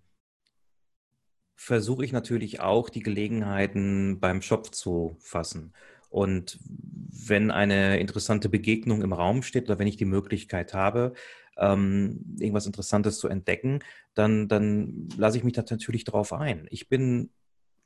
versuche 1.56 2.04
ich 2.04 2.12
natürlich 2.12 2.60
auch, 2.62 2.90
die 2.90 3.04
Gelegenheiten 3.04 4.20
beim 4.20 4.42
Schopf 4.42 4.72
zu 4.72 5.18
fassen. 5.20 5.74
Und 6.10 6.60
wenn 6.64 7.52
eine 7.52 8.00
interessante 8.00 8.50
Begegnung 8.50 9.02
im 9.02 9.14
Raum 9.14 9.44
steht 9.44 9.66
oder 9.66 9.78
wenn 9.78 9.88
ich 9.88 9.98
die 9.98 10.06
Möglichkeit 10.06 10.74
habe, 10.74 11.14
ähm, 11.58 12.38
irgendwas 12.40 12.66
Interessantes 12.66 13.20
zu 13.20 13.28
entdecken, 13.28 13.80
dann, 14.16 14.48
dann 14.48 15.10
lasse 15.16 15.38
ich 15.38 15.44
mich 15.44 15.54
da 15.54 15.64
natürlich 15.70 16.06
drauf 16.06 16.34
ein. 16.34 16.68
Ich 16.72 16.90
bin. 16.90 17.30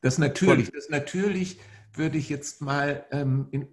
Das 0.02 0.18
natürlich, 0.18 0.72
das 0.72 0.90
natürlich 0.90 1.60
würde 1.94 2.18
ich 2.18 2.30
jetzt 2.30 2.62
mal 2.62 3.06
ähm, 3.12 3.48
in 3.52 3.68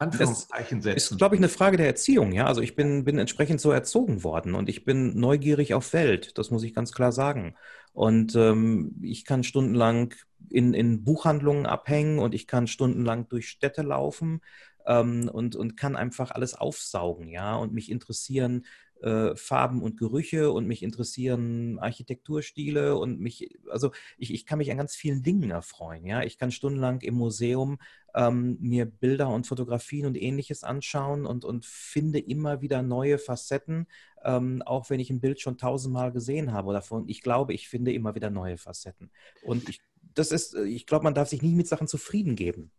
Anführungszeichen 0.00 0.80
setzen. 0.80 0.94
Das 0.94 1.10
ist, 1.10 1.18
glaube 1.18 1.34
ich, 1.34 1.40
eine 1.40 1.48
Frage 1.48 1.76
der 1.76 1.86
Erziehung. 1.86 2.32
Ja, 2.32 2.46
also 2.46 2.62
ich 2.62 2.74
bin, 2.74 3.04
bin 3.04 3.18
entsprechend 3.18 3.60
so 3.60 3.70
erzogen 3.70 4.24
worden 4.24 4.54
und 4.54 4.68
ich 4.68 4.84
bin 4.84 5.18
neugierig 5.18 5.74
auf 5.74 5.92
Welt. 5.92 6.38
Das 6.38 6.50
muss 6.50 6.62
ich 6.62 6.74
ganz 6.74 6.92
klar 6.92 7.12
sagen. 7.12 7.54
Und 7.92 8.34
ähm, 8.34 8.96
ich 9.02 9.24
kann 9.24 9.44
stundenlang 9.44 10.14
in, 10.48 10.74
in 10.74 11.04
Buchhandlungen 11.04 11.66
abhängen 11.66 12.18
und 12.18 12.34
ich 12.34 12.46
kann 12.46 12.66
stundenlang 12.66 13.28
durch 13.28 13.48
Städte 13.48 13.82
laufen 13.82 14.40
ähm, 14.86 15.28
und, 15.32 15.54
und 15.54 15.76
kann 15.76 15.96
einfach 15.96 16.30
alles 16.30 16.54
aufsaugen, 16.54 17.28
ja, 17.28 17.56
und 17.56 17.72
mich 17.72 17.90
interessieren 17.90 18.64
äh, 19.02 19.34
Farben 19.36 19.82
und 19.82 19.96
Gerüche 19.98 20.52
und 20.52 20.66
mich 20.66 20.82
interessieren 20.82 21.78
Architekturstile 21.78 22.96
und 22.96 23.20
mich, 23.20 23.58
also 23.70 23.92
ich, 24.18 24.32
ich 24.32 24.46
kann 24.46 24.58
mich 24.58 24.70
an 24.70 24.76
ganz 24.76 24.94
vielen 24.94 25.22
Dingen 25.22 25.50
erfreuen, 25.50 26.06
ja. 26.06 26.22
Ich 26.22 26.38
kann 26.38 26.50
stundenlang 26.50 27.00
im 27.00 27.14
Museum 27.14 27.78
ähm, 28.14 28.58
mir 28.60 28.86
Bilder 28.86 29.28
und 29.28 29.46
Fotografien 29.46 30.06
und 30.06 30.20
ähnliches 30.20 30.64
anschauen 30.64 31.26
und, 31.26 31.44
und 31.44 31.66
finde 31.66 32.18
immer 32.18 32.60
wieder 32.60 32.82
neue 32.82 33.18
Facetten, 33.18 33.86
ähm, 34.24 34.62
auch 34.62 34.90
wenn 34.90 35.00
ich 35.00 35.10
ein 35.10 35.20
Bild 35.20 35.40
schon 35.40 35.58
tausendmal 35.58 36.12
gesehen 36.12 36.52
habe 36.52 36.72
davon. 36.72 37.08
Ich 37.08 37.22
glaube, 37.22 37.54
ich 37.54 37.68
finde 37.68 37.92
immer 37.92 38.14
wieder 38.14 38.30
neue 38.30 38.58
Facetten. 38.58 39.10
Und 39.42 39.68
ich, 39.68 39.80
das 40.14 40.32
ist, 40.32 40.54
ich 40.54 40.86
glaube, 40.86 41.04
man 41.04 41.14
darf 41.14 41.28
sich 41.28 41.42
nicht 41.42 41.56
mit 41.56 41.68
Sachen 41.68 41.86
zufrieden 41.86 42.36
geben. 42.36 42.70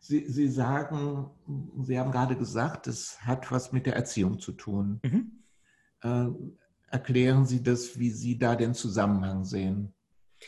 Sie, 0.00 0.26
Sie 0.26 0.48
sagen, 0.48 1.30
Sie 1.82 1.98
haben 1.98 2.10
gerade 2.10 2.36
gesagt, 2.36 2.86
es 2.86 3.20
hat 3.22 3.50
was 3.50 3.72
mit 3.72 3.86
der 3.86 3.96
Erziehung 3.96 4.38
zu 4.40 4.52
tun. 4.52 5.00
Mhm. 5.02 5.42
Äh, 6.02 6.26
erklären 6.90 7.46
Sie 7.46 7.62
das, 7.62 7.98
wie 7.98 8.10
Sie 8.10 8.38
da 8.38 8.56
den 8.56 8.74
Zusammenhang 8.74 9.44
sehen? 9.44 9.94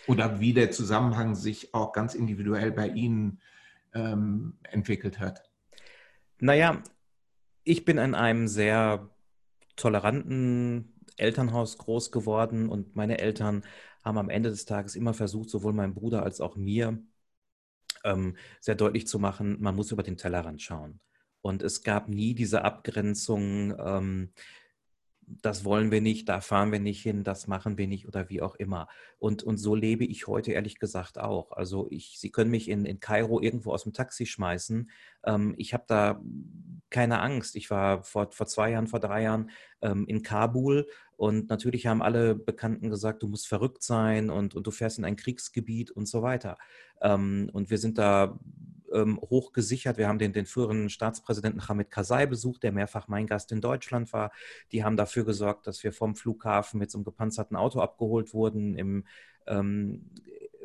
Oder 0.06 0.40
wie 0.40 0.54
der 0.54 0.70
Zusammenhang 0.70 1.34
sich 1.34 1.74
auch 1.74 1.92
ganz 1.92 2.14
individuell 2.14 2.72
bei 2.72 2.88
Ihnen 2.88 3.40
ähm, 3.92 4.54
entwickelt 4.62 5.18
hat? 5.18 5.50
Naja, 6.38 6.82
ich 7.62 7.84
bin 7.84 7.98
in 7.98 8.14
einem 8.14 8.48
sehr 8.48 9.10
toleranten 9.76 10.94
Elternhaus 11.16 11.78
groß 11.78 12.10
geworden 12.10 12.68
und 12.68 12.96
meine 12.96 13.18
Eltern 13.18 13.64
haben 14.04 14.18
am 14.18 14.30
Ende 14.30 14.50
des 14.50 14.64
Tages 14.64 14.96
immer 14.96 15.14
versucht, 15.14 15.50
sowohl 15.50 15.72
mein 15.72 15.94
Bruder 15.94 16.22
als 16.22 16.40
auch 16.40 16.56
mir, 16.56 16.98
ähm, 18.04 18.36
sehr 18.60 18.74
deutlich 18.74 19.06
zu 19.06 19.18
machen, 19.18 19.56
man 19.60 19.76
muss 19.76 19.92
über 19.92 20.02
den 20.02 20.16
Tellerrand 20.16 20.62
schauen. 20.62 21.00
Und 21.40 21.62
es 21.62 21.82
gab 21.82 22.08
nie 22.08 22.34
diese 22.34 22.64
Abgrenzung, 22.64 23.74
ähm, 23.78 24.32
das 25.26 25.64
wollen 25.64 25.90
wir 25.90 26.00
nicht, 26.00 26.28
da 26.28 26.40
fahren 26.40 26.72
wir 26.72 26.80
nicht 26.80 27.02
hin, 27.02 27.24
das 27.24 27.46
machen 27.46 27.78
wir 27.78 27.86
nicht 27.86 28.06
oder 28.06 28.28
wie 28.28 28.42
auch 28.42 28.54
immer. 28.56 28.88
Und, 29.18 29.42
und 29.42 29.56
so 29.58 29.74
lebe 29.74 30.04
ich 30.04 30.26
heute 30.26 30.52
ehrlich 30.52 30.78
gesagt 30.78 31.18
auch. 31.18 31.52
Also 31.52 31.86
ich, 31.90 32.18
Sie 32.18 32.30
können 32.30 32.50
mich 32.50 32.68
in, 32.68 32.84
in 32.84 33.00
Kairo 33.00 33.40
irgendwo 33.40 33.72
aus 33.72 33.84
dem 33.84 33.92
Taxi 33.92 34.26
schmeißen. 34.26 34.90
Ähm, 35.24 35.54
ich 35.56 35.74
habe 35.74 35.84
da 35.86 36.20
keine 36.90 37.20
Angst. 37.20 37.56
Ich 37.56 37.70
war 37.70 38.02
vor, 38.02 38.30
vor 38.32 38.46
zwei 38.46 38.70
Jahren, 38.70 38.86
vor 38.86 39.00
drei 39.00 39.22
Jahren 39.22 39.50
ähm, 39.80 40.06
in 40.06 40.22
Kabul 40.22 40.86
und 41.16 41.48
natürlich 41.50 41.86
haben 41.86 42.02
alle 42.02 42.34
Bekannten 42.34 42.90
gesagt, 42.90 43.22
du 43.22 43.28
musst 43.28 43.46
verrückt 43.46 43.82
sein 43.82 44.28
und, 44.28 44.56
und 44.56 44.66
du 44.66 44.70
fährst 44.72 44.98
in 44.98 45.04
ein 45.04 45.14
Kriegsgebiet 45.14 45.90
und 45.92 46.06
so 46.06 46.22
weiter. 46.22 46.58
Ähm, 47.00 47.48
und 47.52 47.70
wir 47.70 47.78
sind 47.78 47.96
da 47.96 48.38
ähm, 48.94 49.20
hoch 49.20 49.52
gesichert. 49.52 49.98
Wir 49.98 50.08
haben 50.08 50.18
den, 50.18 50.32
den 50.32 50.46
früheren 50.46 50.88
Staatspräsidenten 50.88 51.68
Hamid 51.68 51.90
Karzai 51.90 52.26
besucht, 52.26 52.62
der 52.62 52.72
mehrfach 52.72 53.08
mein 53.08 53.26
Gast 53.26 53.52
in 53.52 53.60
Deutschland 53.60 54.12
war. 54.12 54.32
Die 54.72 54.84
haben 54.84 54.96
dafür 54.96 55.24
gesorgt, 55.24 55.66
dass 55.66 55.82
wir 55.84 55.92
vom 55.92 56.16
Flughafen 56.16 56.78
mit 56.78 56.90
so 56.90 56.98
einem 56.98 57.04
gepanzerten 57.04 57.56
Auto 57.56 57.80
abgeholt 57.80 58.34
wurden, 58.34 58.74
im, 58.76 59.04
ähm, 59.46 60.10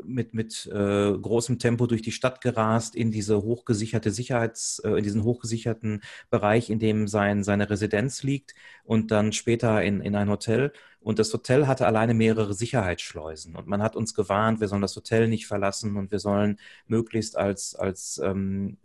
mit, 0.07 0.33
mit 0.33 0.65
äh, 0.67 1.11
großem 1.11 1.59
Tempo 1.59 1.85
durch 1.85 2.01
die 2.01 2.11
Stadt 2.11 2.41
gerast 2.41 2.95
in 2.95 3.11
diese 3.11 3.43
hochgesicherte 3.43 4.11
Sicherheits, 4.11 4.79
äh, 4.79 4.91
in 4.91 5.03
diesen 5.03 5.23
hochgesicherten 5.23 6.01
Bereich, 6.29 6.69
in 6.69 6.79
dem 6.79 7.07
sein, 7.07 7.43
seine 7.43 7.69
Residenz 7.69 8.23
liegt 8.23 8.55
und 8.83 9.11
dann 9.11 9.33
später 9.33 9.83
in, 9.83 10.01
in 10.01 10.15
ein 10.15 10.29
Hotel. 10.29 10.71
Und 10.99 11.19
das 11.19 11.31
Hotel 11.33 11.67
hatte 11.67 11.85
alleine 11.85 12.13
mehrere 12.13 12.53
Sicherheitsschleusen. 12.53 13.55
Und 13.55 13.67
man 13.67 13.81
hat 13.81 13.95
uns 13.95 14.13
gewarnt, 14.13 14.59
wir 14.59 14.67
sollen 14.67 14.81
das 14.81 14.95
Hotel 14.95 15.27
nicht 15.27 15.47
verlassen 15.47 15.95
und 15.97 16.11
wir 16.11 16.19
sollen 16.19 16.59
möglichst 16.87 17.37
als, 17.37 17.75
als, 17.75 18.19
ähm, 18.23 18.77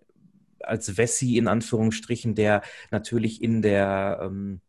als 0.61 0.97
Wessi 0.97 1.37
in 1.39 1.49
Anführungsstrichen, 1.49 2.35
der 2.35 2.63
natürlich 2.91 3.43
in 3.43 3.63
der, 3.63 4.21
ähm, 4.23 4.61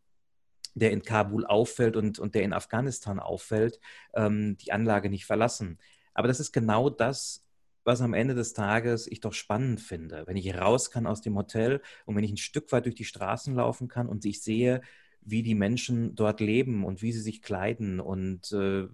der 0.74 0.90
in 0.90 1.02
Kabul 1.02 1.46
auffällt 1.46 1.96
und, 1.96 2.18
und 2.18 2.34
der 2.34 2.42
in 2.42 2.52
Afghanistan 2.52 3.20
auffällt, 3.20 3.80
ähm, 4.14 4.56
die 4.56 4.72
Anlage 4.72 5.08
nicht 5.08 5.26
verlassen. 5.26 5.78
Aber 6.14 6.28
das 6.28 6.40
ist 6.40 6.52
genau 6.52 6.90
das, 6.90 7.44
was 7.84 8.00
am 8.00 8.14
Ende 8.14 8.34
des 8.34 8.54
Tages 8.54 9.06
ich 9.06 9.20
doch 9.20 9.34
spannend 9.34 9.80
finde. 9.80 10.26
Wenn 10.26 10.36
ich 10.36 10.54
raus 10.54 10.90
kann 10.90 11.06
aus 11.06 11.20
dem 11.20 11.36
Hotel 11.36 11.82
und 12.06 12.16
wenn 12.16 12.24
ich 12.24 12.32
ein 12.32 12.38
Stück 12.38 12.72
weit 12.72 12.86
durch 12.86 12.94
die 12.94 13.04
Straßen 13.04 13.54
laufen 13.54 13.88
kann 13.88 14.08
und 14.08 14.24
ich 14.24 14.42
sehe, 14.42 14.80
wie 15.20 15.42
die 15.42 15.54
Menschen 15.54 16.14
dort 16.14 16.40
leben 16.40 16.84
und 16.84 17.02
wie 17.02 17.12
sie 17.12 17.20
sich 17.20 17.42
kleiden 17.42 18.00
und 18.00 18.52
äh, 18.52 18.88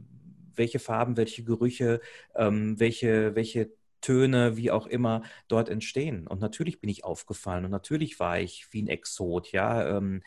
welche 0.55 0.79
Farben, 0.79 1.17
welche 1.17 1.45
Gerüche, 1.45 2.01
ähm, 2.35 2.79
welche, 2.79 3.35
welche 3.35 3.71
Töne, 4.01 4.57
wie 4.57 4.71
auch 4.71 4.87
immer, 4.87 5.23
dort 5.49 5.69
entstehen. 5.69 6.27
Und 6.27 6.41
natürlich 6.41 6.81
bin 6.81 6.91
ich 6.91 7.05
aufgefallen 7.05 7.65
und 7.65 7.71
natürlich 7.71 8.19
war 8.19 8.39
ich 8.41 8.69
wie 8.71 8.83
ein 8.83 8.89
Exot, 8.89 9.53
ja. 9.53 9.97
Ähm, 9.97 10.23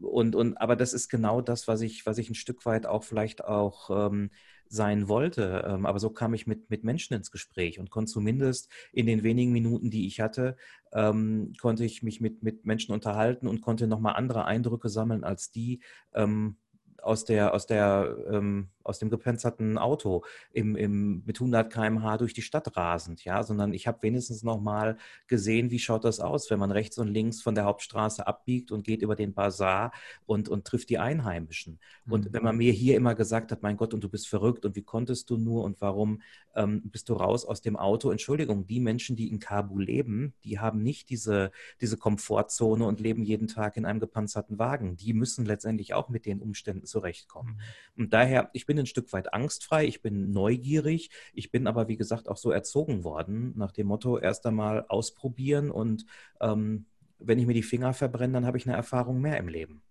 und, 0.00 0.34
und, 0.34 0.56
aber 0.56 0.76
das 0.76 0.92
ist 0.92 1.08
genau 1.08 1.40
das, 1.40 1.68
was 1.68 1.82
ich, 1.82 2.06
was 2.06 2.18
ich 2.18 2.30
ein 2.30 2.34
Stück 2.34 2.66
weit 2.66 2.86
auch 2.86 3.04
vielleicht 3.04 3.44
auch 3.44 3.90
ähm, 4.10 4.30
sein 4.72 5.06
wollte. 5.06 5.64
Ähm, 5.66 5.84
aber 5.84 5.98
so 5.98 6.10
kam 6.10 6.32
ich 6.32 6.46
mit, 6.46 6.70
mit 6.70 6.82
Menschen 6.82 7.14
ins 7.14 7.30
Gespräch 7.30 7.78
und 7.78 7.90
konnte 7.90 8.10
zumindest 8.10 8.70
in 8.92 9.06
den 9.06 9.22
wenigen 9.22 9.52
Minuten, 9.52 9.90
die 9.90 10.06
ich 10.06 10.20
hatte, 10.20 10.56
ähm, 10.92 11.52
konnte 11.60 11.84
ich 11.84 12.02
mich 12.02 12.20
mit, 12.20 12.42
mit 12.42 12.64
Menschen 12.64 12.92
unterhalten 12.92 13.46
und 13.46 13.60
konnte 13.60 13.86
nochmal 13.86 14.14
andere 14.16 14.46
Eindrücke 14.46 14.88
sammeln 14.88 15.24
als 15.24 15.50
die, 15.50 15.80
ähm, 16.14 16.56
aus 17.02 17.24
der, 17.24 17.52
aus 17.52 17.66
der, 17.66 18.16
ähm, 18.30 18.68
aus 18.84 18.98
dem 18.98 19.10
gepanzerten 19.10 19.78
Auto 19.78 20.24
im, 20.52 20.76
im, 20.76 21.22
mit 21.24 21.36
100 21.36 21.72
km/h 21.72 22.18
durch 22.18 22.34
die 22.34 22.42
Stadt 22.42 22.76
rasend, 22.76 23.24
ja, 23.24 23.42
sondern 23.42 23.72
ich 23.72 23.86
habe 23.86 24.02
wenigstens 24.02 24.42
noch 24.42 24.60
mal 24.60 24.96
gesehen, 25.26 25.70
wie 25.70 25.78
schaut 25.78 26.04
das 26.04 26.20
aus, 26.20 26.50
wenn 26.50 26.58
man 26.58 26.70
rechts 26.70 26.98
und 26.98 27.08
links 27.08 27.42
von 27.42 27.54
der 27.54 27.64
Hauptstraße 27.64 28.26
abbiegt 28.26 28.72
und 28.72 28.84
geht 28.84 29.02
über 29.02 29.16
den 29.16 29.34
Bazar 29.34 29.92
und, 30.26 30.48
und 30.48 30.64
trifft 30.64 30.90
die 30.90 30.98
Einheimischen. 30.98 31.78
Mhm. 32.04 32.12
Und 32.12 32.32
wenn 32.32 32.42
man 32.42 32.56
mir 32.56 32.72
hier 32.72 32.96
immer 32.96 33.14
gesagt 33.14 33.52
hat, 33.52 33.62
mein 33.62 33.76
Gott, 33.76 33.94
und 33.94 34.02
du 34.02 34.08
bist 34.08 34.28
verrückt 34.28 34.64
und 34.64 34.76
wie 34.76 34.82
konntest 34.82 35.30
du 35.30 35.36
nur 35.36 35.64
und 35.64 35.80
warum 35.80 36.22
ähm, 36.54 36.82
bist 36.84 37.08
du 37.08 37.14
raus 37.14 37.44
aus 37.44 37.60
dem 37.60 37.76
Auto? 37.76 38.10
Entschuldigung, 38.10 38.66
die 38.66 38.80
Menschen, 38.80 39.16
die 39.16 39.28
in 39.28 39.38
Kabul 39.38 39.84
leben, 39.84 40.34
die 40.44 40.58
haben 40.58 40.82
nicht 40.82 41.10
diese, 41.10 41.50
diese 41.80 41.96
Komfortzone 41.96 42.84
und 42.84 43.00
leben 43.00 43.22
jeden 43.22 43.48
Tag 43.48 43.76
in 43.76 43.84
einem 43.84 44.00
gepanzerten 44.00 44.58
Wagen. 44.58 44.96
Die 44.96 45.12
müssen 45.12 45.44
letztendlich 45.44 45.94
auch 45.94 46.08
mit 46.08 46.26
den 46.26 46.40
Umständen 46.40 46.86
zurechtkommen. 46.86 47.54
Mhm. 47.96 48.02
Und 48.02 48.12
daher, 48.12 48.50
ich 48.52 48.66
bin 48.66 48.71
ein 48.78 48.86
Stück 48.86 49.12
weit 49.12 49.32
angstfrei, 49.34 49.86
ich 49.86 50.02
bin 50.02 50.32
neugierig, 50.32 51.10
ich 51.32 51.50
bin 51.50 51.66
aber, 51.66 51.88
wie 51.88 51.96
gesagt, 51.96 52.28
auch 52.28 52.36
so 52.36 52.50
erzogen 52.50 53.04
worden, 53.04 53.52
nach 53.56 53.72
dem 53.72 53.86
Motto, 53.86 54.18
erst 54.18 54.46
einmal 54.46 54.86
ausprobieren 54.88 55.70
und 55.70 56.06
ähm, 56.40 56.86
wenn 57.18 57.38
ich 57.38 57.46
mir 57.46 57.54
die 57.54 57.62
Finger 57.62 57.92
verbrenne, 57.92 58.34
dann 58.34 58.46
habe 58.46 58.58
ich 58.58 58.66
eine 58.66 58.76
Erfahrung 58.76 59.20
mehr 59.20 59.36
im 59.36 59.48
Leben. 59.48 59.82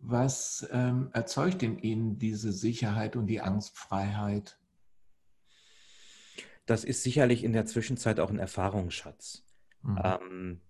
Was 0.00 0.68
ähm, 0.70 1.10
erzeugt 1.12 1.62
in 1.62 1.78
Ihnen 1.78 2.18
diese 2.18 2.52
Sicherheit 2.52 3.16
und 3.16 3.26
die 3.26 3.40
Angstfreiheit? 3.40 4.58
Das 6.66 6.84
ist 6.84 7.02
sicherlich 7.02 7.42
in 7.42 7.52
der 7.52 7.66
Zwischenzeit 7.66 8.20
auch 8.20 8.30
ein 8.30 8.38
Erfahrungsschatz. 8.38 9.44
Mhm. 9.82 10.00
Ähm, 10.02 10.60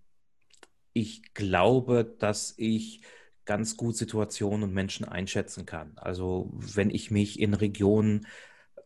ich 0.93 1.33
glaube, 1.33 2.05
dass 2.05 2.53
ich 2.57 3.01
ganz 3.49 3.77
gut 3.77 3.97
Situationen 3.97 4.61
und 4.61 4.75
Menschen 4.75 5.07
einschätzen 5.07 5.65
kann. 5.65 5.93
Also 5.95 6.51
wenn 6.53 6.91
ich 6.91 7.09
mich 7.09 7.39
in 7.39 7.55
Regionen 7.55 8.27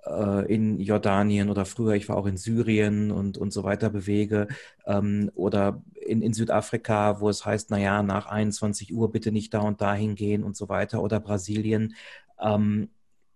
äh, 0.05 0.53
in 0.53 0.79
Jordanien 0.79 1.49
oder 1.49 1.65
früher, 1.65 1.95
ich 1.95 2.07
war 2.07 2.15
auch 2.15 2.27
in 2.27 2.37
Syrien 2.37 3.11
und, 3.11 3.37
und 3.37 3.51
so 3.51 3.65
weiter 3.65 3.89
bewege 3.89 4.47
ähm, 4.85 5.29
oder 5.35 5.83
in, 5.95 6.21
in 6.21 6.33
Südafrika, 6.33 7.19
wo 7.19 7.27
es 7.27 7.45
heißt, 7.45 7.71
naja, 7.71 8.03
nach 8.03 8.27
21 8.27 8.93
Uhr 8.93 9.11
bitte 9.11 9.33
nicht 9.33 9.53
da 9.53 9.59
und 9.59 9.81
dahin 9.81 10.15
gehen 10.15 10.43
und 10.45 10.55
so 10.55 10.69
weiter 10.69 11.03
oder 11.03 11.19
Brasilien. 11.19 11.95
Ähm, 12.39 12.89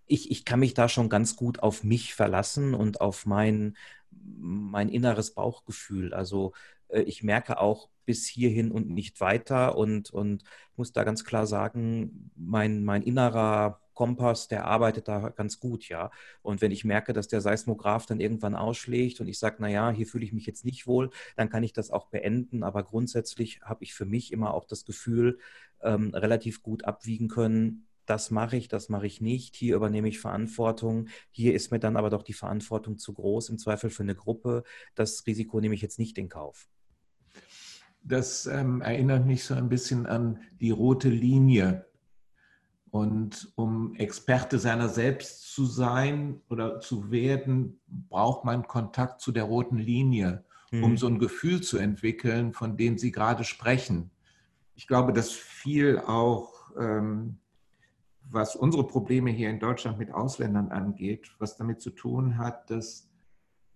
ich, 0.06 0.32
ich 0.32 0.46
kann 0.46 0.62
mich 0.62 0.74
da 0.76 0.88
schon 0.88 1.10
ganz 1.10 1.36
gut 1.36 1.60
auf 1.60 1.84
mich 1.84 2.16
verlassen 2.16 2.74
und 2.74 3.02
auf 3.02 3.26
mein, 3.26 3.76
mein 4.12 4.88
inneres 4.88 5.34
Bauchgefühl. 5.34 6.14
Also 6.14 6.54
ich 6.90 7.24
merke 7.24 7.60
auch 7.60 7.90
bis 8.06 8.26
hierhin 8.26 8.72
und 8.72 8.90
nicht 8.90 9.20
weiter 9.20 9.78
und, 9.78 10.12
und 10.12 10.44
muss 10.76 10.94
da 10.94 11.04
ganz 11.04 11.26
klar 11.26 11.46
sagen, 11.46 12.32
mein, 12.36 12.84
mein 12.84 13.02
innerer 13.02 13.82
Kompass, 13.94 14.48
der 14.48 14.66
arbeitet 14.66 15.08
da 15.08 15.30
ganz 15.30 15.60
gut, 15.60 15.90
ja. 15.90 16.12
Und 16.44 16.62
wenn 16.62 16.72
ich 16.72 16.86
merke, 16.86 17.14
dass 17.14 17.28
der 17.28 17.42
Seismograph 17.42 18.06
dann 18.06 18.20
irgendwann 18.20 18.56
ausschlägt 18.56 19.20
und 19.20 19.28
ich 19.28 19.40
sage, 19.40 19.58
naja, 19.60 19.90
hier 19.90 20.06
fühle 20.06 20.24
ich 20.24 20.34
mich 20.34 20.46
jetzt 20.46 20.66
nicht 20.66 20.86
wohl, 20.86 21.10
dann 21.36 21.50
kann 21.50 21.64
ich 21.64 21.74
das 21.74 21.90
auch 21.90 22.08
beenden. 22.08 22.64
Aber 22.64 22.84
grundsätzlich 22.84 23.60
habe 23.64 23.84
ich 23.84 23.96
für 23.96 24.06
mich 24.06 24.32
immer 24.32 24.54
auch 24.54 24.66
das 24.66 24.86
Gefühl, 24.86 25.40
ähm, 25.82 26.14
relativ 26.14 26.62
gut 26.62 26.86
abwiegen 26.86 27.28
können, 27.28 27.88
das 28.06 28.32
mache 28.32 28.56
ich, 28.56 28.68
das 28.68 28.88
mache 28.88 29.08
ich 29.08 29.20
nicht, 29.20 29.56
hier 29.56 29.76
übernehme 29.76 30.08
ich 30.08 30.20
Verantwortung, 30.20 31.10
hier 31.30 31.54
ist 31.54 31.72
mir 31.72 31.80
dann 31.80 31.98
aber 31.98 32.10
doch 32.10 32.24
die 32.24 32.34
Verantwortung 32.34 32.98
zu 32.98 33.14
groß, 33.14 33.50
im 33.50 33.58
Zweifel 33.58 33.90
für 33.90 34.04
eine 34.04 34.16
Gruppe, 34.16 34.64
das 34.96 35.26
Risiko 35.28 35.60
nehme 35.60 35.76
ich 35.76 35.82
jetzt 35.82 36.00
nicht 36.00 36.18
in 36.18 36.30
Kauf. 36.30 36.70
Das 38.08 38.46
ähm, 38.46 38.82
erinnert 38.82 39.26
mich 39.26 39.44
so 39.44 39.54
ein 39.54 39.70
bisschen 39.70 40.06
an 40.06 40.40
die 40.60 40.72
rote 40.72 41.10
Linie. 41.10 41.86
Und 42.90 43.52
um 43.56 43.96
Experte 43.96 44.60
seiner 44.60 44.88
selbst 44.88 45.54
zu 45.54 45.66
sein 45.66 46.42
oder 46.50 46.80
zu 46.80 47.12
werden, 47.12 47.80
braucht 47.86 48.46
man 48.46 48.66
Kontakt 48.66 49.20
zu 49.20 49.32
der 49.32 49.44
roten 49.44 49.78
Linie, 49.78 50.46
um 50.72 50.92
mhm. 50.92 50.98
so 50.98 51.08
ein 51.08 51.20
Gefühl 51.20 51.62
zu 51.62 51.78
entwickeln, 51.78 52.54
von 52.54 52.78
dem 52.78 52.98
Sie 52.98 53.12
gerade 53.12 53.44
sprechen. 53.44 54.10
Ich 54.74 54.88
glaube, 54.88 55.12
dass 55.12 55.32
viel 55.32 56.00
auch 56.00 56.72
ähm, 56.80 57.40
was 58.30 58.56
unsere 58.56 58.86
Probleme 58.86 59.32
hier 59.32 59.50
in 59.50 59.60
Deutschland 59.60 59.98
mit 59.98 60.14
Ausländern 60.14 60.70
angeht, 60.70 61.36
was 61.40 61.58
damit 61.58 61.82
zu 61.82 61.92
tun 61.92 62.38
hat, 62.38 62.70
dass 62.70 63.10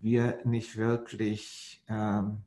wir 0.00 0.38
nicht 0.44 0.76
wirklich 0.76 1.84
ähm, 1.88 2.42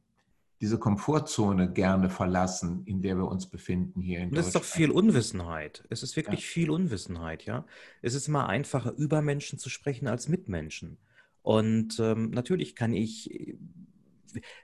diese 0.65 0.80
Komfortzone 0.80 1.71
gerne 1.71 2.10
verlassen, 2.10 2.82
in 2.88 3.04
der 3.04 3.17
wir 3.17 3.28
uns 3.28 3.45
befinden 3.47 4.01
hier 4.01 4.21
in. 4.21 4.32
Das 4.32 4.47
ist 4.47 4.56
doch 4.56 4.63
viel 4.63 4.89
Unwissenheit. 4.89 5.84
Es 5.91 6.01
ist 6.01 6.15
wirklich 6.15 6.41
ja. 6.41 6.47
viel 6.47 6.71
Unwissenheit, 6.71 7.45
ja. 7.45 7.67
Es 8.01 8.15
ist 8.15 8.28
immer 8.28 8.49
einfacher, 8.49 8.93
über 8.97 9.21
Menschen 9.21 9.60
zu 9.60 9.69
sprechen 9.69 10.08
als 10.08 10.28
mit 10.28 10.49
Menschen. 10.49 10.97
Und 11.43 11.99
ähm, 11.99 12.32
natürlich 12.32 12.75
kann 12.75 12.93
ich 12.93 13.30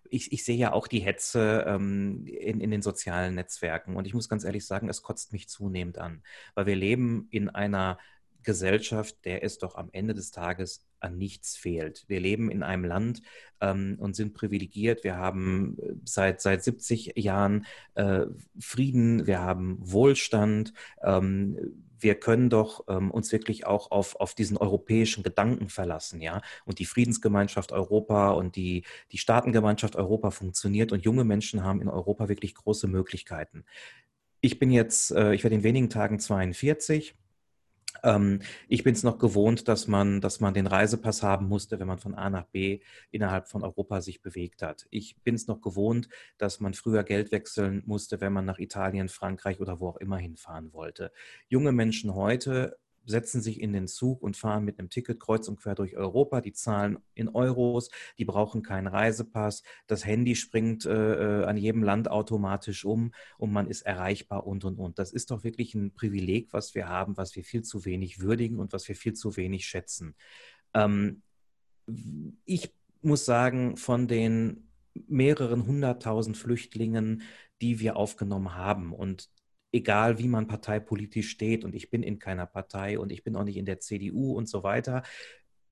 ich, 0.10 0.34
ich 0.34 0.44
sehe 0.44 0.58
ja 0.58 0.74
auch 0.74 0.88
die 0.88 1.00
Hetze 1.00 1.64
ähm, 1.68 2.26
in, 2.26 2.60
in 2.60 2.72
den 2.72 2.82
sozialen 2.82 3.36
Netzwerken 3.36 3.96
und 3.96 4.06
ich 4.06 4.14
muss 4.14 4.28
ganz 4.28 4.44
ehrlich 4.44 4.66
sagen, 4.66 4.90
es 4.90 5.02
kotzt 5.02 5.32
mich 5.32 5.48
zunehmend 5.48 5.98
an, 5.98 6.24
weil 6.56 6.66
wir 6.66 6.76
leben 6.76 7.28
in 7.30 7.48
einer 7.48 8.00
Gesellschaft, 8.44 9.26
der 9.26 9.44
es 9.44 9.58
doch 9.58 9.76
am 9.76 9.90
Ende 9.92 10.14
des 10.14 10.32
Tages 10.32 10.86
an 11.00 11.18
nichts 11.18 11.58
fehlt. 11.58 12.06
Wir 12.08 12.20
leben 12.20 12.52
in 12.52 12.64
einem 12.64 12.86
Land 12.86 13.22
ähm, 13.60 13.98
und 14.00 14.16
sind 14.16 14.34
privilegiert. 14.34 15.04
Wir 15.04 15.18
haben 15.18 15.78
äh, 15.80 15.94
seit, 16.06 16.42
seit 16.42 16.64
70 16.64 17.14
Jahren 17.18 17.66
äh, 17.96 18.26
Frieden, 18.60 19.28
wir 19.28 19.42
haben 19.42 19.78
Wohlstand. 19.80 20.74
Ähm, 21.04 21.58
wir 22.00 22.16
können 22.16 22.50
doch 22.50 22.86
ähm, 22.88 23.12
uns 23.12 23.32
wirklich 23.32 23.66
auch 23.66 23.92
auf, 23.92 24.16
auf 24.16 24.34
diesen 24.34 24.58
europäischen 24.58 25.24
Gedanken 25.24 25.70
verlassen, 25.70 26.20
ja. 26.20 26.42
Und 26.66 26.80
die 26.80 26.86
Friedensgemeinschaft 26.86 27.72
Europa 27.72 28.32
und 28.32 28.56
die, 28.56 28.84
die 29.12 29.20
Staatengemeinschaft 29.20 29.96
Europa 29.96 30.32
funktioniert 30.32 30.92
und 30.92 31.06
junge 31.06 31.24
Menschen 31.24 31.64
haben 31.64 31.82
in 31.82 31.90
Europa 31.90 32.28
wirklich 32.28 32.56
große 32.56 32.88
Möglichkeiten. 32.88 33.66
Ich 34.42 34.58
bin 34.58 34.72
jetzt, 34.72 35.12
äh, 35.12 35.34
ich 35.34 35.44
werde 35.44 35.56
in 35.56 35.64
wenigen 35.64 35.90
Tagen 35.90 36.20
42 36.20 37.10
ähm, 37.10 37.21
ich 38.68 38.84
bin 38.84 38.94
es 38.94 39.04
noch 39.04 39.18
gewohnt, 39.20 39.68
dass 39.68 39.88
man, 39.88 40.22
dass 40.22 40.40
man 40.40 40.54
den 40.54 40.68
Reisepass 40.68 41.24
haben 41.24 41.48
musste, 41.48 41.80
wenn 41.80 41.88
man 41.88 42.00
von 42.00 42.16
A 42.16 42.30
nach 42.30 42.46
B 42.46 42.80
innerhalb 43.12 43.48
von 43.48 43.64
Europa 43.64 44.02
sich 44.02 44.22
bewegt 44.22 44.62
hat. 44.62 44.88
Ich 44.90 45.18
bin 45.24 45.36
es 45.36 45.48
noch 45.48 45.62
gewohnt, 45.62 46.10
dass 46.38 46.60
man 46.60 46.74
früher 46.74 47.04
Geld 47.04 47.32
wechseln 47.32 47.84
musste, 47.86 48.22
wenn 48.22 48.34
man 48.34 48.46
nach 48.46 48.60
Italien, 48.60 49.10
Frankreich 49.10 49.60
oder 49.60 49.80
wo 49.80 49.90
auch 49.90 49.98
immer 49.98 50.18
hinfahren 50.18 50.74
wollte. 50.74 51.12
Junge 51.48 51.72
Menschen 51.72 52.16
heute 52.16 52.78
setzen 53.06 53.42
sich 53.42 53.60
in 53.60 53.74
den 53.74 53.88
Zug 53.88 54.22
und 54.22 54.38
fahren 54.38 54.64
mit 54.64 54.80
einem 54.80 54.90
Ticket 54.90 55.20
kreuz 55.20 55.48
und 55.48 55.58
quer 55.58 55.76
durch 55.76 55.98
Europa. 55.98 56.42
Die 56.42 56.54
zahlen 56.54 57.00
in 57.14 57.30
Euros, 57.30 57.90
die 58.18 58.26
brauchen 58.26 58.64
keinen 58.64 58.88
Reisepass. 58.88 59.64
Das 59.88 60.06
Handy 60.06 60.36
springt 60.36 60.86
äh, 60.86 61.42
äh, 61.42 61.46
an 61.46 61.58
jedem 61.58 61.84
Land 61.84 62.10
automatisch 62.10 62.86
um 62.86 63.12
und 63.38 63.52
man 63.52 63.68
ist 63.68 63.82
erreichbar 63.82 64.46
und 64.46 64.64
und 64.66 64.78
und. 64.78 65.00
Das 65.00 65.12
ist 65.12 65.32
doch 65.32 65.44
wirklich 65.44 65.74
ein 65.76 65.94
Privileg, 65.94 66.54
was 66.54 66.76
wir 66.76 66.88
haben, 66.88 67.18
was 67.18 67.36
wir 67.36 67.44
viel 67.44 67.64
zu 67.64 67.86
wenig 67.86 68.20
würdigen 68.20 68.60
und 68.60 68.74
was 68.74 68.88
wir 68.88 68.96
viel 68.96 69.14
zu 69.14 69.36
wenig 69.38 69.66
schätzen. 69.66 70.16
Ähm, 70.74 71.24
ich 72.46 72.74
muss 73.02 73.26
sagen, 73.26 73.78
von 73.78 74.08
den 74.08 74.70
mehreren 75.08 75.66
hunderttausend 75.66 76.38
Flüchtlingen, 76.38 77.24
die 77.62 77.80
wir 77.80 77.96
aufgenommen 77.96 78.56
haben. 78.56 78.94
Und 78.94 79.30
egal 79.72 80.18
wie 80.20 80.28
man 80.28 80.48
parteipolitisch 80.48 81.30
steht 81.30 81.64
und 81.64 81.76
ich 81.76 81.90
bin 81.90 82.04
in 82.04 82.20
keiner 82.20 82.46
Partei 82.46 83.00
und 83.00 83.12
ich 83.12 83.24
bin 83.24 83.36
auch 83.36 83.44
nicht 83.44 83.58
in 83.58 83.66
der 83.66 83.80
CDU 83.80 84.34
und 84.34 84.50
so 84.50 84.64
weiter. 84.64 85.04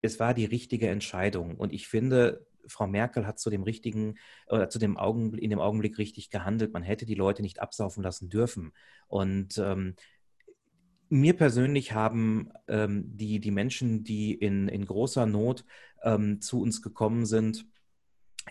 Es 0.01 0.19
war 0.19 0.33
die 0.33 0.45
richtige 0.45 0.89
Entscheidung 0.89 1.55
und 1.57 1.73
ich 1.73 1.88
finde, 1.88 2.45
Frau 2.67 2.88
Merkel 2.88 3.25
hat 3.27 3.39
zu 3.39 3.49
dem 3.49 3.63
richtigen 3.63 4.15
oder 4.47 4.69
zu 4.69 4.79
dem 4.79 4.97
Augenblick, 4.97 5.43
in 5.43 5.49
dem 5.49 5.59
Augenblick 5.59 5.97
richtig 5.97 6.29
gehandelt. 6.29 6.73
Man 6.73 6.83
hätte 6.83 7.05
die 7.05 7.15
Leute 7.15 7.41
nicht 7.41 7.62
absaufen 7.62 8.03
lassen 8.03 8.29
dürfen. 8.29 8.73
Und 9.07 9.57
ähm, 9.57 9.95
mir 11.09 11.35
persönlich 11.35 11.93
haben 11.93 12.51
ähm, 12.67 13.03
die, 13.17 13.39
die 13.39 13.51
Menschen, 13.51 14.03
die 14.03 14.33
in, 14.33 14.67
in 14.67 14.85
großer 14.85 15.25
Not 15.25 15.65
ähm, 16.03 16.41
zu 16.41 16.62
uns 16.62 16.81
gekommen 16.81 17.25
sind, 17.25 17.65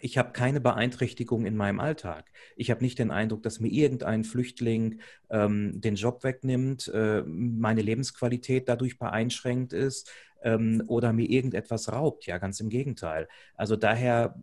ich 0.01 0.19
habe 0.19 0.33
keine 0.33 0.61
Beeinträchtigung 0.61 1.47
in 1.47 1.57
meinem 1.57 1.81
Alltag. 1.81 2.31
Ich 2.57 2.71
habe 2.71 2.83
nicht 2.83 2.99
den 2.99 3.11
Eindruck, 3.11 3.43
dass 3.43 3.61
mir 3.61 3.69
irgendein 3.69 4.25
Flüchtling 4.25 5.01
ähm, 5.31 5.81
den 5.81 5.95
Job 5.95 6.25
wegnimmt, 6.25 6.89
äh, 6.89 7.23
meine 7.27 7.83
Lebensqualität 7.83 8.69
dadurch 8.69 8.99
beeinschränkt 8.99 9.73
ist 9.73 10.11
ähm, 10.43 10.83
oder 10.87 11.13
mir 11.13 11.29
irgendetwas 11.29 11.93
raubt. 11.93 12.27
Ja, 12.27 12.39
ganz 12.39 12.61
im 12.61 12.69
Gegenteil. 12.69 13.29
Also 13.55 13.77
daher 13.77 14.41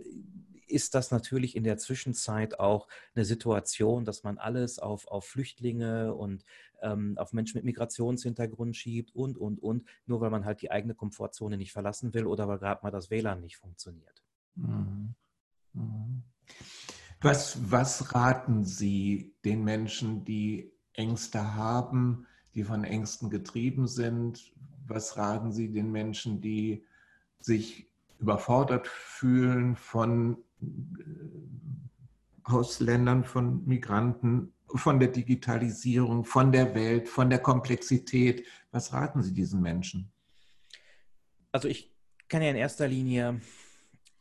ist 0.67 0.95
das 0.95 1.11
natürlich 1.11 1.55
in 1.55 1.63
der 1.63 1.77
Zwischenzeit 1.77 2.59
auch 2.59 2.87
eine 3.13 3.25
Situation, 3.25 4.05
dass 4.05 4.23
man 4.23 4.37
alles 4.37 4.79
auf, 4.79 5.07
auf 5.07 5.25
Flüchtlinge 5.25 6.13
und 6.13 6.43
ähm, 6.81 7.17
auf 7.17 7.33
Menschen 7.33 7.57
mit 7.57 7.65
Migrationshintergrund 7.65 8.75
schiebt 8.75 9.13
und, 9.15 9.37
und, 9.37 9.61
und, 9.61 9.87
nur 10.05 10.21
weil 10.21 10.31
man 10.31 10.45
halt 10.45 10.61
die 10.61 10.71
eigene 10.71 10.95
Komfortzone 10.95 11.57
nicht 11.57 11.71
verlassen 11.71 12.13
will 12.13 12.25
oder 12.25 12.47
weil 12.47 12.59
gerade 12.59 12.81
mal 12.83 12.91
das 12.91 13.09
WLAN 13.09 13.41
nicht 13.41 13.57
funktioniert. 13.57 14.23
Mhm. 14.55 15.15
Mhm. 15.75 16.23
Was, 17.21 17.71
was 17.71 18.13
raten 18.13 18.63
Sie 18.63 19.33
den 19.43 19.63
Menschen, 19.63 20.25
die 20.25 20.71
Ängste 20.93 21.55
haben, 21.55 22.27
die 22.53 22.63
von 22.63 22.83
Ängsten 22.83 23.29
getrieben 23.29 23.87
sind? 23.87 24.53
Was 24.87 25.17
raten 25.17 25.51
Sie 25.51 25.71
den 25.71 25.91
Menschen, 25.91 26.41
die 26.41 26.85
sich 27.39 27.89
überfordert 28.19 28.87
fühlen 28.87 29.75
von 29.75 30.37
äh, 30.61 30.65
Ausländern, 32.43 33.23
von 33.23 33.65
Migranten, 33.65 34.53
von 34.67 34.99
der 34.99 35.09
Digitalisierung, 35.09 36.25
von 36.25 36.51
der 36.51 36.75
Welt, 36.75 37.09
von 37.09 37.29
der 37.29 37.39
Komplexität? 37.39 38.45
Was 38.71 38.93
raten 38.93 39.23
Sie 39.23 39.33
diesen 39.33 39.61
Menschen? 39.61 40.11
Also 41.51 41.67
ich 41.67 41.91
kann 42.27 42.41
ja 42.41 42.49
in 42.49 42.55
erster 42.55 42.87
Linie 42.87 43.41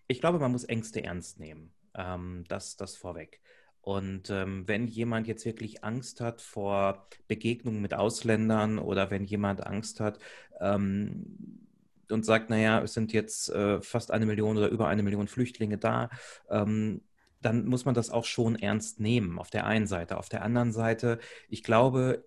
ich 0.06 0.20
glaube, 0.20 0.38
man 0.38 0.52
muss 0.52 0.64
Ängste 0.64 1.02
ernst 1.02 1.40
nehmen. 1.40 1.72
Ähm, 1.94 2.44
das, 2.48 2.76
das 2.76 2.96
vorweg. 2.96 3.40
Und 3.80 4.30
ähm, 4.30 4.66
wenn 4.66 4.88
jemand 4.88 5.26
jetzt 5.26 5.44
wirklich 5.44 5.84
Angst 5.84 6.22
hat 6.22 6.40
vor 6.40 7.06
Begegnungen 7.28 7.82
mit 7.82 7.92
Ausländern 7.92 8.78
oder 8.78 9.10
wenn 9.10 9.24
jemand 9.24 9.66
Angst 9.66 10.00
hat 10.00 10.18
ähm, 10.58 11.68
und 12.10 12.24
sagt, 12.24 12.48
naja, 12.48 12.82
es 12.82 12.94
sind 12.94 13.12
jetzt 13.12 13.50
äh, 13.50 13.82
fast 13.82 14.10
eine 14.10 14.24
Million 14.24 14.56
oder 14.56 14.68
über 14.68 14.88
eine 14.88 15.02
Million 15.02 15.28
Flüchtlinge 15.28 15.76
da, 15.76 16.08
ähm, 16.48 17.02
dann 17.42 17.66
muss 17.66 17.84
man 17.84 17.94
das 17.94 18.08
auch 18.08 18.24
schon 18.24 18.56
ernst 18.56 19.00
nehmen, 19.00 19.38
auf 19.38 19.50
der 19.50 19.66
einen 19.66 19.86
Seite. 19.86 20.16
Auf 20.16 20.30
der 20.30 20.42
anderen 20.42 20.72
Seite, 20.72 21.18
ich 21.50 21.62
glaube, 21.62 22.24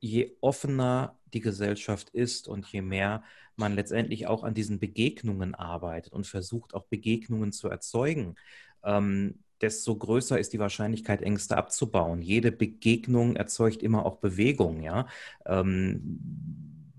je 0.00 0.36
offener 0.40 1.15
die 1.32 1.40
Gesellschaft 1.40 2.10
ist 2.10 2.48
und 2.48 2.66
je 2.66 2.82
mehr 2.82 3.22
man 3.56 3.74
letztendlich 3.74 4.26
auch 4.26 4.44
an 4.44 4.54
diesen 4.54 4.78
Begegnungen 4.78 5.54
arbeitet 5.54 6.12
und 6.12 6.26
versucht 6.26 6.74
auch 6.74 6.84
Begegnungen 6.84 7.52
zu 7.52 7.68
erzeugen, 7.68 8.36
ähm, 8.84 9.38
desto 9.60 9.96
größer 9.96 10.38
ist 10.38 10.52
die 10.52 10.58
Wahrscheinlichkeit, 10.58 11.22
Ängste 11.22 11.56
abzubauen. 11.56 12.20
Jede 12.20 12.52
Begegnung 12.52 13.36
erzeugt 13.36 13.82
immer 13.82 14.04
auch 14.04 14.16
Bewegung, 14.16 14.82
ja. 14.82 15.06
Ähm, 15.46 16.18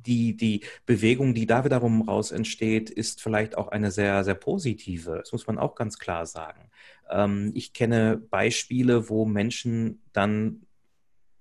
die, 0.08 0.38
die 0.38 0.62
Bewegung, 0.86 1.34
die 1.34 1.46
da 1.46 1.66
wiederum 1.66 2.02
raus 2.04 2.32
entsteht, 2.32 2.90
ist 2.90 3.22
vielleicht 3.22 3.58
auch 3.58 3.68
eine 3.68 3.92
sehr, 3.92 4.24
sehr 4.24 4.36
positive. 4.36 5.18
Das 5.20 5.34
muss 5.34 5.48
man 5.48 5.60
auch 5.60 5.76
ganz 5.76 6.00
klar 6.00 6.26
sagen. 6.26 6.70
Ähm, 7.10 7.52
ich 7.54 7.74
kenne 7.74 8.18
Beispiele, 8.18 9.10
wo 9.10 9.26
Menschen 9.26 10.02
dann 10.14 10.66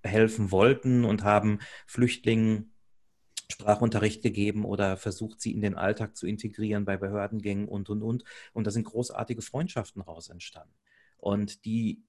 helfen 0.03 0.51
wollten 0.51 1.05
und 1.05 1.25
haben 1.25 1.61
Flüchtlingen 1.87 2.73
Sprachunterricht 3.51 4.23
gegeben 4.23 4.65
oder 4.65 4.97
versucht, 4.97 5.41
sie 5.41 5.53
in 5.53 5.61
den 5.61 5.75
Alltag 5.75 6.17
zu 6.17 6.27
integrieren 6.27 6.85
bei 6.85 6.97
Behördengängen 6.97 7.69
und, 7.69 7.89
und, 7.91 8.03
und. 8.03 8.25
Und 8.53 8.67
da 8.67 8.71
sind 8.71 8.85
großartige 8.85 9.43
Freundschaften 9.43 10.03
raus 10.03 10.29
entstanden. 10.29 10.75
Und 11.19 11.65
die 11.65 12.03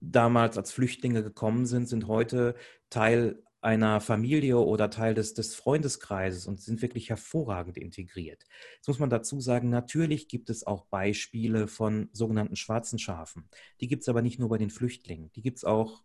damals 0.00 0.58
als 0.58 0.72
Flüchtlinge 0.72 1.22
gekommen 1.22 1.66
sind, 1.66 1.88
sind 1.88 2.06
heute 2.08 2.54
Teil 2.90 3.42
einer 3.60 4.00
Familie 4.00 4.58
oder 4.58 4.90
Teil 4.90 5.14
des, 5.14 5.34
des 5.34 5.54
Freundeskreises 5.54 6.46
und 6.46 6.60
sind 6.60 6.82
wirklich 6.82 7.10
hervorragend 7.10 7.78
integriert. 7.78 8.44
Jetzt 8.76 8.88
muss 8.88 8.98
man 8.98 9.10
dazu 9.10 9.40
sagen, 9.40 9.70
natürlich 9.70 10.26
gibt 10.26 10.50
es 10.50 10.66
auch 10.66 10.84
Beispiele 10.86 11.68
von 11.68 12.08
sogenannten 12.12 12.56
schwarzen 12.56 12.98
Schafen. 12.98 13.48
Die 13.80 13.86
gibt 13.86 14.02
es 14.02 14.08
aber 14.08 14.20
nicht 14.20 14.40
nur 14.40 14.48
bei 14.48 14.58
den 14.58 14.70
Flüchtlingen, 14.70 15.30
die 15.32 15.42
gibt 15.42 15.58
es 15.58 15.64
auch 15.64 16.02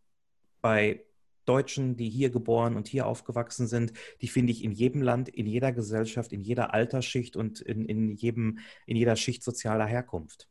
bei 0.62 1.04
Deutschen, 1.48 1.96
die 1.96 2.10
hier 2.10 2.30
geboren 2.30 2.76
und 2.76 2.88
hier 2.88 3.06
aufgewachsen 3.06 3.68
sind, 3.68 3.94
die 4.22 4.28
finde 4.28 4.52
ich 4.52 4.64
in 4.64 4.72
jedem 4.72 5.02
Land, 5.02 5.30
in 5.30 5.48
jeder 5.48 5.72
Gesellschaft, 5.72 6.34
in 6.34 6.42
jeder 6.42 6.74
Altersschicht 6.74 7.36
und 7.36 7.62
in, 7.62 7.86
in, 7.86 8.16
jedem, 8.16 8.60
in 8.86 8.98
jeder 8.98 9.16
Schicht 9.16 9.44
sozialer 9.44 9.86
Herkunft. 9.86 10.48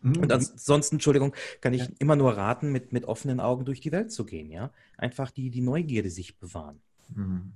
Mhm. 0.00 0.16
Und 0.16 0.32
ansonsten, 0.32 0.96
Entschuldigung, 0.96 1.34
kann 1.60 1.72
ich 1.72 1.82
ja. 1.82 1.88
immer 1.98 2.16
nur 2.16 2.36
raten, 2.36 2.72
mit, 2.72 2.92
mit 2.92 3.04
offenen 3.04 3.40
Augen 3.40 3.64
durch 3.64 3.80
die 3.80 3.92
Welt 3.92 4.10
zu 4.10 4.24
gehen, 4.24 4.50
ja. 4.50 4.72
Einfach 4.98 5.30
die, 5.30 5.50
die 5.50 5.60
Neugierde 5.60 6.10
sich 6.10 6.38
bewahren. 6.38 6.80
Mhm. 7.14 7.52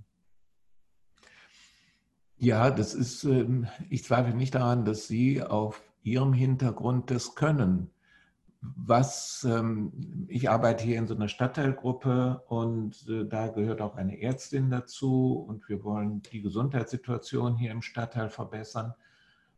Ja, 2.39 2.71
das 2.71 2.95
ist, 2.95 3.25
ähm, 3.25 3.67
ich 3.89 4.05
zweifle 4.05 4.35
nicht 4.35 4.55
daran, 4.55 4.85
dass 4.85 5.09
Sie 5.09 5.43
auf 5.43 5.83
Ihrem 6.03 6.33
Hintergrund 6.33 7.11
das 7.11 7.35
können 7.35 7.91
was, 8.75 9.47
ähm, 9.49 10.27
ich 10.29 10.51
arbeite 10.51 10.85
hier 10.85 10.99
in 10.99 11.07
so 11.07 11.15
einer 11.15 11.29
Stadtteilgruppe 11.29 12.43
und 12.49 13.09
äh, 13.09 13.25
da 13.25 13.49
gehört 13.49 13.81
auch 13.81 13.97
eine 13.97 14.21
Ärztin 14.21 14.71
dazu 14.71 15.45
und 15.49 15.69
wir 15.69 15.85
wollen 15.85 16.23
die 16.23 16.43
Gesundheitssituation 16.43 17.57
hier 17.57 17.71
im 17.71 17.83
Stadtteil 17.83 18.31
verbessern. 18.31 18.95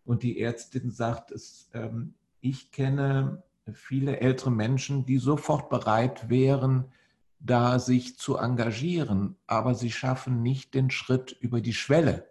Und 0.05 0.23
die 0.23 0.41
Ärztin 0.41 0.91
sagt, 0.91 1.31
es, 1.31 1.71
ähm, 1.75 2.15
ich 2.41 2.71
kenne 2.71 3.43
viele 3.73 4.21
ältere 4.21 4.51
Menschen, 4.51 5.05
die 5.05 5.19
sofort 5.19 5.69
bereit 5.69 6.29
wären, 6.29 6.87
da 7.41 7.79
sich 7.79 8.19
zu 8.19 8.37
engagieren, 8.37 9.37
aber 9.47 9.75
sie 9.75 9.91
schaffen 9.91 10.43
nicht 10.43 10.75
den 10.75 10.91
Schritt 10.91 11.33
über 11.41 11.61
die 11.61 11.75
Schwelle. 11.75 12.27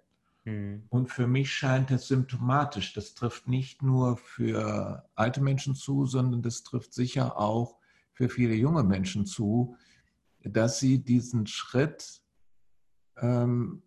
Mhm. 0.47 0.83
Und 0.89 1.11
für 1.11 1.27
mich 1.27 1.53
scheint 1.53 1.91
es 1.91 2.07
symptomatisch. 2.07 2.93
Das 2.93 3.13
trifft 3.13 3.47
nicht 3.47 3.81
nur 3.81 4.15
für 4.15 5.05
alte 5.15 5.41
Menschen 5.41 5.75
zu, 5.75 6.05
sondern 6.05 6.41
das 6.41 6.63
trifft 6.63 6.93
sicher 6.93 7.37
auch 7.37 7.77
für 8.13 8.29
viele 8.29 8.55
junge 8.55 8.83
Menschen 8.83 9.25
zu, 9.25 9.75
dass 10.43 10.79
sie 10.79 11.03
diesen 11.03 11.47
Schritt, 11.47 12.21
ähm, 13.17 13.83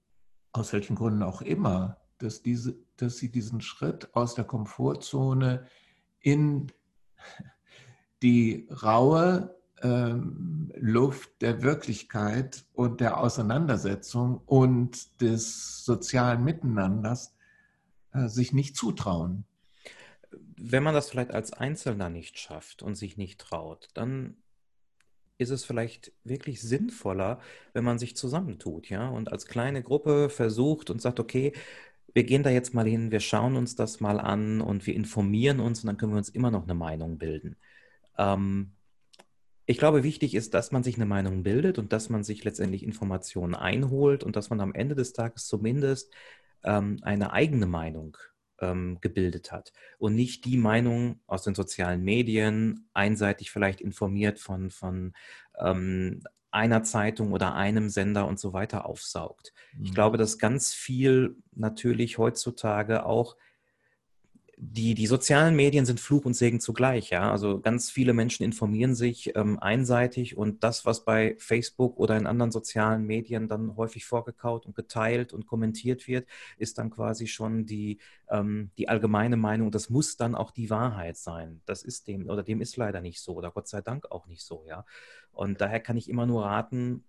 aus 0.52 0.72
welchen 0.74 0.96
Gründen 0.96 1.22
auch 1.22 1.40
immer, 1.40 1.96
dass, 2.18 2.42
diese, 2.42 2.76
dass 2.96 3.16
sie 3.16 3.30
diesen 3.30 3.62
Schritt 3.62 4.14
aus 4.14 4.34
der 4.34 4.44
Komfortzone 4.44 5.66
in 6.20 6.70
die 8.22 8.68
raue 8.82 9.58
ähm, 9.82 10.72
Luft 10.76 11.30
der 11.40 11.62
Wirklichkeit 11.62 12.64
und 12.74 13.00
der 13.00 13.18
Auseinandersetzung 13.18 14.40
und 14.46 15.20
des 15.20 15.84
sozialen 15.84 16.44
Miteinanders 16.44 17.34
äh, 18.12 18.28
sich 18.28 18.52
nicht 18.52 18.76
zutrauen. 18.76 19.44
Wenn 20.56 20.82
man 20.82 20.94
das 20.94 21.10
vielleicht 21.10 21.32
als 21.32 21.52
Einzelner 21.52 22.10
nicht 22.10 22.38
schafft 22.38 22.82
und 22.82 22.94
sich 22.94 23.16
nicht 23.16 23.40
traut, 23.40 23.88
dann 23.94 24.36
ist 25.38 25.50
es 25.50 25.64
vielleicht 25.64 26.12
wirklich 26.22 26.60
sinnvoller, 26.60 27.40
wenn 27.72 27.84
man 27.84 27.98
sich 27.98 28.14
zusammentut, 28.14 28.90
ja, 28.90 29.08
und 29.08 29.32
als 29.32 29.46
kleine 29.46 29.82
Gruppe 29.82 30.28
versucht 30.28 30.90
und 30.90 31.00
sagt, 31.00 31.18
okay, 31.18 31.54
wir 32.12 32.24
gehen 32.24 32.42
da 32.42 32.50
jetzt 32.50 32.74
mal 32.74 32.86
hin, 32.86 33.10
wir 33.10 33.20
schauen 33.20 33.56
uns 33.56 33.74
das 33.76 34.00
mal 34.00 34.20
an 34.20 34.60
und 34.60 34.86
wir 34.86 34.94
informieren 34.94 35.60
uns 35.60 35.82
und 35.82 35.86
dann 35.86 35.96
können 35.96 36.12
wir 36.12 36.18
uns 36.18 36.28
immer 36.28 36.50
noch 36.50 36.64
eine 36.64 36.74
Meinung 36.74 37.18
bilden. 37.18 37.56
Ähm, 38.18 38.72
ich 39.70 39.78
glaube, 39.78 40.02
wichtig 40.02 40.34
ist, 40.34 40.54
dass 40.54 40.72
man 40.72 40.82
sich 40.82 40.96
eine 40.96 41.06
Meinung 41.06 41.44
bildet 41.44 41.78
und 41.78 41.92
dass 41.92 42.08
man 42.08 42.24
sich 42.24 42.42
letztendlich 42.42 42.82
Informationen 42.82 43.54
einholt 43.54 44.24
und 44.24 44.34
dass 44.34 44.50
man 44.50 44.60
am 44.60 44.74
Ende 44.74 44.96
des 44.96 45.12
Tages 45.12 45.46
zumindest 45.46 46.12
ähm, 46.64 46.98
eine 47.02 47.32
eigene 47.32 47.66
Meinung 47.66 48.16
ähm, 48.60 48.98
gebildet 49.00 49.52
hat 49.52 49.72
und 49.98 50.16
nicht 50.16 50.44
die 50.44 50.56
Meinung 50.56 51.20
aus 51.28 51.44
den 51.44 51.54
sozialen 51.54 52.02
Medien 52.02 52.88
einseitig 52.94 53.52
vielleicht 53.52 53.80
informiert 53.80 54.40
von, 54.40 54.70
von 54.72 55.12
ähm, 55.56 56.24
einer 56.50 56.82
Zeitung 56.82 57.32
oder 57.32 57.54
einem 57.54 57.90
Sender 57.90 58.26
und 58.26 58.40
so 58.40 58.52
weiter 58.52 58.86
aufsaugt. 58.86 59.52
Mhm. 59.72 59.84
Ich 59.84 59.94
glaube, 59.94 60.18
dass 60.18 60.38
ganz 60.38 60.74
viel 60.74 61.36
natürlich 61.52 62.18
heutzutage 62.18 63.06
auch 63.06 63.36
die, 64.62 64.94
die 64.94 65.06
sozialen 65.06 65.56
Medien 65.56 65.86
sind 65.86 66.00
Fluch 66.00 66.26
und 66.26 66.34
Segen 66.34 66.60
zugleich, 66.60 67.08
ja. 67.08 67.32
Also 67.32 67.60
ganz 67.60 67.90
viele 67.90 68.12
Menschen 68.12 68.44
informieren 68.44 68.94
sich 68.94 69.34
ähm, 69.34 69.58
einseitig 69.58 70.36
und 70.36 70.62
das, 70.62 70.84
was 70.84 71.06
bei 71.06 71.34
Facebook 71.38 71.98
oder 71.98 72.18
in 72.18 72.26
anderen 72.26 72.52
sozialen 72.52 73.06
Medien 73.06 73.48
dann 73.48 73.76
häufig 73.76 74.04
vorgekaut 74.04 74.66
und 74.66 74.74
geteilt 74.74 75.32
und 75.32 75.46
kommentiert 75.46 76.06
wird, 76.06 76.28
ist 76.58 76.76
dann 76.76 76.90
quasi 76.90 77.26
schon 77.26 77.64
die, 77.64 78.00
ähm, 78.28 78.70
die 78.76 78.90
allgemeine 78.90 79.38
Meinung. 79.38 79.70
Das 79.70 79.88
muss 79.88 80.18
dann 80.18 80.34
auch 80.34 80.50
die 80.50 80.68
Wahrheit 80.68 81.16
sein. 81.16 81.62
Das 81.64 81.82
ist 81.82 82.06
dem 82.06 82.28
oder 82.28 82.42
dem 82.42 82.60
ist 82.60 82.76
leider 82.76 83.00
nicht 83.00 83.20
so 83.22 83.34
oder 83.34 83.50
Gott 83.50 83.66
sei 83.66 83.80
Dank 83.80 84.10
auch 84.10 84.26
nicht 84.26 84.42
so, 84.42 84.64
ja. 84.68 84.84
Und 85.32 85.62
daher 85.62 85.80
kann 85.80 85.96
ich 85.96 86.10
immer 86.10 86.26
nur 86.26 86.44
raten, 86.44 87.04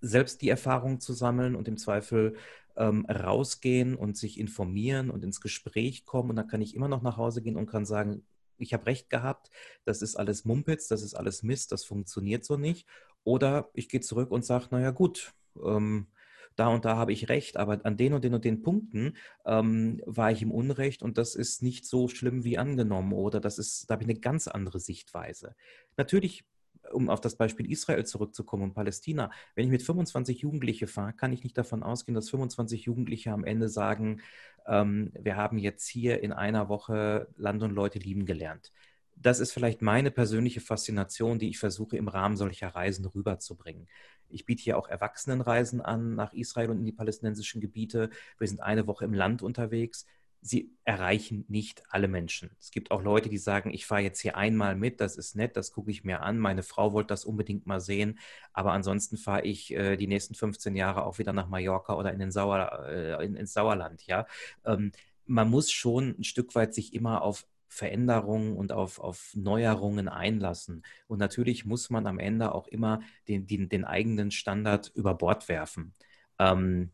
selbst 0.00 0.42
die 0.42 0.48
Erfahrung 0.48 0.98
zu 0.98 1.12
sammeln 1.12 1.54
und 1.54 1.68
im 1.68 1.76
Zweifel 1.76 2.36
ähm, 2.76 3.06
rausgehen 3.06 3.94
und 3.94 4.16
sich 4.16 4.38
informieren 4.38 5.10
und 5.10 5.24
ins 5.24 5.40
Gespräch 5.40 6.04
kommen. 6.04 6.30
Und 6.30 6.36
dann 6.36 6.48
kann 6.48 6.62
ich 6.62 6.74
immer 6.74 6.88
noch 6.88 7.02
nach 7.02 7.16
Hause 7.16 7.42
gehen 7.42 7.56
und 7.56 7.66
kann 7.66 7.84
sagen, 7.84 8.22
ich 8.58 8.72
habe 8.74 8.86
recht 8.86 9.10
gehabt, 9.10 9.50
das 9.84 10.02
ist 10.02 10.16
alles 10.16 10.44
Mumpitz, 10.44 10.88
das 10.88 11.02
ist 11.02 11.14
alles 11.14 11.42
Mist, 11.42 11.72
das 11.72 11.84
funktioniert 11.84 12.44
so 12.44 12.56
nicht. 12.56 12.86
Oder 13.24 13.70
ich 13.74 13.88
gehe 13.88 14.00
zurück 14.00 14.30
und 14.30 14.44
sage, 14.44 14.68
naja 14.70 14.90
gut, 14.90 15.32
ähm, 15.62 16.08
da 16.56 16.68
und 16.68 16.84
da 16.84 16.96
habe 16.96 17.12
ich 17.12 17.28
recht, 17.28 17.56
aber 17.56 17.80
an 17.84 17.96
den 17.96 18.12
und 18.12 18.24
den 18.24 18.34
und 18.34 18.44
den 18.44 18.62
Punkten 18.62 19.16
ähm, 19.46 20.02
war 20.04 20.30
ich 20.30 20.42
im 20.42 20.50
Unrecht 20.50 21.02
und 21.02 21.16
das 21.16 21.34
ist 21.34 21.62
nicht 21.62 21.86
so 21.86 22.08
schlimm 22.08 22.44
wie 22.44 22.58
angenommen 22.58 23.12
oder 23.12 23.40
das 23.40 23.58
ist, 23.58 23.88
da 23.88 23.94
habe 23.94 24.02
ich 24.02 24.10
eine 24.10 24.20
ganz 24.20 24.48
andere 24.48 24.80
Sichtweise. 24.80 25.54
Natürlich 25.96 26.44
um 26.92 27.08
auf 27.08 27.20
das 27.20 27.36
Beispiel 27.36 27.70
Israel 27.70 28.04
zurückzukommen 28.04 28.64
und 28.64 28.74
Palästina, 28.74 29.30
wenn 29.54 29.64
ich 29.64 29.70
mit 29.70 29.82
25 29.82 30.40
Jugendliche 30.40 30.86
fahre, 30.86 31.12
kann 31.12 31.32
ich 31.32 31.44
nicht 31.44 31.56
davon 31.56 31.82
ausgehen, 31.82 32.14
dass 32.14 32.30
25 32.30 32.84
Jugendliche 32.84 33.32
am 33.32 33.44
Ende 33.44 33.68
sagen, 33.68 34.20
ähm, 34.66 35.12
wir 35.18 35.36
haben 35.36 35.58
jetzt 35.58 35.88
hier 35.88 36.22
in 36.22 36.32
einer 36.32 36.68
Woche 36.68 37.28
Land 37.36 37.62
und 37.62 37.72
Leute 37.72 37.98
lieben 37.98 38.26
gelernt. 38.26 38.72
Das 39.16 39.38
ist 39.38 39.52
vielleicht 39.52 39.82
meine 39.82 40.10
persönliche 40.10 40.60
Faszination, 40.60 41.38
die 41.38 41.50
ich 41.50 41.58
versuche 41.58 41.96
im 41.96 42.08
Rahmen 42.08 42.36
solcher 42.36 42.68
Reisen 42.68 43.04
rüberzubringen. 43.04 43.86
Ich 44.30 44.46
biete 44.46 44.62
hier 44.62 44.78
auch 44.78 44.88
Erwachsenenreisen 44.88 45.82
an 45.82 46.14
nach 46.14 46.32
Israel 46.32 46.70
und 46.70 46.78
in 46.78 46.86
die 46.86 46.92
palästinensischen 46.92 47.60
Gebiete. 47.60 48.08
Wir 48.38 48.48
sind 48.48 48.62
eine 48.62 48.86
Woche 48.86 49.04
im 49.04 49.12
Land 49.12 49.42
unterwegs 49.42 50.06
sie 50.42 50.74
erreichen 50.84 51.44
nicht 51.48 51.82
alle 51.90 52.08
Menschen. 52.08 52.50
Es 52.58 52.70
gibt 52.70 52.90
auch 52.90 53.02
Leute, 53.02 53.28
die 53.28 53.38
sagen, 53.38 53.72
ich 53.72 53.86
fahre 53.86 54.02
jetzt 54.02 54.20
hier 54.20 54.36
einmal 54.36 54.74
mit, 54.74 55.00
das 55.00 55.16
ist 55.16 55.36
nett, 55.36 55.56
das 55.56 55.72
gucke 55.72 55.90
ich 55.90 56.02
mir 56.02 56.22
an, 56.22 56.38
meine 56.38 56.62
Frau 56.62 56.92
wollte 56.92 57.08
das 57.08 57.24
unbedingt 57.24 57.66
mal 57.66 57.80
sehen, 57.80 58.18
aber 58.52 58.72
ansonsten 58.72 59.16
fahre 59.16 59.42
ich 59.42 59.72
äh, 59.72 59.96
die 59.96 60.06
nächsten 60.06 60.34
15 60.34 60.74
Jahre 60.76 61.04
auch 61.04 61.18
wieder 61.18 61.32
nach 61.32 61.48
Mallorca 61.48 61.94
oder 61.94 62.12
in 62.12 62.18
den 62.18 62.30
Sauer, 62.30 62.86
äh, 62.88 63.24
in, 63.24 63.36
ins 63.36 63.52
Sauerland. 63.52 64.06
Ja? 64.06 64.26
Ähm, 64.64 64.92
man 65.26 65.50
muss 65.50 65.70
schon 65.70 66.16
ein 66.18 66.24
Stück 66.24 66.54
weit 66.54 66.74
sich 66.74 66.94
immer 66.94 67.22
auf 67.22 67.46
Veränderungen 67.68 68.56
und 68.56 68.72
auf, 68.72 68.98
auf 68.98 69.30
Neuerungen 69.34 70.08
einlassen. 70.08 70.82
Und 71.06 71.18
natürlich 71.18 71.64
muss 71.64 71.88
man 71.88 72.06
am 72.08 72.18
Ende 72.18 72.52
auch 72.52 72.66
immer 72.66 73.00
den, 73.28 73.46
den, 73.46 73.68
den 73.68 73.84
eigenen 73.84 74.32
Standard 74.32 74.90
über 74.94 75.14
Bord 75.14 75.48
werfen. 75.48 75.94
Ähm, 76.38 76.90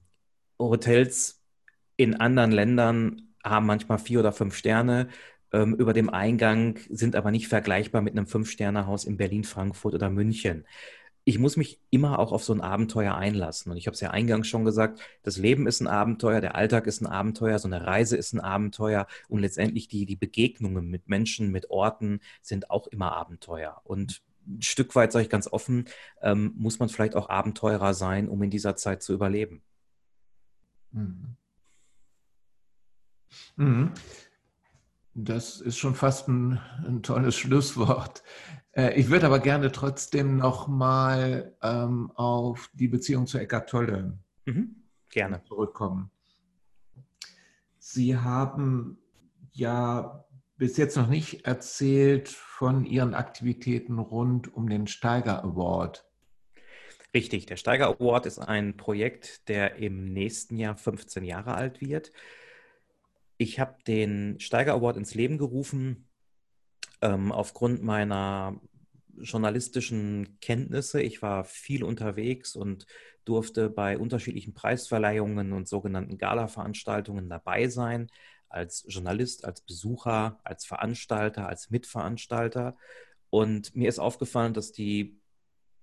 Hotels 0.59 1.43
in 1.97 2.15
anderen 2.15 2.53
Ländern 2.53 3.26
haben 3.49 3.67
manchmal 3.67 3.99
vier 3.99 4.21
oder 4.21 4.33
fünf 4.33 4.55
Sterne 4.57 5.09
ähm, 5.53 5.75
über 5.75 5.93
dem 5.93 6.11
Eingang, 6.11 6.79
sind 6.91 7.17
aber 7.17 7.31
nicht 7.31 7.49
vergleichbar 7.49 8.03
mit 8.03 8.17
einem 8.17 8.27
Fünf-Sterne-Haus 8.27 9.05
in 9.05 9.17
Berlin, 9.17 9.45
Frankfurt 9.45 9.95
oder 9.95 10.11
München. 10.11 10.67
Ich 11.25 11.39
muss 11.39 11.57
mich 11.57 11.81
immer 11.91 12.21
auch 12.21 12.31
auf 12.31 12.45
so 12.45 12.53
ein 12.53 12.61
Abenteuer 12.61 13.15
einlassen. 13.17 13.73
Und 13.73 13.79
ich 13.79 13.87
habe 13.89 13.95
es 13.95 14.01
ja 14.01 14.11
eingangs 14.11 14.47
schon 14.47 14.65
gesagt, 14.65 15.01
das 15.23 15.39
Leben 15.39 15.67
ist 15.67 15.81
ein 15.81 15.89
Abenteuer, 15.89 16.41
der 16.41 16.55
Alltag 16.55 16.87
ist 16.87 17.01
ein 17.01 17.07
Abenteuer, 17.07 17.59
so 17.59 17.67
eine 17.67 17.85
Reise 17.85 18.17
ist 18.17 18.33
ein 18.33 18.41
Abenteuer 18.41 19.07
und 19.29 19.41
letztendlich 19.41 19.89
die, 19.89 20.07
die 20.07 20.15
Begegnungen 20.15 20.89
mit 20.89 21.09
Menschen, 21.09 21.51
mit 21.51 21.71
Orten 21.71 22.21
sind 22.43 22.71
auch 22.71 22.87
immer 22.87 23.13
Abenteuer. 23.13 23.81
Und 23.83 24.23
ein 24.47 24.63
Stück 24.63 24.95
weit, 24.95 25.11
sage 25.11 25.25
ich 25.25 25.31
ganz 25.31 25.49
offen, 25.49 25.87
ähm, 26.23 26.53
muss 26.57 26.79
man 26.79 26.89
vielleicht 26.89 27.17
auch 27.17 27.29
Abenteurer 27.29 27.95
sein, 27.95 28.29
um 28.29 28.41
in 28.43 28.51
dieser 28.51 28.77
Zeit 28.77 29.03
zu 29.03 29.13
überleben. 29.13 29.63
Mhm. 30.93 31.37
Mhm. 33.57 33.93
Das 35.15 35.61
ist 35.61 35.79
schon 35.79 35.95
fast 35.95 36.29
ein, 36.29 36.61
ein 36.87 37.03
tolles 37.03 37.37
Schlusswort. 37.37 38.23
Äh, 38.73 39.01
ich 39.01 39.09
würde 39.09 39.27
aber 39.27 39.39
gerne 39.39 39.73
trotzdem 39.73 40.37
nochmal 40.37 41.57
ähm, 41.63 42.11
auf 42.15 42.71
die 42.75 42.89
Beziehung 42.89 43.27
zu 43.27 43.39
Eckart 43.39 43.71
Tolle 43.71 44.19
mhm. 44.45 44.77
gerne. 45.11 45.43
zurückkommen. 45.45 46.11
Sie 47.79 48.17
haben 48.17 48.99
ja 49.53 50.27
bis 50.59 50.77
jetzt 50.77 50.97
noch 50.97 51.09
nicht 51.09 51.47
erzählt 51.47 52.29
von 52.29 52.85
Ihren 52.85 53.15
Aktivitäten 53.15 53.99
rund 53.99 54.53
um 54.53 54.69
den 54.69 54.87
Steiger 54.87 55.45
Award. 55.45 56.07
Richtig, 57.15 57.47
der 57.47 57.57
Steiger 57.57 57.89
Award 57.89 58.27
ist 58.27 58.39
ein 58.39 58.77
Projekt, 58.77 59.49
der 59.49 59.77
im 59.77 60.13
nächsten 60.13 60.59
Jahr 60.59 60.77
15 60.77 61.25
Jahre 61.25 61.55
alt 61.55 61.81
wird. 61.81 62.13
Ich 63.39 63.61
habe 63.61 63.77
den 63.87 64.41
Steiger 64.41 64.75
Award 64.75 64.97
ins 64.97 65.15
Leben 65.15 65.39
gerufen 65.39 66.09
ähm, 67.03 67.33
aufgrund 67.33 67.83
meiner 67.83 68.61
journalistischen 69.19 70.39
Kenntnisse. 70.41 71.01
Ich 71.03 71.23
war 71.23 71.45
viel 71.45 71.85
unterwegs 71.85 72.57
und 72.57 72.87
durfte 73.25 73.69
bei 73.69 73.99
unterschiedlichen 73.99 74.55
Preisverleihungen 74.55 75.53
und 75.53 75.69
sogenannten 75.69 76.19
Gala-Veranstaltungen 76.19 77.29
dabei 77.29 77.69
sein, 77.69 78.09
als 78.49 78.85
Journalist, 78.89 79.45
als 79.45 79.61
Besucher, 79.63 80.39
als 80.45 80.65
Veranstalter, 80.65 81.49
als 81.49 81.71
Mitveranstalter. 81.71 82.77
Und 83.31 83.75
mir 83.75 83.89
ist 83.89 83.99
aufgefallen, 83.99 84.55
dass 84.55 84.73
die 84.73 85.19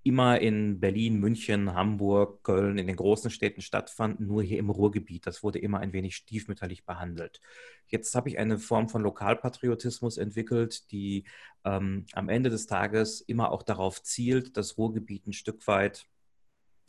immer 0.03 0.39
in 0.39 0.79
Berlin, 0.79 1.19
München, 1.19 1.73
Hamburg, 1.73 2.43
Köln, 2.43 2.77
in 2.77 2.87
den 2.87 2.95
großen 2.95 3.31
Städten 3.31 3.61
stattfanden, 3.61 4.27
nur 4.27 4.43
hier 4.43 4.59
im 4.59 4.69
Ruhrgebiet. 4.69 5.25
Das 5.25 5.43
wurde 5.43 5.59
immer 5.59 5.79
ein 5.79 5.93
wenig 5.93 6.15
stiefmütterlich 6.15 6.85
behandelt. 6.85 7.39
Jetzt 7.87 8.13
habe 8.15 8.29
ich 8.29 8.37
eine 8.37 8.59
Form 8.59 8.89
von 8.89 9.01
Lokalpatriotismus 9.01 10.17
entwickelt, 10.17 10.91
die 10.91 11.23
ähm, 11.63 12.05
am 12.13 12.29
Ende 12.29 12.49
des 12.49 12.67
Tages 12.67 13.21
immer 13.21 13.51
auch 13.51 13.63
darauf 13.63 14.03
zielt, 14.03 14.57
das 14.57 14.77
Ruhrgebiet 14.77 15.27
ein 15.27 15.33
Stück 15.33 15.65
weit 15.67 16.05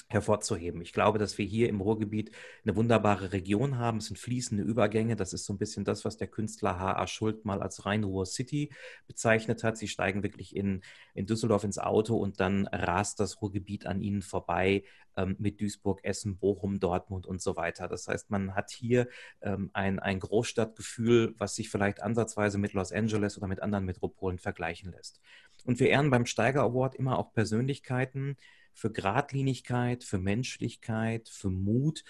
hervorzuheben. 0.09 0.81
Ich 0.83 0.93
glaube, 0.93 1.19
dass 1.19 1.39
wir 1.39 1.45
hier 1.45 1.69
im 1.69 1.81
Ruhrgebiet 1.81 2.31
eine 2.65 2.77
wunderbare 2.77 3.33
Region 3.33 3.79
haben. 3.79 3.99
Es 3.99 4.07
sind 4.07 4.19
fließende 4.19 4.63
Übergänge. 4.63 5.17
Das 5.17 5.33
ist 5.33 5.45
so 5.45 5.53
ein 5.53 5.59
bisschen 5.59 5.85
das, 5.85 6.05
was 6.05 6.17
der 6.17 6.29
Künstler 6.29 6.79
H.A. 6.79 7.07
Schuld 7.07 7.45
mal 7.45 7.63
als 7.63 7.85
Rhein-Ruhr 7.87 8.27
City 8.27 8.71
bezeichnet 9.07 9.65
hat. 9.65 9.77
Sie 9.77 9.89
steigen 9.89 10.23
wirklich 10.23 10.55
in, 10.55 10.83
in 11.15 11.27
Düsseldorf 11.27 11.65
ins 11.65 11.79
Auto 11.79 12.17
und 12.17 12.41
dann 12.41 12.67
rast 12.67 13.19
das 13.21 13.41
Ruhrgebiet 13.41 13.87
an 13.87 14.01
ihnen 14.01 14.23
vorbei 14.23 14.85
ähm, 15.17 15.37
mit 15.39 15.61
Duisburg, 15.61 16.01
Essen, 16.05 16.39
Bochum, 16.39 16.81
Dortmund 16.81 17.27
und 17.27 17.41
so 17.41 17.57
weiter. 17.57 17.89
Das 17.89 18.07
heißt, 18.07 18.31
man 18.31 18.55
hat 18.55 18.71
hier 18.71 19.09
ähm, 19.41 19.71
ein, 19.73 19.99
ein 19.99 20.21
Großstadtgefühl, 20.21 21.35
was 21.39 21.55
sich 21.55 21.71
vielleicht 21.71 22.03
ansatzweise 22.03 22.59
mit 22.59 22.73
Los 22.73 22.93
Angeles 22.93 23.39
oder 23.39 23.47
mit 23.47 23.63
anderen 23.63 23.85
Metropolen 23.85 24.39
vergleichen 24.39 24.93
lässt. 24.93 25.21
Und 25.65 25.81
wir 25.81 25.89
ehren 25.89 26.11
beim 26.11 26.27
Steiger 26.27 26.63
Award 26.63 26.95
immer 26.95 27.19
auch 27.19 27.33
Persönlichkeiten, 27.33 28.37
für 28.75 28.91
Gradlinigkeit, 28.91 30.05
für 30.05 30.19
Menschlichkeit, 30.19 31.29
für 31.29 31.51
Mut. 31.51 32.05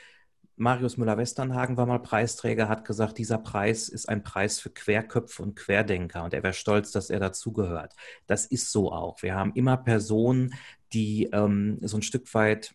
Marius 0.57 0.97
Müller-Westernhagen 0.97 1.77
war 1.77 1.87
mal 1.87 1.99
Preisträger, 1.99 2.69
hat 2.69 2.85
gesagt, 2.85 3.19
dieser 3.19 3.39
Preis 3.39 3.89
ist 3.89 4.09
ein 4.09 4.23
Preis 4.23 4.61
für 4.61 4.71
Querköpfe 4.71 5.43
und 5.43 5.57
Querdenker 5.57 6.23
und 6.23 6.33
er 6.33 6.43
wäre 6.43 6.53
stolz, 6.53 6.93
dass 6.93 7.11
er 7.11 7.19
dazugehört. 7.19 7.95
Das 8.27 8.47
ist 8.47 8.71
so 8.71 8.93
auch. 8.93 9.23
Wir 9.23 9.35
haben 9.35 9.53
immer 9.55 9.77
Personen, 9.77 10.55
die 10.93 11.25
ähm, 11.33 11.79
so 11.83 11.97
ein 11.99 12.03
Stück 12.03 12.33
weit, 12.35 12.75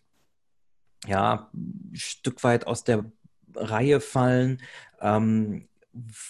ja, 1.06 1.50
Stück 1.94 2.44
weit 2.44 2.66
aus 2.66 2.84
der 2.84 3.10
Reihe 3.54 4.00
fallen, 4.00 4.60
ähm, 5.00 5.68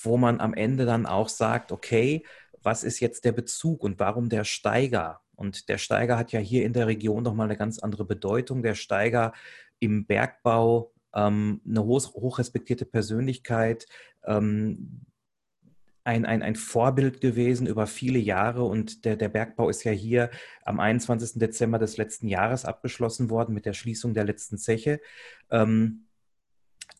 wo 0.02 0.16
man 0.16 0.40
am 0.40 0.54
Ende 0.54 0.86
dann 0.86 1.04
auch 1.04 1.28
sagt, 1.28 1.72
okay, 1.72 2.24
was 2.62 2.84
ist 2.84 3.00
jetzt 3.00 3.24
der 3.24 3.32
Bezug 3.32 3.82
und 3.82 3.98
warum 3.98 4.28
der 4.28 4.44
Steiger? 4.44 5.20
Und 5.40 5.70
der 5.70 5.78
Steiger 5.78 6.18
hat 6.18 6.32
ja 6.32 6.38
hier 6.38 6.66
in 6.66 6.74
der 6.74 6.86
Region 6.86 7.22
nochmal 7.22 7.46
eine 7.46 7.56
ganz 7.56 7.78
andere 7.78 8.04
Bedeutung. 8.04 8.62
Der 8.62 8.74
Steiger 8.74 9.32
im 9.78 10.04
Bergbau, 10.04 10.92
ähm, 11.14 11.62
eine 11.66 11.82
hoch, 11.82 12.12
hochrespektierte 12.12 12.84
Persönlichkeit, 12.84 13.86
ähm, 14.26 15.00
ein, 16.04 16.26
ein, 16.26 16.42
ein 16.42 16.56
Vorbild 16.56 17.22
gewesen 17.22 17.66
über 17.66 17.86
viele 17.86 18.18
Jahre 18.18 18.64
und 18.64 19.06
der, 19.06 19.16
der 19.16 19.30
Bergbau 19.30 19.70
ist 19.70 19.84
ja 19.84 19.92
hier 19.92 20.30
am 20.62 20.78
21. 20.78 21.38
Dezember 21.38 21.78
des 21.78 21.96
letzten 21.96 22.28
Jahres 22.28 22.66
abgeschlossen 22.66 23.30
worden 23.30 23.54
mit 23.54 23.64
der 23.64 23.72
Schließung 23.72 24.12
der 24.12 24.24
letzten 24.24 24.58
Zeche. 24.58 25.00
Ähm, 25.50 26.06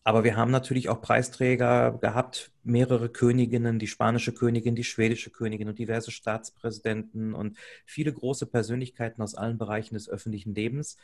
aber 0.03 0.25
wir 0.25 0.37
haben 0.37 0.51
natürlich 0.51 0.89
auch 0.89 1.03
Preisträger 1.03 1.99
gehabt, 2.01 2.53
mehrere 2.63 3.11
Königinnen, 3.11 3.79
die 3.79 3.87
spanische 3.87 4.33
Königin, 4.33 4.75
die 4.75 4.85
schwedische 4.85 5.31
Königin 5.31 5.69
und 5.69 5.79
diverse 5.79 6.11
Staatspräsidenten 6.11 7.35
und 7.35 7.59
viele 7.85 8.13
große 8.13 8.47
Persönlichkeiten 8.47 9.21
aus 9.23 9.35
allen 9.35 9.59
Bereichen 9.59 9.95
des 9.95 10.09
öffentlichen 10.09 10.55
Lebens. 10.55 10.97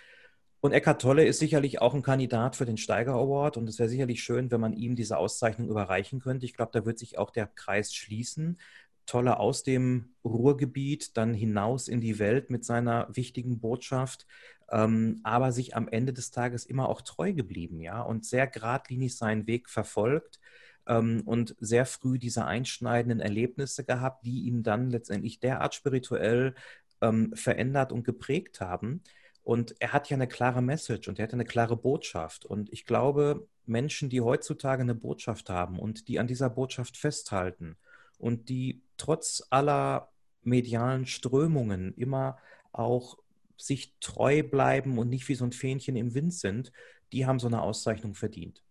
Und 0.60 0.72
Eckhart 0.72 1.02
Tolle 1.02 1.26
ist 1.26 1.38
sicherlich 1.38 1.80
auch 1.80 1.94
ein 1.94 2.02
Kandidat 2.02 2.56
für 2.56 2.64
den 2.64 2.78
Steiger 2.78 3.12
Award 3.12 3.58
und 3.58 3.68
es 3.68 3.78
wäre 3.78 3.90
sicherlich 3.90 4.22
schön, 4.22 4.50
wenn 4.50 4.60
man 4.60 4.72
ihm 4.72 4.96
diese 4.96 5.18
Auszeichnung 5.18 5.68
überreichen 5.68 6.18
könnte. 6.18 6.46
Ich 6.46 6.54
glaube, 6.54 6.72
da 6.72 6.86
wird 6.86 6.98
sich 6.98 7.18
auch 7.18 7.30
der 7.30 7.46
Kreis 7.46 7.94
schließen. 7.94 8.58
Tolle 9.04 9.38
aus 9.38 9.62
dem 9.62 10.14
Ruhrgebiet 10.24 11.16
dann 11.16 11.34
hinaus 11.34 11.86
in 11.86 12.00
die 12.00 12.18
Welt 12.18 12.50
mit 12.50 12.64
seiner 12.64 13.06
wichtigen 13.14 13.60
Botschaft 13.60 14.26
ähm, 14.70 15.20
aber 15.22 15.52
sich 15.52 15.76
am 15.76 15.88
Ende 15.88 16.12
des 16.12 16.30
Tages 16.30 16.64
immer 16.64 16.88
auch 16.88 17.02
treu 17.02 17.32
geblieben, 17.32 17.80
ja, 17.80 18.02
und 18.02 18.24
sehr 18.24 18.46
geradlinig 18.46 19.16
seinen 19.16 19.46
Weg 19.46 19.68
verfolgt 19.68 20.40
ähm, 20.86 21.22
und 21.24 21.54
sehr 21.60 21.86
früh 21.86 22.18
diese 22.18 22.44
einschneidenden 22.44 23.20
Erlebnisse 23.20 23.84
gehabt, 23.84 24.24
die 24.26 24.44
ihn 24.44 24.62
dann 24.62 24.90
letztendlich 24.90 25.40
derart 25.40 25.74
spirituell 25.74 26.54
ähm, 27.00 27.32
verändert 27.34 27.92
und 27.92 28.04
geprägt 28.04 28.60
haben. 28.60 29.02
Und 29.42 29.76
er 29.78 29.92
hat 29.92 30.10
ja 30.10 30.16
eine 30.16 30.26
klare 30.26 30.62
Message 30.62 31.08
und 31.08 31.18
er 31.18 31.24
hat 31.24 31.32
eine 31.32 31.44
klare 31.44 31.76
Botschaft. 31.76 32.44
Und 32.44 32.72
ich 32.72 32.84
glaube, 32.84 33.46
Menschen, 33.64 34.10
die 34.10 34.20
heutzutage 34.20 34.82
eine 34.82 34.94
Botschaft 34.94 35.50
haben 35.50 35.78
und 35.78 36.08
die 36.08 36.18
an 36.18 36.26
dieser 36.26 36.50
Botschaft 36.50 36.96
festhalten 36.96 37.76
und 38.18 38.48
die 38.48 38.82
trotz 38.96 39.46
aller 39.50 40.10
medialen 40.42 41.06
Strömungen 41.06 41.92
immer 41.94 42.38
auch 42.72 43.18
sich 43.56 43.96
treu 44.00 44.42
bleiben 44.42 44.98
und 44.98 45.08
nicht 45.08 45.28
wie 45.28 45.34
so 45.34 45.44
ein 45.44 45.52
Fähnchen 45.52 45.96
im 45.96 46.14
Wind 46.14 46.34
sind, 46.34 46.72
die 47.12 47.26
haben 47.26 47.38
so 47.38 47.46
eine 47.46 47.62
Auszeichnung 47.62 48.14
verdient. 48.14 48.62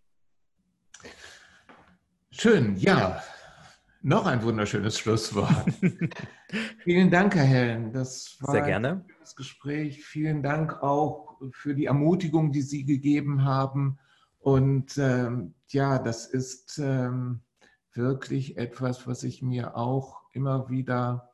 Schön, 2.31 2.75
ja. 2.77 3.21
Noch 4.01 4.27
ein 4.27 4.43
wunderschönes 4.43 4.99
Schlusswort. 4.99 5.65
Vielen 6.83 7.09
Dank, 7.09 7.33
Herr 7.33 7.43
Hellen. 7.43 7.91
Das 7.91 8.37
war 8.39 8.51
Sehr 8.51 8.61
gerne. 8.61 8.89
ein 8.89 9.05
schönes 9.09 9.35
Gespräch. 9.35 10.05
Vielen 10.05 10.43
Dank 10.43 10.83
auch 10.83 11.39
für 11.53 11.73
die 11.73 11.85
Ermutigung, 11.85 12.51
die 12.51 12.61
Sie 12.61 12.85
gegeben 12.85 13.45
haben. 13.45 13.97
Und 14.37 14.97
ähm, 14.99 15.55
ja, 15.69 15.97
das 15.97 16.27
ist 16.27 16.77
ähm, 16.77 17.41
wirklich 17.93 18.57
etwas, 18.57 19.07
was 19.07 19.23
ich 19.23 19.41
mir 19.41 19.75
auch 19.75 20.21
immer 20.33 20.69
wieder 20.69 21.31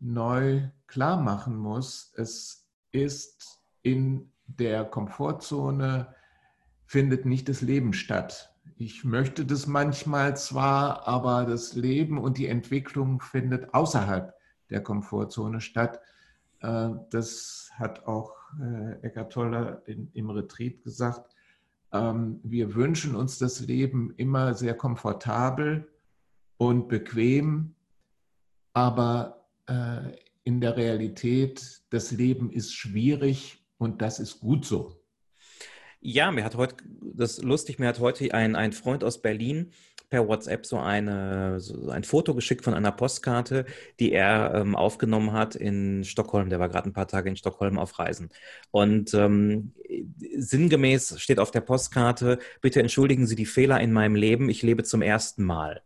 neu 0.00 0.68
klar 0.86 1.20
machen 1.20 1.56
muss. 1.56 2.12
Es 2.16 2.68
ist 2.90 3.62
in 3.82 4.32
der 4.46 4.84
Komfortzone, 4.84 6.14
findet 6.86 7.24
nicht 7.24 7.48
das 7.48 7.60
Leben 7.60 7.92
statt. 7.92 8.52
Ich 8.76 9.04
möchte 9.04 9.44
das 9.44 9.66
manchmal 9.66 10.36
zwar, 10.36 11.06
aber 11.06 11.44
das 11.44 11.74
Leben 11.74 12.18
und 12.18 12.38
die 12.38 12.46
Entwicklung 12.46 13.20
findet 13.20 13.72
außerhalb 13.74 14.34
der 14.70 14.82
Komfortzone 14.82 15.60
statt. 15.60 16.00
Äh, 16.60 16.90
das 17.10 17.70
hat 17.74 18.06
auch 18.06 18.34
äh, 18.60 19.06
Eckart 19.06 19.32
Tolle 19.32 19.82
im 19.86 20.30
Retreat 20.30 20.82
gesagt. 20.82 21.30
Ähm, 21.92 22.40
wir 22.42 22.74
wünschen 22.74 23.14
uns 23.14 23.38
das 23.38 23.60
Leben 23.60 24.12
immer 24.16 24.54
sehr 24.54 24.74
komfortabel 24.74 25.88
und 26.56 26.88
bequem, 26.88 27.74
aber 28.72 29.39
äh, 29.70 30.16
in 30.44 30.60
der 30.60 30.76
Realität, 30.76 31.82
das 31.90 32.10
Leben 32.10 32.50
ist 32.50 32.74
schwierig 32.74 33.64
und 33.78 34.02
das 34.02 34.18
ist 34.18 34.40
gut 34.40 34.64
so. 34.64 35.00
Ja, 36.00 36.32
mir 36.32 36.44
hat 36.44 36.56
heute, 36.56 36.76
das 37.14 37.38
ist 37.38 37.44
lustig, 37.44 37.78
mir 37.78 37.88
hat 37.88 38.00
heute 38.00 38.32
ein, 38.32 38.56
ein 38.56 38.72
Freund 38.72 39.04
aus 39.04 39.20
Berlin 39.20 39.72
per 40.08 40.26
WhatsApp 40.26 40.66
so, 40.66 40.78
eine, 40.78 41.60
so 41.60 41.88
ein 41.90 42.04
Foto 42.04 42.34
geschickt 42.34 42.64
von 42.64 42.74
einer 42.74 42.90
Postkarte, 42.90 43.64
die 44.00 44.10
er 44.12 44.54
ähm, 44.54 44.74
aufgenommen 44.74 45.32
hat 45.32 45.54
in 45.54 46.02
Stockholm. 46.04 46.50
Der 46.50 46.58
war 46.58 46.68
gerade 46.68 46.90
ein 46.90 46.92
paar 46.92 47.06
Tage 47.06 47.28
in 47.28 47.36
Stockholm 47.36 47.78
auf 47.78 47.98
Reisen. 47.98 48.30
Und 48.72 49.14
ähm, 49.14 49.72
sinngemäß 50.36 51.20
steht 51.20 51.38
auf 51.38 51.52
der 51.52 51.60
Postkarte, 51.60 52.38
bitte 52.60 52.80
entschuldigen 52.80 53.26
Sie 53.26 53.36
die 53.36 53.46
Fehler 53.46 53.80
in 53.80 53.92
meinem 53.92 54.16
Leben, 54.16 54.48
ich 54.48 54.62
lebe 54.62 54.82
zum 54.82 55.00
ersten 55.00 55.44
Mal. 55.44 55.82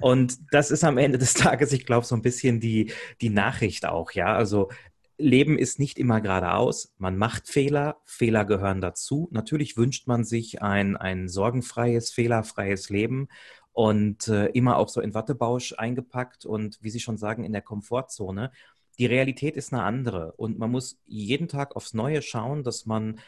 Und 0.00 0.38
das 0.52 0.70
ist 0.70 0.84
am 0.84 0.98
Ende 0.98 1.18
des 1.18 1.34
Tages, 1.34 1.72
ich 1.72 1.86
glaube, 1.86 2.06
so 2.06 2.14
ein 2.14 2.22
bisschen 2.22 2.60
die, 2.60 2.92
die 3.20 3.30
Nachricht 3.30 3.86
auch, 3.86 4.12
ja. 4.12 4.34
Also 4.34 4.70
Leben 5.18 5.58
ist 5.58 5.78
nicht 5.78 5.98
immer 5.98 6.20
geradeaus. 6.20 6.92
Man 6.98 7.16
macht 7.16 7.48
Fehler. 7.48 7.98
Fehler 8.04 8.44
gehören 8.44 8.80
dazu. 8.80 9.28
Natürlich 9.30 9.76
wünscht 9.76 10.06
man 10.06 10.24
sich 10.24 10.62
ein, 10.62 10.96
ein 10.96 11.28
sorgenfreies, 11.28 12.10
fehlerfreies 12.10 12.90
Leben 12.90 13.28
und 13.72 14.28
äh, 14.28 14.46
immer 14.46 14.76
auch 14.76 14.88
so 14.88 15.00
in 15.00 15.14
Wattebausch 15.14 15.74
eingepackt 15.78 16.44
und 16.44 16.78
wie 16.82 16.90
Sie 16.90 17.00
schon 17.00 17.18
sagen, 17.18 17.44
in 17.44 17.52
der 17.52 17.62
Komfortzone. 17.62 18.50
Die 18.98 19.06
Realität 19.06 19.56
ist 19.56 19.72
eine 19.72 19.82
andere 19.82 20.32
und 20.32 20.58
man 20.58 20.70
muss 20.70 21.00
jeden 21.06 21.48
Tag 21.48 21.76
aufs 21.76 21.94
Neue 21.94 22.20
schauen, 22.20 22.62
dass 22.62 22.84
man 22.84 23.20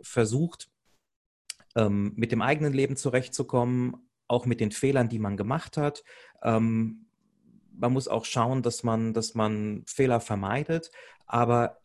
versucht, 0.00 0.70
ähm, 1.76 2.12
mit 2.16 2.32
dem 2.32 2.42
eigenen 2.42 2.72
Leben 2.72 2.96
zurechtzukommen, 2.96 3.96
auch 4.28 4.46
mit 4.46 4.60
den 4.60 4.72
Fehlern, 4.72 5.08
die 5.08 5.18
man 5.18 5.36
gemacht 5.36 5.76
hat. 5.76 6.04
Ähm, 6.42 7.06
man 7.72 7.92
muss 7.92 8.08
auch 8.08 8.24
schauen, 8.24 8.62
dass 8.62 8.82
man, 8.82 9.12
dass 9.14 9.34
man 9.34 9.84
Fehler 9.86 10.20
vermeidet, 10.20 10.90
aber 11.26 11.80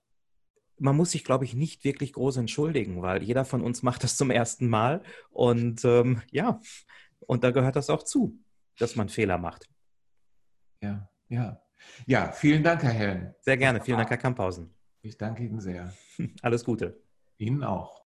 man 0.78 0.96
muss 0.96 1.12
sich, 1.12 1.24
glaube 1.24 1.46
ich, 1.46 1.54
nicht 1.54 1.84
wirklich 1.84 2.14
groß 2.14 2.38
entschuldigen, 2.38 3.02
weil 3.02 3.24
jeder 3.24 3.44
von 3.44 3.62
uns 3.62 3.84
macht 3.84 4.04
das 4.04 4.16
zum 4.16 4.32
ersten 4.32 4.70
Mal 4.70 5.04
und 5.30 5.84
ähm, 5.84 6.22
ja, 6.32 6.62
und 7.20 7.44
da 7.44 7.52
gehört 7.52 7.76
das 7.76 7.90
auch 7.90 8.04
zu, 8.04 8.40
dass 8.78 8.96
man 8.96 9.10
Fehler 9.10 9.38
macht. 9.38 9.70
Ja, 10.82 11.10
ja. 11.28 11.62
Ja, 12.06 12.32
vielen 12.32 12.64
Dank, 12.64 12.84
Herr 12.84 12.92
Helm. 12.92 13.34
Sehr 13.42 13.58
gerne. 13.58 13.82
Vielen 13.82 13.98
Dank, 13.98 14.10
Herr 14.10 14.18
Kamphausen. 14.18 14.74
Ich 15.02 15.18
danke 15.18 15.44
Ihnen 15.44 15.60
sehr. 15.60 15.94
Alles 16.42 16.64
Gute. 16.64 17.02
Ihnen 17.38 17.64
auch. 17.64 18.00